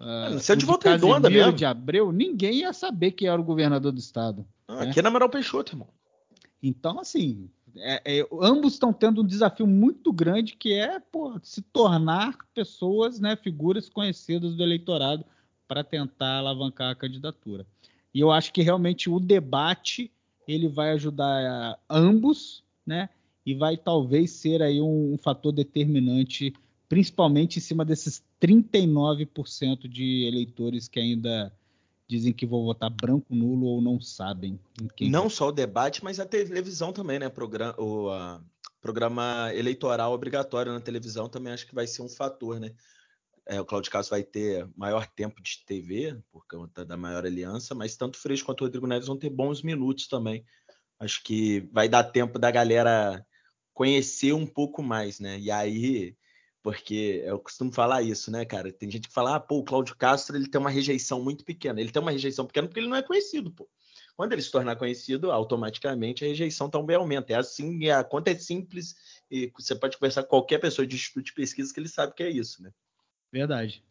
uh, 0.00 0.30
no 0.34 0.40
centro 0.40 0.60
de 0.60 0.66
Volta 0.66 1.30
mesmo. 1.30 1.52
de 1.52 1.64
Abreu, 1.64 2.12
ninguém 2.12 2.60
ia 2.60 2.72
saber 2.72 3.12
que 3.12 3.26
era 3.26 3.40
o 3.40 3.44
governador 3.44 3.92
do 3.92 3.98
estado. 3.98 4.46
Ah, 4.68 4.84
né? 4.84 4.90
Aqui 4.90 4.98
é 5.00 5.02
na 5.02 5.08
Amaral 5.08 5.28
Peixoto, 5.30 5.72
irmão. 5.72 5.88
Então, 6.62 7.00
assim, 7.00 7.50
é, 7.76 8.20
é, 8.20 8.28
ambos 8.40 8.74
estão 8.74 8.92
tendo 8.92 9.22
um 9.22 9.26
desafio 9.26 9.66
muito 9.66 10.12
grande 10.12 10.56
que 10.56 10.72
é 10.74 11.00
pô, 11.00 11.38
se 11.42 11.62
tornar 11.62 12.36
pessoas, 12.54 13.18
né, 13.18 13.36
figuras 13.36 13.88
conhecidas 13.88 14.54
do 14.54 14.62
eleitorado 14.62 15.24
para 15.66 15.82
tentar 15.82 16.38
alavancar 16.38 16.90
a 16.90 16.94
candidatura. 16.94 17.66
E 18.14 18.20
eu 18.20 18.30
acho 18.30 18.52
que 18.52 18.62
realmente 18.62 19.08
o 19.08 19.18
debate 19.18 20.10
ele 20.46 20.68
vai 20.68 20.90
ajudar 20.92 21.78
ambos, 21.88 22.62
né? 22.86 23.08
E 23.44 23.54
vai 23.54 23.76
talvez 23.76 24.30
ser 24.30 24.62
aí 24.62 24.80
um, 24.80 25.14
um 25.14 25.18
fator 25.18 25.52
determinante, 25.52 26.52
principalmente 26.88 27.58
em 27.58 27.62
cima 27.62 27.84
desses 27.84 28.22
39% 28.40 29.88
de 29.88 30.26
eleitores 30.26 30.88
que 30.88 31.00
ainda 31.00 31.52
dizem 32.08 32.32
que 32.32 32.44
vão 32.44 32.64
votar 32.64 32.90
branco, 32.90 33.34
nulo 33.34 33.66
ou 33.66 33.80
não 33.80 34.00
sabem. 34.00 34.58
não 35.08 35.30
só 35.30 35.48
o 35.48 35.52
debate, 35.52 36.04
mas 36.04 36.20
a 36.20 36.26
televisão 36.26 36.92
também, 36.92 37.18
né? 37.18 37.28
Programa, 37.28 37.74
o 37.78 38.10
a, 38.10 38.40
programa 38.82 39.50
eleitoral 39.54 40.12
obrigatório 40.12 40.72
na 40.72 40.80
televisão 40.80 41.28
também 41.28 41.52
acho 41.52 41.66
que 41.66 41.74
vai 41.74 41.86
ser 41.86 42.02
um 42.02 42.08
fator, 42.08 42.58
né? 42.58 42.72
É, 43.46 43.60
o 43.60 43.64
Claudio 43.64 43.90
Castro 43.90 44.14
vai 44.14 44.22
ter 44.22 44.68
maior 44.76 45.06
tempo 45.06 45.42
de 45.42 45.64
TV, 45.66 46.16
por 46.30 46.46
conta 46.46 46.84
da 46.84 46.96
maior 46.96 47.26
aliança, 47.26 47.74
mas 47.74 47.96
tanto 47.96 48.14
o 48.14 48.18
Freixo 48.18 48.44
quanto 48.44 48.60
o 48.60 48.64
Rodrigo 48.64 48.86
Neves 48.86 49.08
vão 49.08 49.18
ter 49.18 49.30
bons 49.30 49.62
minutos 49.62 50.06
também. 50.06 50.44
Acho 50.98 51.22
que 51.24 51.68
vai 51.72 51.88
dar 51.88 52.04
tempo 52.04 52.38
da 52.38 52.50
galera 52.50 53.26
conhecer 53.74 54.32
um 54.32 54.46
pouco 54.46 54.82
mais, 54.82 55.18
né? 55.18 55.38
E 55.40 55.50
aí, 55.50 56.16
porque 56.62 57.22
eu 57.26 57.40
costumo 57.40 57.72
falar 57.72 58.02
isso, 58.02 58.30
né, 58.30 58.44
cara? 58.44 58.72
Tem 58.72 58.88
gente 58.88 59.08
que 59.08 59.14
fala, 59.14 59.36
ah, 59.36 59.40
pô, 59.40 59.58
o 59.58 59.64
Cláudio 59.64 59.96
Castro 59.96 60.36
ele 60.36 60.48
tem 60.48 60.60
uma 60.60 60.70
rejeição 60.70 61.20
muito 61.22 61.44
pequena. 61.44 61.80
Ele 61.80 61.90
tem 61.90 62.00
uma 62.00 62.12
rejeição 62.12 62.46
pequena 62.46 62.68
porque 62.68 62.78
ele 62.78 62.88
não 62.88 62.96
é 62.96 63.02
conhecido, 63.02 63.50
pô. 63.50 63.68
Quando 64.16 64.32
ele 64.32 64.42
se 64.42 64.50
tornar 64.50 64.76
conhecido, 64.76 65.32
automaticamente 65.32 66.24
a 66.24 66.28
rejeição 66.28 66.70
também 66.70 66.94
aumenta. 66.94 67.32
É 67.32 67.36
assim, 67.36 67.88
a 67.88 68.04
conta 68.04 68.30
é 68.30 68.38
simples 68.38 68.94
e 69.28 69.50
você 69.58 69.74
pode 69.74 69.96
conversar 69.96 70.22
com 70.22 70.28
qualquer 70.28 70.58
pessoa 70.58 70.86
de 70.86 70.94
instituto 70.94 71.24
de 71.24 71.32
pesquisa 71.32 71.74
que 71.74 71.80
ele 71.80 71.88
sabe 71.88 72.14
que 72.14 72.22
é 72.22 72.30
isso, 72.30 72.62
né? 72.62 72.70
Verdade. 73.32 73.82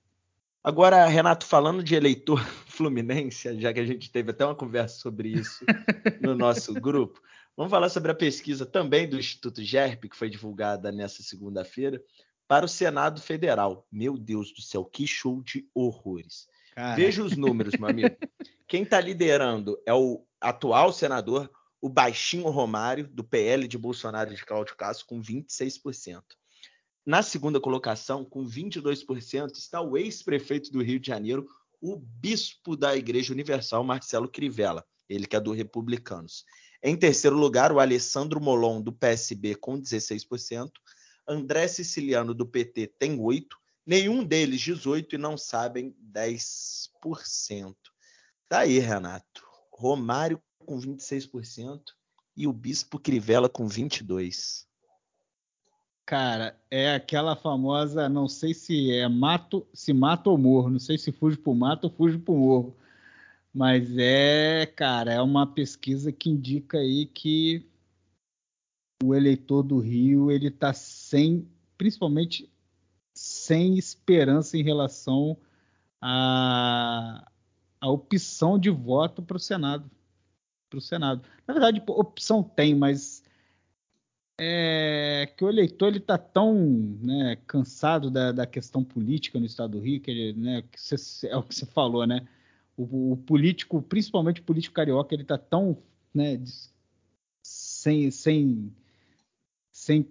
Agora, 0.63 1.07
Renato, 1.07 1.45
falando 1.45 1.83
de 1.83 1.95
eleitor 1.95 2.39
fluminense, 2.67 3.59
já 3.59 3.73
que 3.73 3.79
a 3.79 3.85
gente 3.85 4.11
teve 4.11 4.29
até 4.29 4.45
uma 4.45 4.55
conversa 4.55 4.99
sobre 4.99 5.29
isso 5.29 5.65
no 6.21 6.35
nosso 6.35 6.73
grupo, 6.73 7.19
vamos 7.57 7.71
falar 7.71 7.89
sobre 7.89 8.11
a 8.11 8.15
pesquisa 8.15 8.65
também 8.65 9.09
do 9.09 9.17
Instituto 9.17 9.63
GERP, 9.63 10.09
que 10.09 10.15
foi 10.15 10.29
divulgada 10.29 10.91
nessa 10.91 11.23
segunda-feira, 11.23 12.01
para 12.47 12.65
o 12.65 12.69
Senado 12.69 13.19
Federal. 13.19 13.87
Meu 13.91 14.17
Deus 14.17 14.53
do 14.53 14.61
céu, 14.61 14.85
que 14.85 15.07
show 15.07 15.41
de 15.41 15.67
horrores. 15.73 16.47
Cara. 16.75 16.95
Veja 16.95 17.23
os 17.23 17.35
números, 17.35 17.73
meu 17.79 17.89
amigo. 17.89 18.15
Quem 18.67 18.83
está 18.83 19.01
liderando 19.01 19.81
é 19.85 19.93
o 19.93 20.23
atual 20.39 20.93
senador, 20.93 21.49
o 21.81 21.89
baixinho 21.89 22.47
Romário, 22.49 23.07
do 23.07 23.23
PL 23.23 23.67
de 23.67 23.77
Bolsonaro 23.77 24.33
de 24.33 24.45
Cláudio 24.45 24.75
Castro, 24.75 25.07
com 25.07 25.19
26%. 25.21 26.21
Na 27.05 27.23
segunda 27.23 27.59
colocação, 27.59 28.23
com 28.23 28.45
22%, 28.45 29.55
está 29.55 29.81
o 29.81 29.97
ex-prefeito 29.97 30.71
do 30.71 30.83
Rio 30.83 30.99
de 30.99 31.07
Janeiro, 31.07 31.47
o 31.81 31.97
bispo 31.97 32.75
da 32.75 32.95
Igreja 32.95 33.33
Universal, 33.33 33.83
Marcelo 33.83 34.29
Crivella, 34.29 34.85
ele 35.09 35.25
que 35.25 35.35
é 35.35 35.39
do 35.39 35.51
Republicanos. 35.51 36.45
Em 36.83 36.95
terceiro 36.95 37.35
lugar, 37.35 37.71
o 37.71 37.79
Alessandro 37.79 38.39
Molon, 38.39 38.81
do 38.81 38.91
PSB, 38.91 39.55
com 39.55 39.79
16%. 39.79 40.71
André 41.27 41.67
Siciliano, 41.67 42.33
do 42.33 42.45
PT, 42.45 42.87
tem 42.99 43.17
8%. 43.17 43.47
Nenhum 43.83 44.23
deles 44.23 44.61
18% 44.61 45.13
e 45.13 45.17
não 45.17 45.35
sabem 45.35 45.95
10%. 46.13 47.75
Tá 48.47 48.59
aí, 48.59 48.77
Renato. 48.77 49.43
Romário 49.71 50.41
com 50.59 50.79
26% 50.79 51.81
e 52.37 52.47
o 52.47 52.53
Bispo 52.53 52.99
Crivella 52.99 53.49
com 53.49 53.67
22%. 53.67 54.65
Cara, 56.05 56.59
é 56.69 56.93
aquela 56.95 57.35
famosa, 57.35 58.09
não 58.09 58.27
sei 58.27 58.53
se 58.53 58.91
é 58.91 59.07
mato, 59.07 59.65
se 59.73 59.93
mata 59.93 60.29
ou 60.29 60.37
morro, 60.37 60.69
não 60.69 60.79
sei 60.79 60.97
se 60.97 61.11
fujo 61.11 61.37
pro 61.39 61.55
mato 61.55 61.85
ou 61.85 61.91
fujo 61.91 62.19
pro 62.19 62.35
morro. 62.35 62.75
Mas 63.53 63.97
é, 63.97 64.65
cara, 64.65 65.13
é 65.13 65.21
uma 65.21 65.45
pesquisa 65.45 66.11
que 66.11 66.29
indica 66.29 66.77
aí 66.79 67.05
que 67.05 67.65
o 69.03 69.15
eleitor 69.15 69.63
do 69.63 69.79
Rio, 69.79 70.31
ele 70.31 70.51
tá 70.51 70.73
sem, 70.73 71.47
principalmente 71.77 72.49
sem 73.13 73.77
esperança 73.77 74.57
em 74.57 74.63
relação 74.63 75.37
à, 75.99 77.29
à 77.79 77.89
opção 77.89 78.59
de 78.59 78.69
voto 78.69 79.21
para 79.21 79.37
o 79.37 79.39
Senado. 79.39 79.89
Para 80.69 80.77
o 80.77 80.81
Senado. 80.81 81.23
Na 81.47 81.53
verdade, 81.53 81.83
opção 81.87 82.41
tem, 82.43 82.75
mas 82.75 83.20
é 84.43 85.27
que 85.37 85.45
o 85.45 85.49
eleitor 85.49 85.89
ele 85.89 85.99
está 85.99 86.17
tão 86.17 86.55
né, 86.99 87.37
cansado 87.45 88.09
da, 88.09 88.31
da, 88.31 88.47
questão 88.47 88.83
política 88.83 89.39
no 89.39 89.45
Estado 89.45 89.73
do 89.73 89.79
Rio, 89.79 90.01
que 90.01 90.09
ele, 90.09 90.33
né, 90.33 90.63
que 90.63 90.81
você, 90.81 91.27
é 91.27 91.37
o 91.37 91.43
que 91.43 91.53
você 91.53 91.65
falou, 91.67 92.07
né? 92.07 92.27
O, 92.75 93.11
o, 93.11 93.17
político, 93.17 93.83
principalmente 93.83 94.41
o 94.41 94.43
político 94.43 94.73
carioca, 94.73 95.13
ele 95.13 95.21
está 95.21 95.37
tão 95.37 95.77
né, 96.11 96.41
sem, 97.43 98.09
sem, 98.09 98.73
sem 99.71 100.07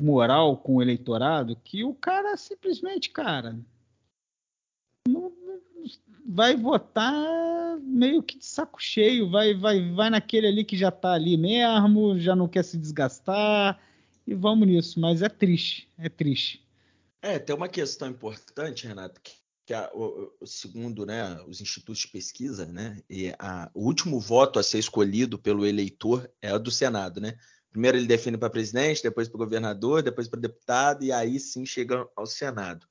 moral 0.00 0.56
com 0.56 0.76
o 0.76 0.82
eleitorado 0.82 1.56
que 1.56 1.82
o 1.82 1.94
cara 1.94 2.36
simplesmente, 2.36 3.10
cara, 3.10 3.58
não, 5.08 5.32
vai 6.26 6.56
votar 6.56 7.78
meio 7.80 8.22
que 8.22 8.38
de 8.38 8.44
saco 8.44 8.80
cheio, 8.80 9.30
vai, 9.30 9.54
vai, 9.54 9.90
vai 9.92 10.10
naquele 10.10 10.46
ali 10.46 10.64
que 10.64 10.76
já 10.76 10.88
está 10.88 11.12
ali 11.12 11.36
mesmo, 11.36 12.18
já 12.18 12.36
não 12.36 12.46
quer 12.46 12.64
se 12.64 12.76
desgastar 12.76 13.80
e 14.26 14.34
vamos 14.34 14.68
nisso. 14.68 15.00
Mas 15.00 15.22
é 15.22 15.28
triste, 15.28 15.88
é 15.98 16.08
triste. 16.08 16.66
É, 17.22 17.38
tem 17.38 17.56
uma 17.56 17.68
questão 17.68 18.08
importante, 18.08 18.86
Renato, 18.86 19.20
que, 19.20 19.32
que 19.66 19.74
a, 19.74 19.90
o, 19.92 20.46
segundo 20.46 21.04
né, 21.04 21.40
os 21.48 21.60
institutos 21.60 22.00
de 22.00 22.08
pesquisa, 22.08 22.66
né, 22.66 23.02
e 23.08 23.34
a, 23.38 23.70
o 23.74 23.84
último 23.84 24.20
voto 24.20 24.58
a 24.58 24.62
ser 24.62 24.78
escolhido 24.78 25.38
pelo 25.38 25.66
eleitor 25.66 26.30
é 26.40 26.54
o 26.54 26.58
do 26.58 26.70
Senado, 26.70 27.20
né? 27.20 27.36
Primeiro 27.70 27.98
ele 27.98 28.06
define 28.06 28.38
para 28.38 28.48
presidente, 28.48 29.02
depois 29.02 29.28
para 29.28 29.38
governador, 29.38 30.02
depois 30.02 30.26
para 30.26 30.40
deputado 30.40 31.04
e 31.04 31.12
aí 31.12 31.38
sim 31.38 31.66
chega 31.66 32.08
ao 32.16 32.26
Senado. 32.26 32.87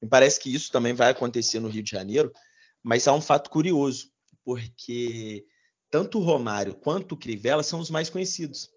Me 0.00 0.08
parece 0.08 0.38
que 0.40 0.54
isso 0.54 0.70
também 0.70 0.92
vai 0.92 1.10
acontecer 1.10 1.60
no 1.60 1.68
Rio 1.68 1.82
de 1.82 1.90
Janeiro, 1.90 2.32
mas 2.82 3.08
há 3.08 3.12
um 3.12 3.20
fato 3.20 3.50
curioso, 3.50 4.10
porque 4.44 5.44
tanto 5.90 6.18
o 6.18 6.22
Romário 6.22 6.74
quanto 6.74 7.12
o 7.12 7.16
Crivella 7.16 7.62
são 7.62 7.80
os 7.80 7.90
mais 7.90 8.10
conhecidos. 8.10 8.70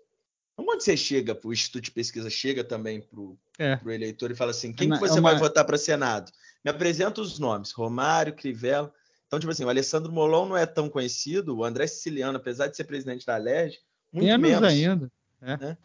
Então, 0.53 0.65
quando 0.65 0.81
você 0.81 0.97
chega, 0.97 1.39
o 1.43 1.53
Instituto 1.53 1.85
de 1.85 1.91
Pesquisa 1.91 2.29
chega 2.29 2.63
também 2.63 3.01
para 3.01 3.19
o 3.19 3.37
é. 3.57 3.79
eleitor 3.85 4.31
e 4.31 4.35
fala 4.35 4.51
assim: 4.51 4.73
quem 4.73 4.91
é 4.91 4.93
que 4.93 4.99
você 4.99 5.17
é 5.17 5.21
uma... 5.21 5.31
vai 5.31 5.39
votar 5.39 5.65
para 5.65 5.77
Senado? 5.77 6.31
Me 6.63 6.71
apresenta 6.71 7.21
os 7.21 7.39
nomes: 7.39 7.71
Romário, 7.71 8.33
Crivella. 8.33 8.93
Então, 9.27 9.39
tipo 9.39 9.51
assim, 9.51 9.63
o 9.63 9.69
Alessandro 9.69 10.11
Molon 10.11 10.47
não 10.47 10.57
é 10.57 10.65
tão 10.65 10.89
conhecido, 10.89 11.55
o 11.55 11.63
André 11.63 11.85
Siciliano, 11.87 12.37
apesar 12.37 12.67
de 12.67 12.75
ser 12.75 12.83
presidente 12.85 13.25
da 13.25 13.37
LERJ, 13.37 13.77
muito 14.11 14.25
menos, 14.25 14.41
menos 14.41 14.63
ainda. 14.69 15.11
É. 15.41 15.57
Né? 15.57 15.77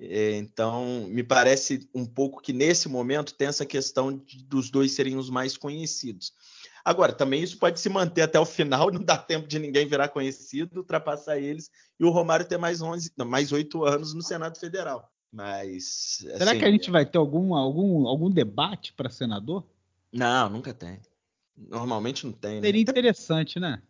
É, 0.00 0.36
então, 0.36 1.06
me 1.08 1.22
parece 1.22 1.88
um 1.94 2.04
pouco 2.04 2.42
que 2.42 2.52
nesse 2.52 2.88
momento 2.88 3.34
tem 3.34 3.48
essa 3.48 3.64
questão 3.64 4.16
de, 4.16 4.44
dos 4.44 4.70
dois 4.70 4.92
serem 4.92 5.16
os 5.16 5.30
mais 5.30 5.56
conhecidos. 5.56 6.32
Agora, 6.84 7.12
também 7.12 7.42
isso 7.42 7.58
pode 7.58 7.80
se 7.80 7.88
manter 7.88 8.22
até 8.22 8.38
o 8.38 8.44
final, 8.44 8.90
não 8.92 9.02
dá 9.02 9.16
tempo 9.16 9.48
de 9.48 9.58
ninguém 9.58 9.86
virar 9.86 10.08
conhecido, 10.08 10.78
ultrapassar 10.78 11.38
eles 11.38 11.70
e 11.98 12.04
o 12.04 12.10
Romário 12.10 12.46
ter 12.46 12.58
mais 12.58 12.80
11, 12.80 13.12
não, 13.16 13.26
mais 13.26 13.52
oito 13.52 13.84
anos 13.84 14.14
no 14.14 14.22
Senado 14.22 14.58
Federal. 14.58 15.10
Mas 15.32 16.18
será 16.20 16.52
assim, 16.52 16.60
que 16.60 16.64
a 16.64 16.70
gente 16.70 16.90
vai 16.90 17.04
ter 17.04 17.18
algum 17.18 17.54
algum 17.54 18.06
algum 18.06 18.30
debate 18.30 18.92
para 18.92 19.10
senador? 19.10 19.64
Não, 20.12 20.48
nunca 20.48 20.72
tem. 20.72 21.00
Normalmente 21.56 22.24
não 22.24 22.32
tem. 22.32 22.56
Né? 22.56 22.68
Seria 22.68 22.84
né? 22.84 22.90
interessante, 22.90 23.58
né? 23.58 23.82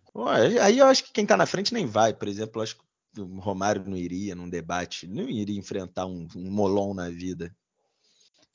aí 0.62 0.78
eu 0.78 0.86
acho 0.86 1.04
que 1.04 1.12
quem 1.12 1.24
está 1.24 1.36
na 1.36 1.46
frente 1.46 1.74
nem 1.74 1.86
vai. 1.86 2.14
Por 2.14 2.26
exemplo, 2.26 2.59
eu 2.59 2.62
acho 2.62 2.76
que 2.76 2.82
o 3.18 3.38
Romário 3.38 3.84
não 3.86 3.96
iria 3.96 4.34
num 4.34 4.48
debate, 4.48 5.06
não 5.06 5.28
iria 5.28 5.58
enfrentar 5.58 6.06
um, 6.06 6.26
um 6.34 6.50
molon 6.50 6.94
na 6.94 7.08
vida. 7.08 7.54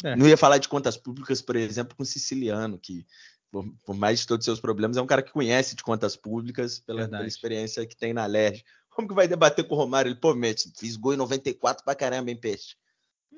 É. 0.04 0.16
Não 0.16 0.28
ia 0.28 0.38
falar 0.38 0.58
de 0.58 0.68
contas 0.68 0.98
públicas, 0.98 1.42
por 1.42 1.56
exemplo, 1.56 1.96
com 1.96 2.04
o 2.04 2.06
Siciliano, 2.06 2.78
que, 2.78 3.06
por, 3.52 3.66
por, 3.86 3.96
mais 3.96 4.22
de 4.22 4.28
todos 4.28 4.44
os 4.44 4.46
seus 4.46 4.60
problemas, 4.60 4.98
é 4.98 5.02
um 5.02 5.08
cara 5.08 5.22
que 5.22 5.32
conhece 5.32 5.76
de 5.76 5.84
contas 5.84 6.16
públicas 6.16 6.80
pela, 6.80 7.08
pela 7.08 7.28
experiência 7.28 7.86
que 7.86 7.96
tem 7.96 8.14
na 8.14 8.26
LERJ. 8.26 8.64
Como 8.90 9.08
que 9.08 9.14
vai 9.14 9.28
debater 9.28 9.66
com 9.68 9.76
o 9.76 9.78
Romário? 9.78 10.10
Ele, 10.10 10.20
pô, 10.20 10.34
mete, 10.34 10.72
fiz 10.78 10.96
gol 10.96 11.14
em 11.14 11.18
94 11.18 11.84
pra 11.84 11.96
caramba, 11.96 12.30
hein, 12.30 12.36
peixe? 12.36 12.76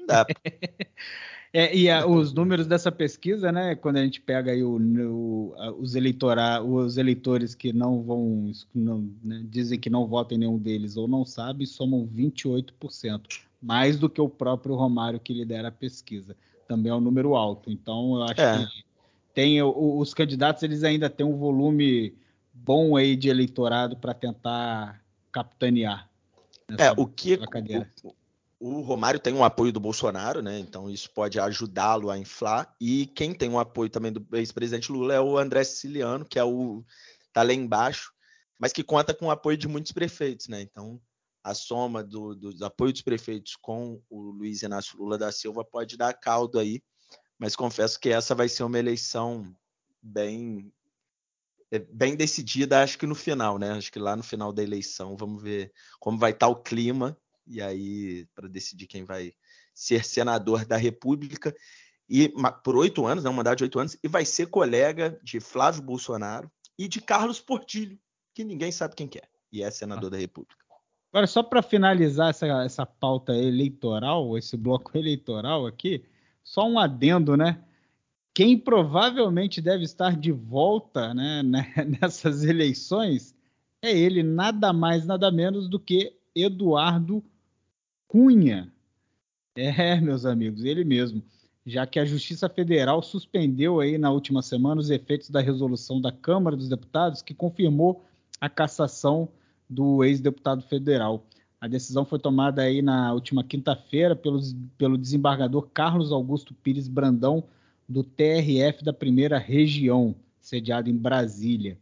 Não 0.03 0.07
dá. 0.07 0.25
É, 1.55 1.73
e 1.75 1.87
a, 1.87 2.07
os 2.07 2.33
números 2.33 2.65
dessa 2.65 2.91
pesquisa, 2.91 3.51
né, 3.51 3.75
quando 3.75 3.97
a 3.97 4.03
gente 4.03 4.19
pega 4.19 4.51
aí 4.51 4.63
o, 4.63 4.75
o, 4.75 5.53
os, 5.79 5.93
eleitora, 5.93 6.63
os 6.63 6.97
eleitores 6.97 7.53
que 7.53 7.71
não 7.71 8.01
vão, 8.01 8.51
não, 8.73 9.07
né, 9.23 9.45
dizem 9.45 9.79
que 9.79 9.87
não 9.87 10.07
votam 10.07 10.35
em 10.35 10.39
nenhum 10.39 10.57
deles 10.57 10.97
ou 10.97 11.07
não 11.07 11.23
sabem, 11.23 11.67
somam 11.67 12.07
28%, 12.07 13.43
mais 13.61 13.99
do 13.99 14.09
que 14.09 14.19
o 14.19 14.27
próprio 14.27 14.73
Romário 14.73 15.19
que 15.19 15.31
lidera 15.31 15.67
a 15.67 15.71
pesquisa. 15.71 16.35
também 16.67 16.91
é 16.91 16.95
um 16.95 16.99
número 16.99 17.35
alto. 17.35 17.69
Então, 17.69 18.15
eu 18.15 18.23
acho 18.23 18.41
é. 18.41 18.57
que 18.57 18.83
tem 19.35 19.61
os 19.61 20.11
candidatos 20.11 20.63
eles 20.63 20.83
ainda 20.83 21.07
têm 21.07 21.25
um 21.25 21.37
volume 21.37 22.15
bom 22.51 22.95
aí 22.95 23.15
de 23.15 23.29
eleitorado 23.29 23.95
para 23.95 24.15
tentar 24.15 24.99
capitanear. 25.31 26.09
é, 26.79 26.91
o 26.97 27.05
que 27.05 27.37
o, 28.63 28.79
Romário 28.81 29.19
tem 29.19 29.33
um 29.33 29.43
apoio 29.43 29.73
do 29.73 29.79
Bolsonaro, 29.79 30.41
né? 30.41 30.57
Então 30.57 30.89
isso 30.89 31.09
pode 31.11 31.37
ajudá-lo 31.37 32.09
a 32.09 32.17
inflar. 32.17 32.73
E 32.79 33.07
quem 33.07 33.33
tem 33.33 33.49
um 33.49 33.59
apoio 33.59 33.89
também 33.89 34.11
do 34.11 34.25
ex-presidente 34.31 34.89
Lula 34.89 35.13
é 35.13 35.19
o 35.19 35.37
André 35.37 35.65
Siciliano, 35.65 36.23
que 36.23 36.39
é 36.39 36.43
o 36.45 36.81
tá 37.33 37.43
lá 37.43 37.53
embaixo, 37.53 38.13
mas 38.57 38.71
que 38.71 38.83
conta 38.83 39.13
com 39.13 39.25
o 39.25 39.31
apoio 39.31 39.57
de 39.57 39.67
muitos 39.67 39.91
prefeitos, 39.91 40.47
né? 40.47 40.61
Então 40.61 41.01
a 41.43 41.53
soma 41.53 42.01
do, 42.01 42.35
do 42.35 42.65
apoio 42.65 42.93
dos 42.93 43.01
prefeitos 43.01 43.57
com 43.57 44.01
o 44.09 44.31
Luiz 44.31 44.61
Inácio 44.61 44.97
Lula 44.97 45.17
da 45.17 45.29
Silva 45.29 45.65
pode 45.65 45.97
dar 45.97 46.13
caldo 46.13 46.57
aí, 46.57 46.81
mas 47.37 47.57
confesso 47.57 47.99
que 47.99 48.09
essa 48.09 48.33
vai 48.33 48.47
ser 48.47 48.63
uma 48.63 48.79
eleição 48.79 49.53
bem 50.01 50.71
é, 51.69 51.79
bem 51.79 52.15
decidida, 52.15 52.81
acho 52.81 52.97
que 52.97 53.05
no 53.05 53.15
final, 53.15 53.59
né? 53.59 53.71
Acho 53.71 53.91
que 53.91 53.99
lá 53.99 54.15
no 54.15 54.23
final 54.23 54.53
da 54.53 54.63
eleição 54.63 55.17
vamos 55.17 55.43
ver 55.43 55.73
como 55.99 56.17
vai 56.17 56.31
estar 56.31 56.47
o 56.47 56.55
clima 56.55 57.17
e 57.45 57.61
aí 57.61 58.25
para 58.35 58.47
decidir 58.47 58.87
quem 58.87 59.03
vai 59.03 59.33
ser 59.73 60.05
senador 60.05 60.65
da 60.65 60.77
República 60.77 61.53
e 62.09 62.31
por 62.63 62.75
oito 62.75 63.05
anos, 63.05 63.23
né, 63.23 63.29
um 63.29 63.33
mandato 63.33 63.59
de 63.59 63.63
oito 63.63 63.79
anos, 63.79 63.97
e 64.03 64.07
vai 64.07 64.25
ser 64.25 64.47
colega 64.47 65.19
de 65.23 65.39
Flávio 65.39 65.81
Bolsonaro 65.81 66.51
e 66.77 66.87
de 66.87 67.01
Carlos 67.01 67.39
Portilho, 67.39 67.97
que 68.33 68.43
ninguém 68.43 68.71
sabe 68.71 68.95
quem 68.95 69.07
que 69.07 69.19
é, 69.19 69.23
e 69.51 69.63
é 69.63 69.71
senador 69.71 70.07
ah. 70.07 70.11
da 70.11 70.17
República. 70.17 70.63
Agora, 71.11 71.27
só 71.27 71.43
para 71.43 71.61
finalizar 71.61 72.31
essa, 72.31 72.47
essa 72.63 72.85
pauta 72.85 73.33
eleitoral, 73.33 74.37
esse 74.37 74.57
bloco 74.57 74.91
eleitoral 74.97 75.65
aqui, 75.65 76.03
só 76.43 76.67
um 76.67 76.77
adendo, 76.77 77.37
né? 77.37 77.63
Quem 78.33 78.57
provavelmente 78.57 79.61
deve 79.61 79.83
estar 79.83 80.17
de 80.17 80.31
volta 80.31 81.13
né, 81.13 81.41
né 81.45 81.71
nessas 82.01 82.43
eleições 82.43 83.35
é 83.81 83.91
ele, 83.95 84.23
nada 84.23 84.73
mais, 84.73 85.05
nada 85.05 85.31
menos 85.31 85.69
do 85.69 85.79
que 85.79 86.17
Eduardo 86.35 87.23
Cunha. 88.13 88.71
É, 89.55 89.99
meus 89.99 90.23
amigos, 90.23 90.63
ele 90.63 90.83
mesmo. 90.83 91.23
Já 91.65 91.87
que 91.87 91.97
a 91.97 92.05
Justiça 92.05 92.47
Federal 92.47 93.01
suspendeu 93.01 93.79
aí 93.79 93.97
na 93.97 94.11
última 94.11 94.43
semana 94.43 94.79
os 94.79 94.91
efeitos 94.91 95.31
da 95.31 95.41
resolução 95.41 95.99
da 95.99 96.11
Câmara 96.11 96.55
dos 96.55 96.69
Deputados 96.69 97.23
que 97.23 97.33
confirmou 97.33 98.05
a 98.39 98.47
cassação 98.47 99.29
do 99.67 100.03
ex-deputado 100.03 100.61
federal. 100.61 101.25
A 101.59 101.67
decisão 101.67 102.05
foi 102.05 102.19
tomada 102.19 102.61
aí 102.61 102.83
na 102.83 103.11
última 103.11 103.43
quinta-feira 103.43 104.15
pelo 104.15 104.95
desembargador 104.95 105.67
Carlos 105.73 106.11
Augusto 106.11 106.53
Pires 106.53 106.87
Brandão, 106.87 107.43
do 107.89 108.03
TRF 108.03 108.83
da 108.83 108.93
primeira 108.93 109.39
região, 109.39 110.13
sediado 110.39 110.87
em 110.87 110.95
Brasília. 110.95 111.79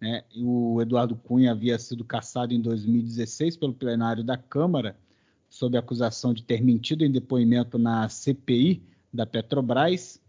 Né? 0.00 0.24
O 0.36 0.82
Eduardo 0.82 1.14
Cunha 1.14 1.52
havia 1.52 1.78
sido 1.78 2.02
cassado 2.02 2.52
em 2.52 2.60
2016 2.60 3.56
pelo 3.56 3.72
plenário 3.72 4.24
da 4.24 4.36
Câmara, 4.36 4.96
sob 5.58 5.76
acusação 5.76 6.32
de 6.32 6.44
ter 6.44 6.62
mentido 6.62 7.04
em 7.04 7.10
depoimento 7.10 7.78
na 7.78 8.08
CPI 8.08 8.80
da 9.12 9.26
Petrobras 9.26 10.20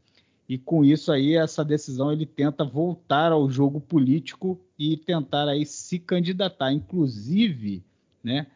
e 0.49 0.57
com 0.57 0.83
isso 0.83 1.11
aí, 1.11 1.35
essa 1.35 1.63
decisão, 1.63 2.11
ele 2.11 2.25
tenta 2.25 2.65
voltar 2.65 3.31
ao 3.31 3.47
jogo 3.51 3.79
político 3.79 4.59
e 4.79 4.97
tentar 4.97 5.47
aí 5.47 5.63
se 5.63 5.99
candidatar. 5.99 6.73
Inclusive, 6.73 7.83
né, 8.23 8.47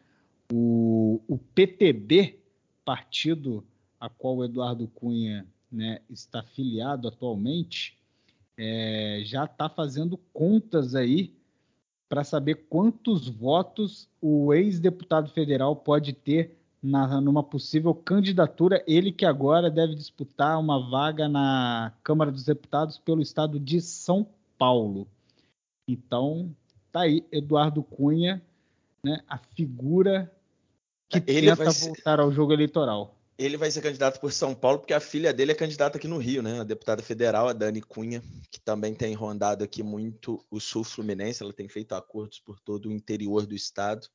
o, 0.52 1.20
o 1.28 1.38
PTB, 1.38 2.40
partido 2.84 3.64
a 4.00 4.08
qual 4.08 4.38
o 4.38 4.44
Eduardo 4.44 4.88
Cunha 4.88 5.46
né, 5.70 6.00
está 6.10 6.42
filiado 6.42 7.06
atualmente, 7.06 7.96
é, 8.56 9.22
já 9.24 9.44
está 9.44 9.68
fazendo 9.68 10.18
contas 10.32 10.96
aí 10.96 11.32
para 12.08 12.24
saber 12.24 12.66
quantos 12.68 13.28
votos 13.28 14.08
o 14.20 14.52
ex-deputado 14.52 15.30
federal 15.30 15.76
pode 15.76 16.12
ter 16.12 16.58
na, 16.84 17.18
numa 17.18 17.42
possível 17.42 17.94
candidatura, 17.94 18.84
ele 18.86 19.10
que 19.10 19.24
agora 19.24 19.70
deve 19.70 19.94
disputar 19.94 20.60
uma 20.60 20.90
vaga 20.90 21.26
na 21.26 21.94
Câmara 22.02 22.30
dos 22.30 22.44
Deputados 22.44 22.98
pelo 22.98 23.22
estado 23.22 23.58
de 23.58 23.80
São 23.80 24.28
Paulo. 24.58 25.08
Então, 25.88 26.54
tá 26.92 27.00
aí 27.00 27.24
Eduardo 27.32 27.82
Cunha, 27.82 28.42
né, 29.02 29.22
a 29.26 29.38
figura 29.38 30.30
que 31.08 31.22
ele 31.26 31.54
tenta 31.56 31.70
voltar 31.70 32.20
ao 32.20 32.30
jogo 32.30 32.52
eleitoral. 32.52 33.16
Ele 33.38 33.56
vai 33.56 33.70
ser 33.70 33.80
candidato 33.80 34.20
por 34.20 34.30
São 34.30 34.54
Paulo 34.54 34.78
porque 34.78 34.92
a 34.92 35.00
filha 35.00 35.32
dele 35.32 35.52
é 35.52 35.54
candidata 35.54 35.96
aqui 35.96 36.06
no 36.06 36.18
Rio, 36.18 36.40
né? 36.40 36.60
A 36.60 36.64
deputada 36.64 37.02
federal, 37.02 37.48
a 37.48 37.52
Dani 37.52 37.80
Cunha, 37.80 38.22
que 38.48 38.60
também 38.60 38.94
tem 38.94 39.12
rondado 39.12 39.64
aqui 39.64 39.82
muito 39.82 40.44
o 40.50 40.60
sul 40.60 40.84
fluminense. 40.84 41.42
Ela 41.42 41.52
tem 41.52 41.68
feito 41.68 41.96
acordos 41.96 42.38
por 42.38 42.60
todo 42.60 42.88
o 42.88 42.92
interior 42.92 43.44
do 43.44 43.54
estado. 43.54 44.06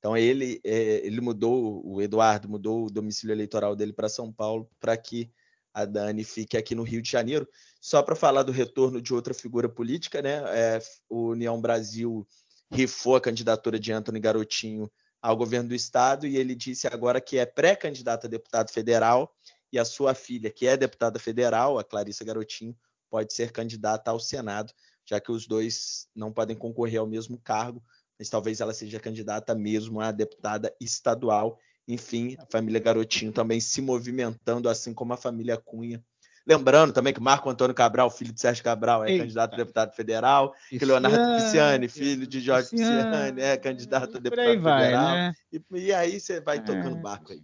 Então 0.00 0.16
ele, 0.16 0.60
é, 0.64 1.06
ele 1.06 1.20
mudou, 1.20 1.86
o 1.86 2.00
Eduardo 2.00 2.48
mudou 2.48 2.86
o 2.86 2.90
domicílio 2.90 3.34
eleitoral 3.34 3.76
dele 3.76 3.92
para 3.92 4.08
São 4.08 4.32
Paulo 4.32 4.68
para 4.80 4.96
que 4.96 5.30
a 5.74 5.84
Dani 5.84 6.24
fique 6.24 6.56
aqui 6.56 6.74
no 6.74 6.82
Rio 6.82 7.02
de 7.02 7.10
Janeiro. 7.10 7.46
Só 7.78 8.02
para 8.02 8.16
falar 8.16 8.42
do 8.42 8.50
retorno 8.50 9.00
de 9.00 9.12
outra 9.12 9.34
figura 9.34 9.68
política, 9.68 10.22
né? 10.22 10.42
É, 10.48 10.82
o 11.08 11.28
União 11.28 11.60
Brasil 11.60 12.26
rifou 12.72 13.14
a 13.14 13.20
candidatura 13.20 13.78
de 13.78 13.92
Antônio 13.92 14.22
Garotinho 14.22 14.90
ao 15.20 15.36
governo 15.36 15.68
do 15.68 15.74
estado 15.74 16.26
e 16.26 16.36
ele 16.36 16.54
disse 16.54 16.86
agora 16.86 17.20
que 17.20 17.36
é 17.36 17.44
pré-candidato 17.44 18.26
a 18.26 18.30
deputado 18.30 18.70
federal 18.70 19.34
e 19.70 19.78
a 19.78 19.84
sua 19.84 20.14
filha, 20.14 20.50
que 20.50 20.66
é 20.66 20.78
deputada 20.78 21.18
federal, 21.18 21.78
a 21.78 21.84
Clarissa 21.84 22.24
Garotinho, 22.24 22.74
pode 23.10 23.34
ser 23.34 23.52
candidata 23.52 24.10
ao 24.10 24.18
Senado, 24.18 24.72
já 25.04 25.20
que 25.20 25.30
os 25.30 25.46
dois 25.46 26.08
não 26.14 26.32
podem 26.32 26.56
concorrer 26.56 27.00
ao 27.00 27.06
mesmo 27.06 27.38
cargo 27.38 27.82
mas 28.20 28.28
talvez 28.28 28.60
ela 28.60 28.74
seja 28.74 29.00
candidata 29.00 29.54
mesmo 29.54 29.98
a 29.98 30.12
deputada 30.12 30.70
estadual. 30.78 31.58
Enfim, 31.88 32.36
a 32.38 32.44
família 32.44 32.78
Garotinho 32.78 33.32
também 33.32 33.58
se 33.60 33.80
movimentando, 33.80 34.68
assim 34.68 34.92
como 34.92 35.14
a 35.14 35.16
família 35.16 35.56
Cunha. 35.56 36.04
Lembrando 36.46 36.92
também 36.92 37.14
que 37.14 37.20
Marco 37.20 37.48
Antônio 37.48 37.74
Cabral, 37.74 38.10
filho 38.10 38.30
de 38.30 38.38
Sérgio 38.38 38.62
Cabral, 38.62 39.04
é 39.04 39.10
Eita. 39.10 39.22
candidato 39.22 39.54
a 39.54 39.56
deputado 39.56 39.92
federal, 39.94 40.54
que 40.68 40.84
Leonardo 40.84 41.42
Pisciani, 41.42 41.88
filho 41.88 42.26
de 42.26 42.40
Jorge 42.40 42.68
Pisciani, 42.68 43.40
é 43.40 43.56
candidato 43.56 44.18
a 44.18 44.20
deputado 44.20 44.60
vai, 44.60 44.84
federal. 44.84 45.14
Né? 45.14 45.32
E, 45.50 45.62
e, 45.72 45.92
aí 45.94 46.20
você 46.20 46.42
vai 46.42 46.58
é. 46.58 46.60
tocando 46.60 46.96
barco 46.96 47.32
aí. 47.32 47.42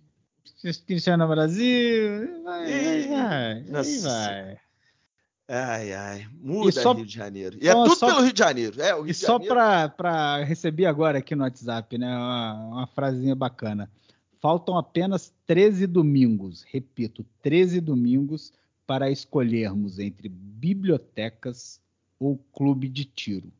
Cristiano 0.87 1.27
Brasil, 1.27 2.43
vai, 2.45 2.70
e... 2.70 3.09
vai, 3.09 3.64
vai, 3.64 3.99
vai. 4.01 4.66
Ai, 5.49 5.92
ai, 5.92 6.28
muda 6.40 6.72
só, 6.72 6.92
Rio 6.92 7.07
de 7.07 7.14
Janeiro. 7.14 7.57
E 7.62 7.68
é 7.68 7.72
tudo 7.72 7.94
só, 7.94 8.09
pelo 8.09 8.22
Rio 8.22 8.32
de 8.32 8.38
Janeiro. 8.38 8.82
É, 8.82 8.92
Rio 8.92 9.07
e 9.07 9.14
só 9.14 9.38
para 9.38 10.42
receber 10.42 10.86
agora 10.86 11.18
aqui 11.18 11.36
no 11.36 11.44
WhatsApp, 11.44 11.97
né? 11.97 12.16
Uma, 12.16 12.55
uma 12.55 12.86
frasinha 12.88 13.34
bacana. 13.34 13.88
Faltam 14.40 14.76
apenas 14.76 15.32
13 15.47 15.86
domingos, 15.86 16.64
repito, 16.68 17.24
13 17.42 17.80
domingos 17.80 18.53
para 18.86 19.11
escolhermos 19.11 19.99
entre 19.99 20.28
bibliotecas 20.28 21.80
ou 22.18 22.38
clube 22.53 22.88
de 22.88 23.05
tiro. 23.05 23.53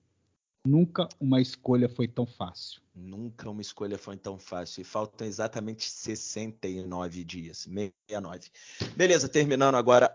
Nunca 0.66 1.09
uma 1.20 1.41
escolha 1.41 1.89
foi 1.89 2.09
tão 2.09 2.26
fácil. 2.26 2.80
Nunca 2.95 3.49
uma 3.49 3.61
escolha 3.61 3.97
foi 3.97 4.16
tão 4.16 4.39
fácil. 4.39 4.80
E 4.80 4.84
faltam 4.84 5.26
exatamente 5.26 5.89
69 5.89 7.22
dias. 7.22 7.59
69. 7.59 8.51
Beleza, 8.97 9.28
terminando 9.28 9.76
agora 9.76 10.14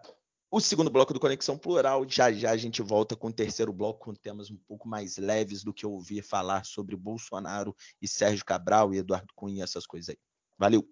o 0.51 0.59
segundo 0.59 0.89
bloco 0.89 1.13
do 1.13 1.19
Conexão 1.19 1.57
Plural. 1.57 2.05
Já 2.07 2.29
já 2.33 2.51
a 2.51 2.57
gente 2.57 2.81
volta 2.81 3.15
com 3.15 3.29
o 3.29 3.33
terceiro 3.33 3.71
bloco, 3.71 4.05
com 4.05 4.13
temas 4.13 4.51
um 4.51 4.57
pouco 4.57 4.85
mais 4.85 5.17
leves 5.17 5.63
do 5.63 5.73
que 5.73 5.85
ouvir 5.85 6.21
falar 6.21 6.65
sobre 6.65 6.95
Bolsonaro 6.97 7.73
e 8.01 8.07
Sérgio 8.07 8.43
Cabral 8.43 8.93
e 8.93 8.97
Eduardo 8.97 9.33
Cunha 9.33 9.63
essas 9.63 9.87
coisas 9.87 10.09
aí. 10.09 10.17
Valeu! 10.57 10.85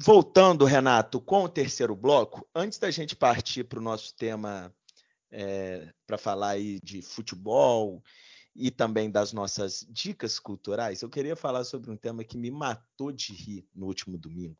Voltando, 0.00 0.64
Renato, 0.64 1.20
com 1.20 1.44
o 1.44 1.48
terceiro 1.48 1.94
bloco, 1.94 2.48
antes 2.54 2.78
da 2.78 2.90
gente 2.90 3.14
partir 3.14 3.64
para 3.64 3.78
o 3.78 3.82
nosso 3.82 4.16
tema 4.16 4.74
é, 5.30 5.92
para 6.06 6.16
falar 6.16 6.50
aí 6.50 6.80
de 6.80 7.02
futebol 7.02 8.02
e 8.58 8.70
também 8.72 9.08
das 9.08 9.32
nossas 9.32 9.86
dicas 9.88 10.38
culturais, 10.40 11.00
eu 11.00 11.08
queria 11.08 11.36
falar 11.36 11.62
sobre 11.62 11.90
um 11.90 11.96
tema 11.96 12.24
que 12.24 12.36
me 12.36 12.50
matou 12.50 13.12
de 13.12 13.32
rir 13.32 13.64
no 13.74 13.86
último 13.86 14.18
domingo, 14.18 14.56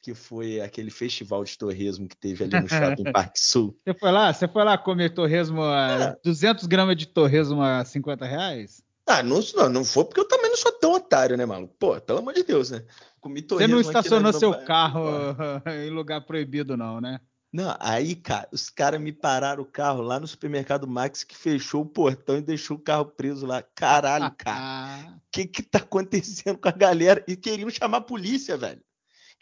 que 0.00 0.14
foi 0.14 0.60
aquele 0.60 0.90
festival 0.90 1.42
de 1.44 1.58
torresmo 1.58 2.08
que 2.08 2.16
teve 2.16 2.44
ali 2.44 2.60
no 2.60 2.68
Shopping 2.68 3.10
Parque 3.12 3.40
Sul. 3.40 3.76
Você 3.84 3.92
foi 3.98 4.12
lá? 4.12 4.32
Você 4.32 4.46
foi 4.46 4.64
lá 4.64 4.78
comer 4.78 5.10
torresmo, 5.12 5.62
a, 5.62 6.16
é. 6.16 6.16
200 6.24 6.66
gramas 6.66 6.96
de 6.96 7.06
torresmo 7.06 7.60
a 7.60 7.84
50 7.84 8.24
reais? 8.24 8.82
Ah, 9.04 9.22
não, 9.22 9.40
não, 9.56 9.68
não 9.68 9.84
foi 9.84 10.04
porque 10.04 10.20
eu 10.20 10.28
também 10.28 10.50
não 10.50 10.56
sou 10.56 10.70
tão 10.72 10.92
otário, 10.92 11.36
né, 11.36 11.44
maluco? 11.44 11.74
Pô, 11.78 12.00
pelo 12.00 12.20
amor 12.20 12.34
de 12.34 12.44
Deus, 12.44 12.70
né? 12.70 12.84
Comi 13.20 13.42
torresmo 13.42 13.68
Você 13.68 13.74
não 13.74 13.80
estacionou 13.80 14.32
seu 14.32 14.54
carro 14.64 15.02
em 15.84 15.90
lugar 15.90 16.20
proibido, 16.20 16.76
não, 16.76 17.00
né? 17.00 17.18
Não, 17.50 17.74
aí, 17.80 18.14
cara, 18.14 18.46
os 18.52 18.68
caras 18.68 19.00
me 19.00 19.10
pararam 19.10 19.62
o 19.62 19.66
carro 19.66 20.02
lá 20.02 20.20
no 20.20 20.26
supermercado 20.26 20.86
Max 20.86 21.24
que 21.24 21.34
fechou 21.34 21.82
o 21.82 21.86
portão 21.86 22.36
e 22.36 22.42
deixou 22.42 22.76
o 22.76 22.80
carro 22.80 23.06
preso 23.06 23.46
lá. 23.46 23.62
Caralho, 23.62 24.30
cara. 24.36 25.14
O 25.16 25.20
que 25.32 25.46
que 25.46 25.62
tá 25.62 25.78
acontecendo 25.78 26.58
com 26.58 26.68
a 26.68 26.72
galera? 26.72 27.24
E 27.26 27.36
queriam 27.36 27.70
chamar 27.70 27.98
a 27.98 28.02
polícia, 28.02 28.56
velho. 28.56 28.82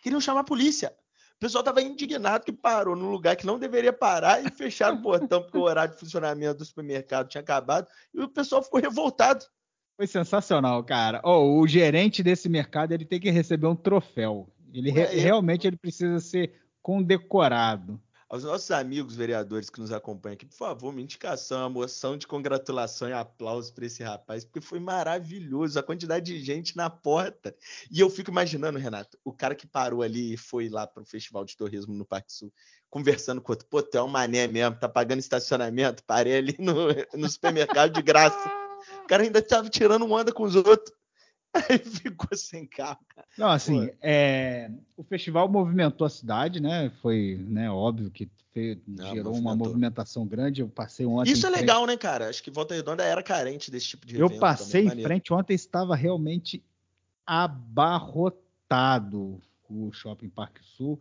Queriam 0.01 0.21
chamar 0.21 0.41
a 0.41 0.45
polícia. 0.45 0.95
O 1.37 1.39
pessoal 1.41 1.65
tava 1.65 1.83
indignado 1.83 2.45
que 2.45 2.53
parou 2.53 2.95
num 2.95 3.11
lugar 3.11 3.37
que 3.37 3.45
não 3.45 3.59
deveria 3.59 3.93
parar 3.93 4.43
e 4.43 4.51
fecharam 4.51 4.99
o 4.99 5.03
portão 5.03 5.43
porque 5.43 5.59
o 5.59 5.63
horário 5.63 5.93
de 5.93 6.01
funcionamento 6.01 6.59
do 6.59 6.65
supermercado 6.65 7.29
tinha 7.29 7.43
acabado 7.43 7.89
e 8.15 8.23
o 8.23 8.29
pessoal 8.29 8.63
ficou 8.63 8.81
revoltado. 8.81 9.45
Foi 9.97 10.07
sensacional, 10.07 10.83
cara. 10.85 11.21
Oh, 11.25 11.61
o 11.61 11.67
gerente 11.67 12.23
desse 12.23 12.49
mercado 12.49 12.93
ele 12.93 13.05
tem 13.05 13.19
que 13.19 13.31
receber 13.31 13.67
um 13.67 13.77
troféu. 13.77 14.49
Ele 14.73 14.91
é, 14.91 14.93
re 14.93 15.21
realmente 15.21 15.67
ele 15.67 15.77
precisa 15.77 16.21
ser 16.21 16.55
condecorado. 16.87 18.01
Aos 18.29 18.45
nossos 18.45 18.71
amigos 18.71 19.17
vereadores 19.17 19.69
que 19.69 19.81
nos 19.81 19.91
acompanham 19.91 20.35
aqui, 20.35 20.47
por 20.47 20.55
favor, 20.55 20.91
uma 20.91 21.01
indicação, 21.01 21.59
uma 21.63 21.69
moção 21.69 22.17
de 22.17 22.29
congratulação 22.29 23.09
e 23.09 23.13
aplausos 23.13 23.73
para 23.73 23.87
esse 23.87 24.05
rapaz, 24.05 24.45
porque 24.45 24.61
foi 24.61 24.79
maravilhoso 24.79 25.77
a 25.81 25.83
quantidade 25.83 26.27
de 26.27 26.41
gente 26.41 26.77
na 26.77 26.89
porta. 26.89 27.57
E 27.91 27.99
eu 27.99 28.09
fico 28.09 28.31
imaginando, 28.31 28.79
Renato, 28.79 29.19
o 29.25 29.33
cara 29.33 29.57
que 29.57 29.67
parou 29.67 30.01
ali 30.01 30.35
e 30.35 30.37
foi 30.37 30.69
lá 30.69 30.87
para 30.87 31.03
o 31.03 31.07
Festival 31.07 31.45
de 31.45 31.57
Torresmo 31.57 31.93
no 31.93 32.05
Parque 32.05 32.33
Sul, 32.33 32.53
conversando 32.89 33.41
com 33.41 33.51
outro, 33.51 33.67
pô, 33.67 33.83
tu 33.83 33.99
é 33.99 34.03
um 34.05 34.07
mané 34.07 34.47
mesmo, 34.47 34.79
tá 34.79 34.89
pagando 34.89 35.19
estacionamento, 35.19 36.05
parei 36.05 36.37
ali 36.37 36.55
no, 36.57 36.87
no 37.15 37.29
supermercado 37.29 37.95
de 37.95 38.01
graça. 38.01 38.49
O 39.03 39.09
cara 39.09 39.25
ainda 39.25 39.41
estava 39.41 39.69
tirando 39.69 40.09
onda 40.09 40.33
com 40.33 40.45
os 40.45 40.55
outros. 40.55 40.96
Aí 41.71 41.79
ficou 41.79 42.37
sem 42.37 42.67
carro, 42.67 43.01
cara. 43.09 43.27
Não, 43.39 43.49
assim, 43.49 43.91
é, 44.03 44.71
o 44.97 45.03
festival 45.03 45.49
movimentou 45.49 46.07
a 46.07 46.11
cidade, 46.11 46.61
né? 46.61 46.91
Foi 47.01 47.45
né, 47.49 47.71
óbvio 47.71 48.11
que 48.11 48.29
fez, 48.53 48.79
Não, 48.87 49.05
gerou 49.09 49.33
movimentou. 49.33 49.41
uma 49.41 49.57
movimentação 49.57 50.27
grande. 50.27 50.61
Eu 50.63 50.69
passei 50.69 51.05
ontem. 51.07 51.33
Isso 51.33 51.47
é 51.47 51.51
frente... 51.51 51.61
legal, 51.61 51.87
né, 51.87 51.97
cara? 51.97 52.29
Acho 52.29 52.43
que 52.43 52.51
Volta 52.51 52.75
Redonda 52.75 53.05
era 53.05 53.23
carente 53.23 53.71
desse 53.71 53.89
tipo 53.89 54.07
de 54.07 54.19
Eu 54.19 54.31
passei 54.39 54.85
também, 54.85 55.01
em 55.01 55.03
frente 55.03 55.33
ontem, 55.33 55.55
estava 55.55 55.95
realmente 55.95 56.63
abarrotado 57.27 58.41
o 59.69 59.93
Shopping 59.93 60.29
Parque 60.29 60.61
Sul. 60.63 61.01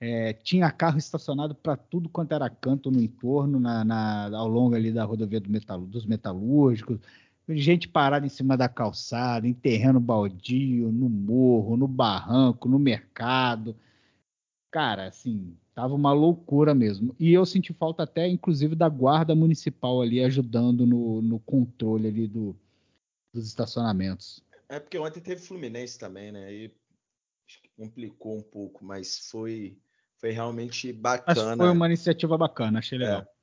É, 0.00 0.32
tinha 0.34 0.70
carro 0.70 0.98
estacionado 0.98 1.54
para 1.54 1.76
tudo 1.76 2.08
quanto 2.08 2.34
era 2.34 2.50
canto 2.50 2.90
no 2.90 3.00
entorno, 3.00 3.58
na, 3.58 3.84
na, 3.84 4.36
ao 4.36 4.48
longo 4.48 4.74
ali 4.74 4.92
da 4.92 5.04
rodovia 5.04 5.40
do 5.40 5.48
metal, 5.48 5.80
dos 5.80 6.04
metalúrgicos 6.04 7.00
gente 7.48 7.88
parada 7.88 8.24
em 8.24 8.30
cima 8.30 8.56
da 8.56 8.68
calçada, 8.68 9.46
em 9.46 9.52
terreno 9.52 10.00
baldio, 10.00 10.90
no 10.90 11.08
morro, 11.08 11.76
no 11.76 11.86
barranco, 11.86 12.68
no 12.68 12.78
mercado. 12.78 13.76
Cara, 14.70 15.06
assim, 15.06 15.56
tava 15.74 15.94
uma 15.94 16.12
loucura 16.12 16.74
mesmo. 16.74 17.14
E 17.18 17.32
eu 17.32 17.44
senti 17.44 17.72
falta 17.72 18.02
até, 18.04 18.26
inclusive, 18.28 18.74
da 18.74 18.88
guarda 18.88 19.34
municipal 19.34 20.00
ali 20.00 20.22
ajudando 20.22 20.86
no, 20.86 21.20
no 21.20 21.38
controle 21.40 22.08
ali 22.08 22.26
do, 22.26 22.56
dos 23.32 23.46
estacionamentos. 23.46 24.42
É 24.68 24.80
porque 24.80 24.98
ontem 24.98 25.20
teve 25.20 25.40
Fluminense 25.40 25.98
também, 25.98 26.32
né? 26.32 26.52
E 26.52 26.72
complicou 27.76 28.38
um 28.38 28.42
pouco, 28.42 28.84
mas 28.84 29.28
foi, 29.30 29.76
foi 30.16 30.30
realmente 30.30 30.92
bacana. 30.92 31.56
Mas 31.56 31.56
foi 31.56 31.70
uma 31.70 31.86
iniciativa 31.86 32.38
bacana, 32.38 32.78
achei 32.78 32.98
legal. 32.98 33.22
É. 33.22 33.33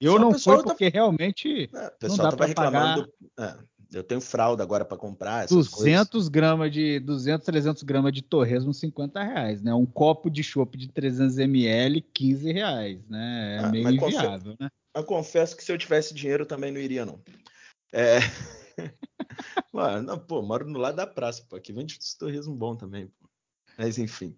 Eu 0.00 0.12
Só 0.12 0.18
não 0.18 0.38
fui 0.38 0.62
porque 0.62 0.90
tá... 0.90 0.94
realmente 0.94 1.70
é, 1.74 2.08
não 2.08 2.16
dá 2.16 2.32
para 2.32 2.54
pagar. 2.54 3.08
É, 3.38 3.56
eu 3.92 4.04
tenho 4.04 4.20
fralda 4.20 4.62
agora 4.62 4.84
para 4.84 4.96
comprar. 4.96 5.46
200 5.46 6.08
coisas. 6.10 6.28
gramas 6.28 6.70
de 6.70 7.00
200, 7.00 7.44
300 7.44 7.82
gramas 7.82 8.12
de 8.12 8.22
torresmo, 8.22 8.72
50 8.72 9.22
reais, 9.22 9.62
né? 9.62 9.72
Um 9.74 9.86
copo 9.86 10.30
de 10.30 10.42
chopp 10.42 10.76
de 10.76 10.88
300 10.88 11.38
ml, 11.38 12.00
15 12.00 12.52
reais, 12.52 13.00
né? 13.08 13.56
É 13.56 13.64
ah, 13.64 13.68
meio 13.68 13.90
inviável, 13.90 14.56
né? 14.60 14.68
Eu 14.94 15.04
confesso 15.04 15.56
que 15.56 15.64
se 15.64 15.72
eu 15.72 15.78
tivesse 15.78 16.12
dinheiro 16.12 16.44
também 16.44 16.70
não 16.70 16.80
iria 16.80 17.06
não. 17.06 17.20
É... 17.92 18.18
Mano, 19.72 20.02
não, 20.02 20.18
pô, 20.18 20.42
moro 20.42 20.68
no 20.68 20.78
lado 20.78 20.96
da 20.96 21.06
praça, 21.06 21.44
pô. 21.48 21.56
Aqui 21.56 21.72
vende 21.72 21.98
torresmo 22.18 22.54
bom 22.54 22.76
também, 22.76 23.06
pô. 23.06 23.28
Mas 23.76 23.98
enfim. 23.98 24.36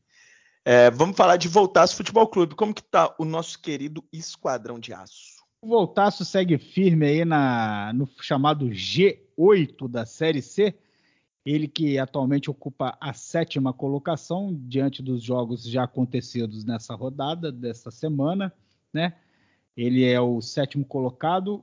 É, 0.64 0.90
vamos 0.90 1.16
falar 1.16 1.36
de 1.36 1.48
Voltaço 1.48 1.96
Futebol 1.96 2.28
Clube. 2.28 2.54
Como 2.54 2.74
que 2.74 2.82
tá 2.82 3.14
o 3.18 3.24
nosso 3.24 3.58
querido 3.58 4.04
Esquadrão 4.12 4.78
de 4.78 4.92
Aço? 4.92 5.39
O 5.62 5.68
Voltaço 5.68 6.24
segue 6.24 6.56
firme 6.56 7.04
aí 7.04 7.22
na, 7.22 7.92
no 7.92 8.08
chamado 8.22 8.68
G8 8.70 9.86
da 9.88 10.06
Série 10.06 10.40
C. 10.40 10.74
Ele 11.44 11.68
que 11.68 11.98
atualmente 11.98 12.50
ocupa 12.50 12.96
a 12.98 13.12
sétima 13.12 13.70
colocação 13.70 14.58
diante 14.58 15.02
dos 15.02 15.22
jogos 15.22 15.64
já 15.64 15.84
acontecidos 15.84 16.64
nessa 16.64 16.94
rodada 16.94 17.52
dessa 17.52 17.90
semana, 17.90 18.50
né? 18.90 19.16
Ele 19.76 20.02
é 20.04 20.18
o 20.18 20.40
sétimo 20.40 20.84
colocado, 20.84 21.62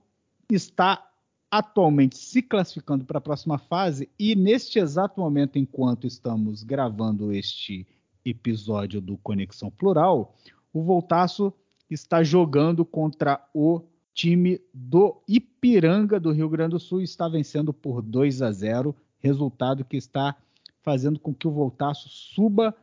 está 0.52 1.04
atualmente 1.50 2.18
se 2.18 2.42
classificando 2.44 3.04
para 3.04 3.18
a 3.18 3.22
próxima 3.22 3.58
fase 3.58 4.10
e 4.20 4.36
neste 4.36 4.78
exato 4.78 5.20
momento, 5.20 5.58
enquanto 5.58 6.06
estamos 6.06 6.64
gravando 6.64 7.34
este 7.34 7.88
episódio 8.24 9.02
do 9.02 9.18
Conexão 9.18 9.72
Plural, 9.72 10.36
o 10.72 10.84
Voltaço 10.84 11.52
está 11.90 12.24
jogando 12.24 12.84
contra 12.86 13.46
o 13.54 13.82
time 14.14 14.60
do 14.74 15.22
Ipiranga 15.28 16.20
do 16.20 16.32
Rio 16.32 16.50
Grande 16.50 16.72
do 16.72 16.80
Sul 16.80 17.02
está 17.02 17.28
vencendo 17.28 17.72
por 17.72 18.02
2 18.02 18.42
a 18.42 18.52
0, 18.52 18.96
resultado 19.20 19.86
que 19.86 19.96
está 19.96 20.36
fazendo 20.82 21.20
com 21.20 21.34
que 21.34 21.48
o 21.48 21.52
Voltaço 21.52 22.10
suba 22.10 22.76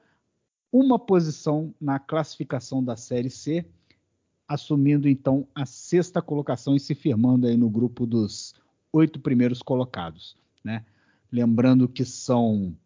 uma 0.71 0.99
posição 0.99 1.75
na 1.81 1.99
classificação 1.99 2.83
da 2.83 2.97
Série 2.97 3.31
C, 3.31 3.65
assumindo 4.47 5.09
então 5.09 5.47
a 5.55 5.65
sexta 5.65 6.21
colocação 6.21 6.77
e 6.77 6.81
se 6.81 6.95
firmando 6.95 7.47
aí 7.47 7.57
no 7.57 7.71
grupo 7.71 8.07
dos 8.07 8.55
oito 8.93 9.19
primeiros 9.19 9.63
colocados, 9.63 10.37
né? 10.63 10.85
Lembrando 11.33 11.89
que 11.89 12.05
são 12.05 12.77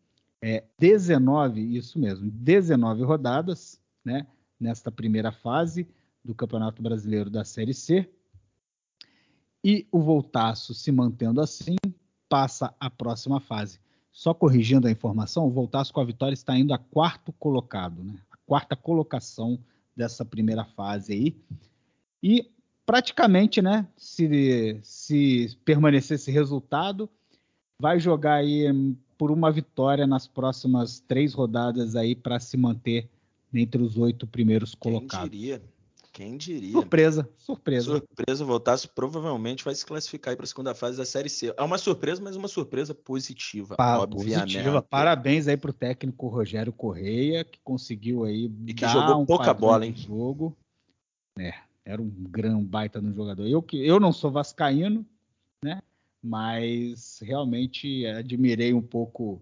é, 0.40 0.64
19, 0.78 1.60
isso 1.76 1.98
mesmo, 1.98 2.30
19 2.30 3.02
rodadas, 3.02 3.80
né? 4.04 4.26
Nesta 4.58 4.90
primeira 4.90 5.32
fase, 5.32 5.86
do 6.24 6.34
Campeonato 6.34 6.82
Brasileiro 6.82 7.30
da 7.30 7.44
Série 7.44 7.74
C. 7.74 8.08
E 9.64 9.86
o 9.90 10.00
Voltaço 10.00 10.74
se 10.74 10.92
mantendo 10.92 11.40
assim, 11.40 11.76
passa 12.28 12.74
à 12.78 12.88
próxima 12.88 13.40
fase. 13.40 13.80
Só 14.12 14.34
corrigindo 14.34 14.86
a 14.86 14.90
informação, 14.90 15.46
o 15.46 15.50
Voltaço 15.50 15.92
com 15.92 16.00
a 16.00 16.04
vitória 16.04 16.34
está 16.34 16.56
indo 16.56 16.74
a 16.74 16.78
quarto 16.78 17.32
colocado, 17.32 18.02
né? 18.02 18.18
A 18.30 18.36
quarta 18.46 18.74
colocação 18.74 19.58
dessa 19.96 20.24
primeira 20.24 20.64
fase 20.64 21.12
aí. 21.12 21.36
E 22.22 22.50
praticamente, 22.84 23.60
né, 23.60 23.86
se, 23.96 24.78
se 24.82 25.56
permanecer 25.64 26.16
esse 26.16 26.30
resultado, 26.30 27.08
vai 27.80 28.00
jogar 28.00 28.34
aí 28.34 28.64
por 29.16 29.30
uma 29.30 29.50
vitória 29.50 30.06
nas 30.06 30.26
próximas 30.26 31.00
três 31.00 31.34
rodadas 31.34 31.94
aí 31.94 32.14
para 32.14 32.40
se 32.40 32.56
manter 32.56 33.08
entre 33.52 33.82
os 33.82 33.96
oito 33.96 34.26
primeiros 34.26 34.74
colocados. 34.74 35.28
Quem 35.28 35.38
diria? 35.38 35.62
Quem 36.18 36.36
diria? 36.36 36.72
Surpresa, 36.72 37.30
surpresa. 37.36 37.92
Surpresa, 37.92 38.44
voltasse 38.44 38.88
provavelmente 38.88 39.64
vai 39.64 39.72
se 39.72 39.86
classificar 39.86 40.34
para 40.34 40.42
a 40.42 40.48
segunda 40.48 40.74
fase 40.74 40.96
da 40.96 41.04
Série 41.04 41.28
C. 41.28 41.54
É 41.56 41.62
uma 41.62 41.78
surpresa, 41.78 42.20
mas 42.20 42.34
uma 42.34 42.48
surpresa 42.48 42.92
positiva, 42.92 43.76
Pá, 43.76 43.98
obviamente. 43.98 44.54
Positiva. 44.54 44.82
Parabéns 44.82 45.46
aí 45.46 45.56
pro 45.56 45.72
técnico 45.72 46.26
Rogério 46.26 46.72
Correia, 46.72 47.44
que 47.44 47.60
conseguiu 47.62 48.24
aí 48.24 48.50
e 48.66 48.74
que 48.74 48.84
jogou 48.88 49.22
um 49.22 49.26
pouca 49.26 49.54
bola, 49.54 49.86
hein? 49.86 49.94
Jogo. 49.94 50.58
É, 51.38 51.54
era 51.84 52.02
um 52.02 52.10
grande 52.10 52.64
baita 52.64 53.00
no 53.00 53.14
jogador. 53.14 53.46
Eu 53.46 53.62
que 53.62 53.76
eu 53.86 54.00
não 54.00 54.12
sou 54.12 54.32
vascaíno, 54.32 55.06
né? 55.62 55.80
Mas 56.20 57.20
realmente 57.22 58.04
admirei 58.06 58.74
um 58.74 58.82
pouco 58.82 59.40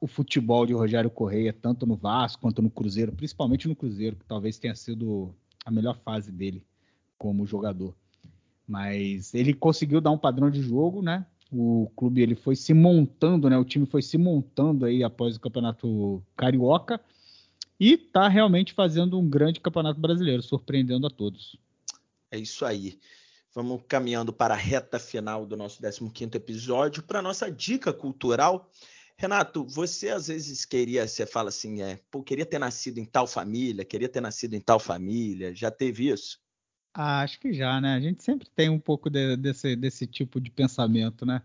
o 0.00 0.08
futebol 0.08 0.66
de 0.66 0.72
Rogério 0.72 1.10
Correia, 1.10 1.52
tanto 1.52 1.86
no 1.86 1.94
Vasco 1.94 2.42
quanto 2.42 2.60
no 2.60 2.70
Cruzeiro, 2.70 3.12
principalmente 3.12 3.68
no 3.68 3.76
Cruzeiro, 3.76 4.16
que 4.16 4.24
talvez 4.24 4.58
tenha 4.58 4.74
sido 4.74 5.32
a 5.66 5.70
melhor 5.70 5.98
fase 5.98 6.30
dele 6.30 6.64
como 7.18 7.44
jogador. 7.44 7.92
Mas 8.66 9.34
ele 9.34 9.52
conseguiu 9.52 10.00
dar 10.00 10.12
um 10.12 10.18
padrão 10.18 10.48
de 10.48 10.62
jogo, 10.62 11.02
né? 11.02 11.26
O 11.52 11.90
clube 11.96 12.22
ele 12.22 12.36
foi 12.36 12.54
se 12.54 12.72
montando, 12.72 13.50
né? 13.50 13.58
O 13.58 13.64
time 13.64 13.84
foi 13.84 14.00
se 14.00 14.16
montando 14.16 14.84
aí 14.84 15.02
após 15.02 15.36
o 15.36 15.40
campeonato 15.40 16.22
carioca 16.36 17.00
e 17.78 17.94
está 17.94 18.28
realmente 18.28 18.72
fazendo 18.72 19.18
um 19.18 19.28
grande 19.28 19.60
campeonato 19.60 20.00
brasileiro, 20.00 20.42
surpreendendo 20.42 21.06
a 21.06 21.10
todos. 21.10 21.56
É 22.30 22.38
isso 22.38 22.64
aí. 22.64 22.98
Vamos 23.52 23.82
caminhando 23.88 24.32
para 24.32 24.54
a 24.54 24.56
reta 24.56 24.98
final 24.98 25.46
do 25.46 25.56
nosso 25.56 25.80
15 25.80 26.36
episódio, 26.36 27.02
para 27.02 27.22
nossa 27.22 27.50
dica 27.50 27.92
cultural. 27.92 28.70
Renato, 29.18 29.66
você 29.66 30.10
às 30.10 30.28
vezes 30.28 30.66
queria, 30.66 31.08
você 31.08 31.24
fala 31.24 31.48
assim, 31.48 31.80
é, 31.80 31.98
pô, 32.10 32.22
queria 32.22 32.44
ter 32.44 32.58
nascido 32.58 32.98
em 32.98 33.04
tal 33.04 33.26
família, 33.26 33.84
queria 33.84 34.08
ter 34.08 34.20
nascido 34.20 34.54
em 34.54 34.60
tal 34.60 34.78
família, 34.78 35.54
já 35.54 35.70
teve 35.70 36.10
isso? 36.10 36.38
Ah, 36.92 37.22
acho 37.22 37.40
que 37.40 37.52
já, 37.52 37.80
né? 37.80 37.94
A 37.94 38.00
gente 38.00 38.22
sempre 38.22 38.48
tem 38.50 38.68
um 38.68 38.78
pouco 38.78 39.08
de, 39.08 39.36
desse, 39.36 39.74
desse 39.74 40.06
tipo 40.06 40.38
de 40.40 40.50
pensamento, 40.50 41.24
né? 41.24 41.42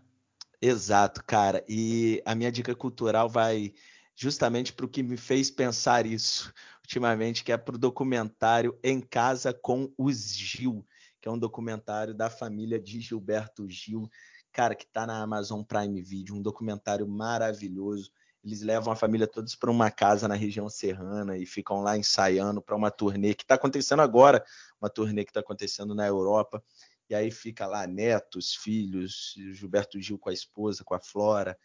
Exato, 0.60 1.24
cara. 1.24 1.64
E 1.68 2.22
a 2.24 2.34
minha 2.34 2.52
dica 2.52 2.74
cultural 2.74 3.28
vai 3.28 3.72
justamente 4.14 4.72
para 4.72 4.86
o 4.86 4.88
que 4.88 5.02
me 5.02 5.16
fez 5.16 5.50
pensar 5.50 6.06
isso 6.06 6.52
ultimamente, 6.84 7.42
que 7.42 7.52
é 7.52 7.56
para 7.56 7.74
o 7.74 7.78
documentário 7.78 8.78
Em 8.82 9.00
Casa 9.00 9.52
com 9.52 9.92
os 9.96 10.34
Gil, 10.34 10.86
que 11.20 11.28
é 11.28 11.32
um 11.32 11.38
documentário 11.38 12.14
da 12.14 12.28
família 12.28 12.78
de 12.78 13.00
Gilberto 13.00 13.68
Gil, 13.68 14.10
cara, 14.52 14.74
que 14.74 14.84
está 14.84 15.06
na 15.06 15.22
Amazon 15.22 15.62
Prime 15.62 16.00
Video, 16.02 16.36
um 16.36 16.42
documentário 16.42 17.08
maravilhoso. 17.08 18.12
Eles 18.44 18.60
levam 18.60 18.92
a 18.92 18.96
família 18.96 19.26
todos 19.26 19.54
para 19.54 19.70
uma 19.70 19.90
casa 19.90 20.28
na 20.28 20.34
região 20.34 20.68
serrana 20.68 21.38
e 21.38 21.46
ficam 21.46 21.80
lá 21.80 21.96
ensaiando 21.96 22.60
para 22.60 22.76
uma 22.76 22.90
turnê 22.90 23.34
que 23.34 23.44
está 23.44 23.54
acontecendo 23.54 24.02
agora, 24.02 24.44
uma 24.80 24.90
turnê 24.90 25.24
que 25.24 25.30
está 25.30 25.40
acontecendo 25.40 25.94
na 25.94 26.06
Europa. 26.06 26.62
E 27.08 27.14
aí 27.14 27.30
fica 27.30 27.66
lá 27.66 27.86
netos, 27.86 28.54
filhos, 28.54 29.34
Gilberto 29.52 30.00
Gil 30.00 30.18
com 30.18 30.28
a 30.28 30.32
esposa, 30.32 30.84
com 30.84 30.94
a 30.94 31.00
Flora. 31.00 31.56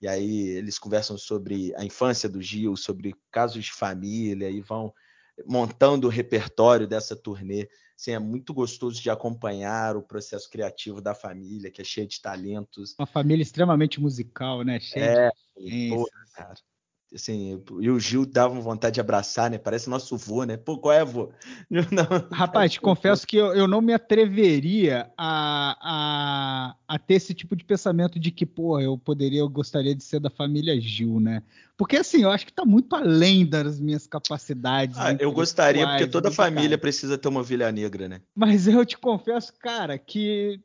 E 0.00 0.08
aí 0.08 0.48
eles 0.48 0.78
conversam 0.78 1.16
sobre 1.16 1.74
a 1.76 1.84
infância 1.84 2.28
do 2.28 2.40
Gil, 2.40 2.76
sobre 2.76 3.14
casos 3.30 3.64
de 3.64 3.72
família 3.72 4.50
e 4.50 4.60
vão 4.60 4.92
montando 5.46 6.06
o 6.06 6.10
repertório 6.10 6.86
dessa 6.86 7.14
turnê. 7.14 7.68
Assim, 8.02 8.10
é 8.10 8.18
muito 8.18 8.52
gostoso 8.52 9.00
de 9.00 9.08
acompanhar 9.08 9.96
o 9.96 10.02
processo 10.02 10.50
criativo 10.50 11.00
da 11.00 11.14
família, 11.14 11.70
que 11.70 11.80
é 11.80 11.84
cheia 11.84 12.04
de 12.04 12.20
talentos. 12.20 12.96
Uma 12.98 13.06
família 13.06 13.44
extremamente 13.44 14.00
musical, 14.00 14.64
né? 14.64 14.80
Cheia 14.80 15.28
é, 15.28 15.60
de 15.60 15.88
porra, 15.90 16.10
cara 16.34 16.54
assim, 17.14 17.62
e 17.80 17.90
o 17.90 17.98
Gil 17.98 18.24
dava 18.24 18.58
vontade 18.60 18.94
de 18.94 19.00
abraçar, 19.00 19.50
né? 19.50 19.58
Parece 19.58 19.88
nosso 19.88 20.16
vô, 20.16 20.44
né? 20.44 20.56
Pô, 20.56 20.78
qual 20.78 20.92
é, 20.92 21.04
vô? 21.04 21.30
Não, 21.70 22.28
Rapaz, 22.32 22.72
te 22.72 22.80
confesso 22.80 23.26
que 23.26 23.36
eu, 23.36 23.52
eu, 23.54 23.66
não 23.66 23.80
me 23.80 23.92
atreveria 23.92 25.10
a, 25.16 25.76
a, 25.80 26.94
a, 26.94 26.98
ter 26.98 27.14
esse 27.14 27.34
tipo 27.34 27.54
de 27.54 27.64
pensamento 27.64 28.18
de 28.18 28.30
que, 28.30 28.46
pô, 28.46 28.80
eu 28.80 28.96
poderia, 28.96 29.40
eu 29.40 29.48
gostaria 29.48 29.94
de 29.94 30.02
ser 30.02 30.20
da 30.20 30.30
família 30.30 30.78
Gil, 30.80 31.20
né? 31.20 31.42
Porque, 31.76 31.96
assim, 31.96 32.22
eu 32.22 32.30
acho 32.30 32.46
que 32.46 32.52
tá 32.52 32.64
muito 32.64 32.94
além 32.94 33.44
das 33.44 33.80
minhas 33.80 34.06
capacidades. 34.06 34.96
Ah, 34.98 35.16
eu 35.18 35.32
gostaria, 35.32 35.86
porque 35.86 36.06
toda 36.06 36.30
família 36.30 36.70
cara. 36.70 36.80
precisa 36.80 37.18
ter 37.18 37.28
uma 37.28 37.40
ovelha 37.40 37.72
negra, 37.72 38.08
né? 38.08 38.20
Mas 38.34 38.66
eu 38.68 38.84
te 38.84 38.96
confesso, 38.96 39.52
cara, 39.58 39.98
que 39.98 40.60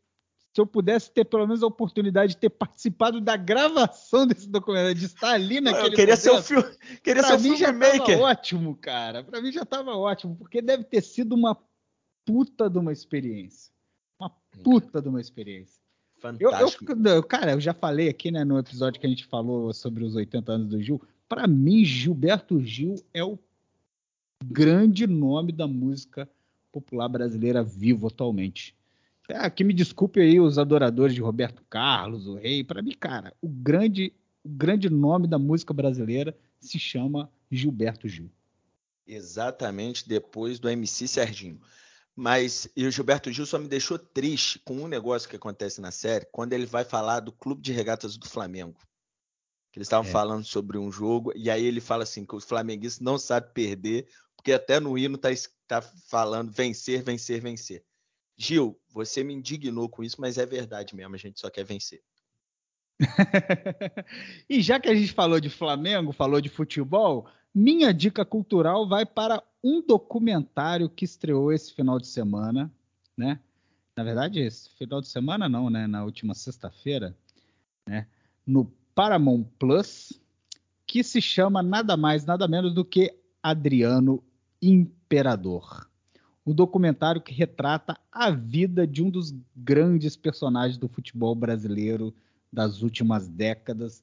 se 0.57 0.61
eu 0.61 0.65
pudesse 0.65 1.11
ter 1.11 1.23
pelo 1.23 1.45
menos 1.45 1.61
a 1.61 1.67
oportunidade 1.67 2.33
de 2.33 2.39
ter 2.39 2.49
participado 2.49 3.21
da 3.21 3.37
gravação 3.37 4.25
desse 4.25 4.49
documentário, 4.49 4.95
de 4.95 5.05
estar 5.05 5.33
ali 5.33 5.61
naquele 5.61 5.89
Eu 5.89 5.91
queria 5.91 6.15
momento, 6.15 6.19
ser 6.19 6.31
o 6.31 6.41
filme, 6.41 6.77
queria 7.03 7.21
ser 7.21 7.35
o 7.35 7.39
mim 7.39 7.55
já 7.55 7.71
tava 7.71 8.17
ótimo, 8.17 8.75
cara. 8.75 9.23
Para 9.23 9.39
mim 9.39 9.51
já 9.51 9.61
estava 9.61 9.95
ótimo, 9.95 10.35
porque 10.35 10.59
deve 10.59 10.83
ter 10.83 11.03
sido 11.03 11.35
uma 11.35 11.55
puta 12.25 12.67
de 12.67 12.79
uma 12.79 12.91
experiência. 12.91 13.71
Uma 14.19 14.31
puta 14.63 14.99
de 14.99 15.07
uma 15.07 15.21
experiência. 15.21 15.79
Fantástico. 16.19 16.91
Eu, 16.91 17.05
eu, 17.05 17.23
cara, 17.23 17.51
eu 17.51 17.61
já 17.61 17.75
falei 17.75 18.09
aqui, 18.09 18.31
né, 18.31 18.43
no 18.43 18.57
episódio 18.57 18.99
que 18.99 19.05
a 19.05 19.09
gente 19.09 19.27
falou 19.27 19.71
sobre 19.75 20.03
os 20.03 20.15
80 20.15 20.51
anos 20.51 20.69
do 20.69 20.81
Gil. 20.81 20.99
Para 21.29 21.45
mim, 21.45 21.85
Gilberto 21.85 22.59
Gil 22.65 22.95
é 23.13 23.23
o 23.23 23.37
grande 24.43 25.05
nome 25.05 25.51
da 25.51 25.67
música 25.67 26.27
popular 26.71 27.07
brasileira 27.07 27.61
vivo 27.61 28.07
atualmente. 28.07 28.75
É, 29.29 29.49
que 29.49 29.63
me 29.63 29.73
desculpe 29.73 30.21
aí 30.21 30.39
os 30.39 30.57
adoradores 30.57 31.13
de 31.13 31.21
Roberto 31.21 31.63
Carlos, 31.69 32.27
o 32.27 32.35
Rei. 32.35 32.63
Para 32.63 32.81
mim, 32.81 32.93
cara, 32.93 33.33
o 33.41 33.49
grande, 33.49 34.13
o 34.43 34.49
grande 34.49 34.89
nome 34.89 35.27
da 35.27 35.37
música 35.37 35.73
brasileira 35.73 36.37
se 36.59 36.79
chama 36.79 37.29
Gilberto 37.51 38.07
Gil. 38.07 38.31
Exatamente 39.05 40.07
depois 40.07 40.59
do 40.59 40.69
MC 40.69 41.07
Serginho. 41.07 41.59
Mas 42.15 42.67
e 42.75 42.85
o 42.85 42.91
Gilberto 42.91 43.31
Gil 43.31 43.45
só 43.45 43.59
me 43.59 43.67
deixou 43.67 43.99
triste 43.99 44.59
com 44.59 44.75
um 44.77 44.87
negócio 44.87 45.29
que 45.29 45.35
acontece 45.35 45.79
na 45.79 45.91
série, 45.91 46.25
quando 46.31 46.53
ele 46.53 46.65
vai 46.65 46.83
falar 46.83 47.19
do 47.19 47.31
Clube 47.31 47.61
de 47.61 47.71
Regatas 47.71 48.17
do 48.17 48.27
Flamengo. 48.27 48.79
Que 49.71 49.77
eles 49.77 49.87
estavam 49.87 50.09
é. 50.09 50.11
falando 50.11 50.43
sobre 50.43 50.77
um 50.77 50.91
jogo, 50.91 51.31
e 51.35 51.49
aí 51.49 51.63
ele 51.63 51.79
fala 51.79 52.03
assim: 52.03 52.25
que 52.25 52.35
os 52.35 52.43
flamenguistas 52.43 53.01
não 53.01 53.19
sabem 53.19 53.51
perder, 53.53 54.07
porque 54.35 54.51
até 54.51 54.79
no 54.79 54.97
hino 54.97 55.17
tá, 55.17 55.29
tá 55.67 55.81
falando 55.81 56.51
vencer, 56.51 57.03
vencer, 57.03 57.39
vencer. 57.39 57.85
Gil, 58.37 58.79
você 58.89 59.23
me 59.23 59.33
indignou 59.33 59.89
com 59.89 60.03
isso, 60.03 60.21
mas 60.21 60.37
é 60.37 60.45
verdade 60.45 60.95
mesmo, 60.95 61.15
a 61.15 61.17
gente 61.17 61.39
só 61.39 61.49
quer 61.49 61.63
vencer. 61.63 62.01
e 64.49 64.61
já 64.61 64.79
que 64.79 64.89
a 64.89 64.95
gente 64.95 65.11
falou 65.11 65.39
de 65.39 65.49
Flamengo, 65.49 66.11
falou 66.11 66.39
de 66.39 66.49
futebol, 66.49 67.27
minha 67.53 67.91
dica 67.91 68.23
cultural 68.23 68.87
vai 68.87 69.05
para 69.05 69.43
um 69.63 69.81
documentário 69.81 70.89
que 70.89 71.05
estreou 71.05 71.51
esse 71.51 71.73
final 71.73 71.99
de 71.99 72.07
semana, 72.07 72.71
né? 73.15 73.39
Na 73.95 74.03
verdade, 74.03 74.39
esse 74.39 74.69
final 74.75 75.01
de 75.01 75.07
semana 75.07 75.49
não, 75.49 75.69
né? 75.69 75.87
Na 75.87 76.03
última 76.03 76.35
sexta-feira, 76.35 77.17
né? 77.87 78.07
No 78.45 78.65
Paramount 78.93 79.45
Plus, 79.57 80.13
que 80.85 81.03
se 81.03 81.21
chama 81.21 81.63
nada 81.63 81.97
mais, 81.97 82.25
nada 82.25 82.47
menos 82.47 82.73
do 82.73 82.85
que 82.85 83.15
Adriano 83.41 84.23
Imperador 84.61 85.87
um 86.47 86.53
documentário 86.53 87.19
que 87.19 87.33
retrata 87.33 87.99
a 88.09 88.31
vida 88.31 88.87
de 88.87 89.03
um 89.03 89.09
dos 89.09 89.35
grandes 89.53 90.15
personagens 90.15 90.77
do 90.77 90.87
futebol 90.87 91.35
brasileiro 91.35 92.15
das 92.51 92.81
últimas 92.81 93.27
décadas. 93.27 94.01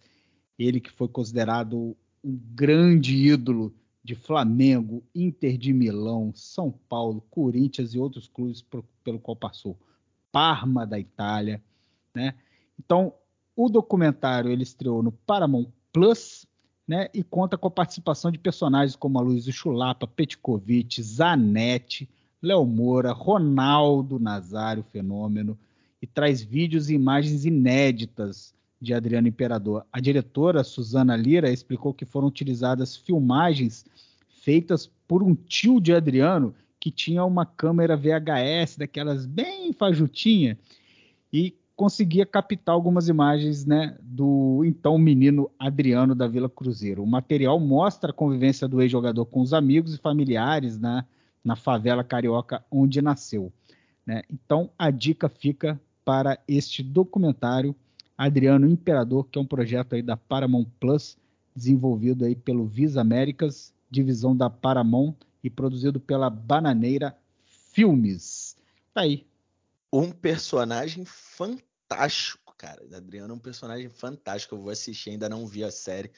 Ele 0.58 0.78
que 0.78 0.92
foi 0.92 1.08
considerado 1.08 1.96
um 2.22 2.38
grande 2.54 3.16
ídolo 3.16 3.74
de 4.04 4.14
Flamengo, 4.14 5.02
Inter 5.14 5.56
de 5.56 5.72
Milão, 5.72 6.32
São 6.34 6.70
Paulo, 6.70 7.24
Corinthians 7.30 7.94
e 7.94 7.98
outros 7.98 8.28
clubes 8.28 8.62
pelo 9.02 9.18
qual 9.18 9.34
passou. 9.34 9.78
Parma 10.30 10.86
da 10.86 10.98
Itália, 10.98 11.62
né? 12.14 12.34
Então, 12.78 13.14
o 13.56 13.70
documentário 13.70 14.50
ele 14.50 14.64
estreou 14.64 15.02
no 15.02 15.12
Paramount 15.12 15.68
Plus, 15.90 16.46
né? 16.86 17.08
E 17.14 17.22
conta 17.22 17.56
com 17.56 17.68
a 17.68 17.70
participação 17.70 18.30
de 18.30 18.38
personagens 18.38 18.94
como 18.94 19.18
a 19.18 19.22
Luiz 19.22 19.46
Chulapa, 19.46 20.06
Petkovic, 20.06 21.02
Zanetti, 21.02 22.10
Léo 22.44 22.66
Moura, 22.66 23.12
Ronaldo 23.12 24.18
Nazário, 24.18 24.84
fenômeno, 24.84 25.58
e 26.00 26.06
traz 26.06 26.42
vídeos 26.42 26.90
e 26.90 26.94
imagens 26.94 27.46
inéditas 27.46 28.54
de 28.80 28.92
Adriano 28.92 29.26
Imperador. 29.26 29.86
A 29.90 29.98
diretora 29.98 30.62
Suzana 30.62 31.16
Lira 31.16 31.50
explicou 31.50 31.94
que 31.94 32.04
foram 32.04 32.28
utilizadas 32.28 32.94
filmagens 32.94 33.86
feitas 34.42 34.90
por 35.08 35.22
um 35.22 35.34
tio 35.34 35.80
de 35.80 35.94
Adriano 35.94 36.54
que 36.78 36.90
tinha 36.90 37.24
uma 37.24 37.46
câmera 37.46 37.96
VHS 37.96 38.76
daquelas 38.76 39.24
bem 39.24 39.72
fajutinha 39.72 40.58
e 41.32 41.54
conseguia 41.74 42.26
captar 42.26 42.74
algumas 42.74 43.08
imagens 43.08 43.64
né, 43.64 43.96
do 44.02 44.62
então 44.66 44.98
menino 44.98 45.50
Adriano 45.58 46.14
da 46.14 46.28
Vila 46.28 46.48
Cruzeiro. 46.48 47.02
O 47.02 47.06
material 47.06 47.58
mostra 47.58 48.10
a 48.10 48.14
convivência 48.14 48.68
do 48.68 48.82
ex-jogador 48.82 49.24
com 49.24 49.40
os 49.40 49.54
amigos 49.54 49.94
e 49.94 49.98
familiares, 49.98 50.78
né, 50.78 51.04
na 51.44 51.54
favela 51.54 52.02
carioca 52.02 52.64
onde 52.70 53.02
nasceu. 53.02 53.52
Né? 54.06 54.22
Então 54.30 54.70
a 54.78 54.90
dica 54.90 55.28
fica 55.28 55.80
para 56.04 56.38
este 56.48 56.82
documentário 56.82 57.74
Adriano 58.16 58.68
Imperador, 58.68 59.28
que 59.28 59.38
é 59.38 59.42
um 59.42 59.46
projeto 59.46 59.94
aí 59.94 60.02
da 60.02 60.16
Paramount 60.16 60.66
Plus, 60.78 61.18
desenvolvido 61.54 62.24
aí 62.24 62.34
pelo 62.34 62.66
Visa 62.66 63.00
Américas, 63.00 63.72
divisão 63.90 64.36
da 64.36 64.48
Paramount 64.48 65.16
e 65.42 65.50
produzido 65.50 65.98
pela 66.00 66.30
Bananeira 66.30 67.16
Filmes. 67.44 68.56
Tá 68.92 69.02
aí. 69.02 69.26
Um 69.92 70.10
personagem 70.10 71.04
fantástico, 71.04 72.54
cara. 72.56 72.82
Adriano 72.96 73.34
é 73.34 73.36
um 73.36 73.40
personagem 73.40 73.88
fantástico. 73.88 74.54
Eu 74.54 74.60
vou 74.60 74.70
assistir, 74.70 75.10
ainda 75.10 75.28
não 75.28 75.46
vi 75.46 75.64
a 75.64 75.70
série. 75.70 76.10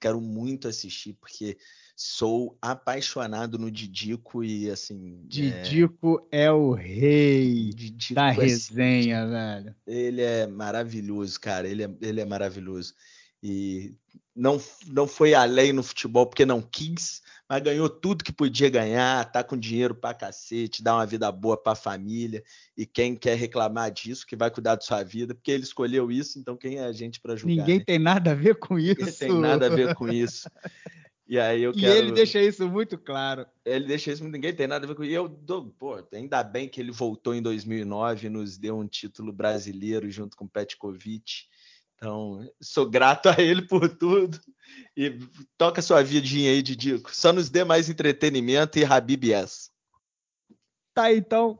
Quero 0.00 0.20
muito 0.20 0.68
assistir, 0.68 1.14
porque 1.14 1.56
sou 1.96 2.58
apaixonado 2.60 3.58
no 3.58 3.70
Didico 3.70 4.42
e 4.42 4.70
assim. 4.70 5.20
Didico 5.26 6.26
é, 6.30 6.44
é 6.44 6.52
o 6.52 6.72
rei 6.72 7.70
Didico 7.74 8.14
da 8.14 8.28
é 8.28 8.32
resenha, 8.32 9.22
assim, 9.22 9.30
velho. 9.32 9.76
Ele 9.86 10.22
é 10.22 10.46
maravilhoso, 10.46 11.40
cara. 11.40 11.68
Ele 11.68 11.84
é, 11.84 11.90
ele 12.00 12.20
é 12.20 12.24
maravilhoso. 12.24 12.94
E 13.42 13.94
não, 14.34 14.60
não 14.86 15.06
foi 15.06 15.34
além 15.34 15.72
no 15.72 15.82
futebol 15.82 16.26
porque 16.26 16.44
não 16.44 16.60
quis, 16.60 17.22
mas 17.48 17.62
ganhou 17.62 17.88
tudo 17.88 18.24
que 18.24 18.32
podia 18.32 18.68
ganhar, 18.68 19.30
tá 19.30 19.44
com 19.44 19.56
dinheiro 19.56 19.94
pra 19.94 20.14
cacete, 20.14 20.82
dá 20.82 20.94
uma 20.94 21.06
vida 21.06 21.30
boa 21.30 21.56
pra 21.56 21.74
família. 21.74 22.42
E 22.76 22.84
quem 22.86 23.14
quer 23.14 23.36
reclamar 23.36 23.92
disso, 23.92 24.26
que 24.26 24.34
vai 24.34 24.50
cuidar 24.50 24.74
da 24.74 24.80
sua 24.80 25.02
vida, 25.04 25.34
porque 25.34 25.52
ele 25.52 25.62
escolheu 25.62 26.10
isso, 26.10 26.38
então 26.38 26.56
quem 26.56 26.78
é 26.78 26.84
a 26.84 26.92
gente 26.92 27.20
para 27.20 27.36
julgar? 27.36 27.56
Ninguém 27.56 27.78
né? 27.78 27.84
tem 27.86 27.98
nada 27.98 28.32
a 28.32 28.34
ver 28.34 28.56
com 28.56 28.78
isso. 28.78 28.98
Ninguém 28.98 29.14
tem 29.14 29.40
nada 29.40 29.66
a 29.66 29.68
ver 29.68 29.94
com 29.94 30.08
isso. 30.08 30.48
E 31.26 31.38
aí 31.38 31.62
eu 31.62 31.72
quero... 31.72 31.86
E 31.86 31.98
ele 31.98 32.12
deixa 32.12 32.40
isso 32.40 32.68
muito 32.68 32.98
claro. 32.98 33.46
Ele 33.64 33.86
deixa 33.86 34.12
isso, 34.12 34.22
ninguém 34.24 34.54
tem 34.54 34.66
nada 34.66 34.84
a 34.84 34.88
ver 34.88 34.94
com 34.94 35.02
isso. 35.02 35.12
E 35.12 35.14
eu 35.14 35.28
dou, 35.28 35.70
pô, 35.78 36.02
ainda 36.12 36.42
bem 36.42 36.68
que 36.68 36.80
ele 36.80 36.92
voltou 36.92 37.34
em 37.34 37.40
2009 37.40 38.26
e 38.26 38.30
nos 38.30 38.58
deu 38.58 38.76
um 38.76 38.86
título 38.86 39.32
brasileiro 39.32 40.10
junto 40.10 40.36
com 40.36 40.44
o 40.44 40.48
Petkovic. 40.48 41.46
Então, 41.96 42.46
sou 42.60 42.88
grato 42.88 43.28
a 43.30 43.40
ele 43.40 43.62
por 43.62 43.88
tudo. 43.88 44.38
E 44.96 45.18
toca 45.56 45.80
sua 45.80 46.02
vidinha 46.02 46.50
aí, 46.50 46.62
Didico. 46.62 47.14
Só 47.14 47.32
nos 47.32 47.48
dê 47.48 47.64
mais 47.64 47.88
entretenimento 47.88 48.78
e 48.78 48.84
Habib 48.84 49.24
yes. 49.24 49.70
Tá, 50.92 51.12
então, 51.12 51.58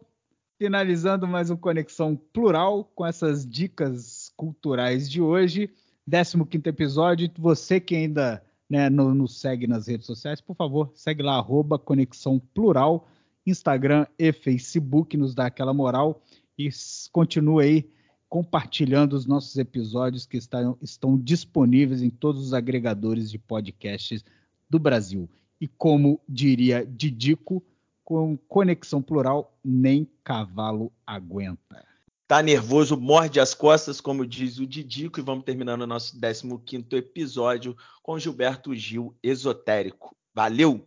finalizando 0.59 1.27
mais 1.27 1.51
um 1.51 1.57
Conexão 1.57 2.15
Plural 2.15 2.85
com 2.95 3.07
essas 3.07 3.49
dicas 3.49 4.31
culturais 4.37 5.11
de 5.11 5.23
hoje. 5.23 5.71
15 6.09 6.37
episódio. 6.67 7.31
Você 7.39 7.81
que 7.81 7.97
ainda 7.97 8.45
né, 8.69 8.89
nos 8.89 9.41
segue 9.41 9.67
nas 9.67 9.87
redes 9.87 10.07
sociais, 10.07 10.41
por 10.41 10.57
favor, 10.57 10.91
segue 10.95 11.23
lá, 11.23 11.37
arroba 11.37 11.79
Conexão 11.79 12.39
Plural, 12.39 13.09
Instagram 13.47 14.07
e 14.19 14.33
Facebook, 14.33 15.17
nos 15.17 15.35
dá 15.35 15.47
aquela 15.47 15.75
moral 15.75 16.23
e 16.59 16.71
continue 17.13 17.65
aí 17.65 17.91
compartilhando 18.29 19.13
os 19.13 19.27
nossos 19.27 19.57
episódios 19.59 20.27
que 20.27 20.37
estão, 20.37 20.77
estão 20.83 21.17
disponíveis 21.17 22.03
em 22.03 22.11
todos 22.11 22.43
os 22.43 22.53
agregadores 22.53 23.31
de 23.31 23.39
podcasts 23.39 24.25
do 24.69 24.79
Brasil. 24.79 25.31
E 25.61 25.69
como 25.69 26.21
diria 26.29 26.85
Didico, 26.85 27.63
com 28.03 28.37
conexão 28.37 29.01
plural, 29.01 29.57
nem 29.65 30.09
cavalo 30.23 30.93
aguenta. 31.07 31.94
Tá 32.35 32.43
nervoso, 32.43 32.97
morde 32.97 33.39
as 33.39 33.55
costas, 33.55 34.01
como 34.01 34.27
diz 34.27 34.59
o 34.59 34.67
Didico, 34.67 35.21
e 35.21 35.23
vamos 35.23 35.45
terminando 35.45 35.83
o 35.83 35.87
nosso 35.87 36.19
15 36.19 36.85
episódio 36.97 37.77
com 38.03 38.19
Gilberto 38.19 38.75
Gil 38.75 39.17
Esotérico. 39.23 40.17
Valeu! 40.35 40.85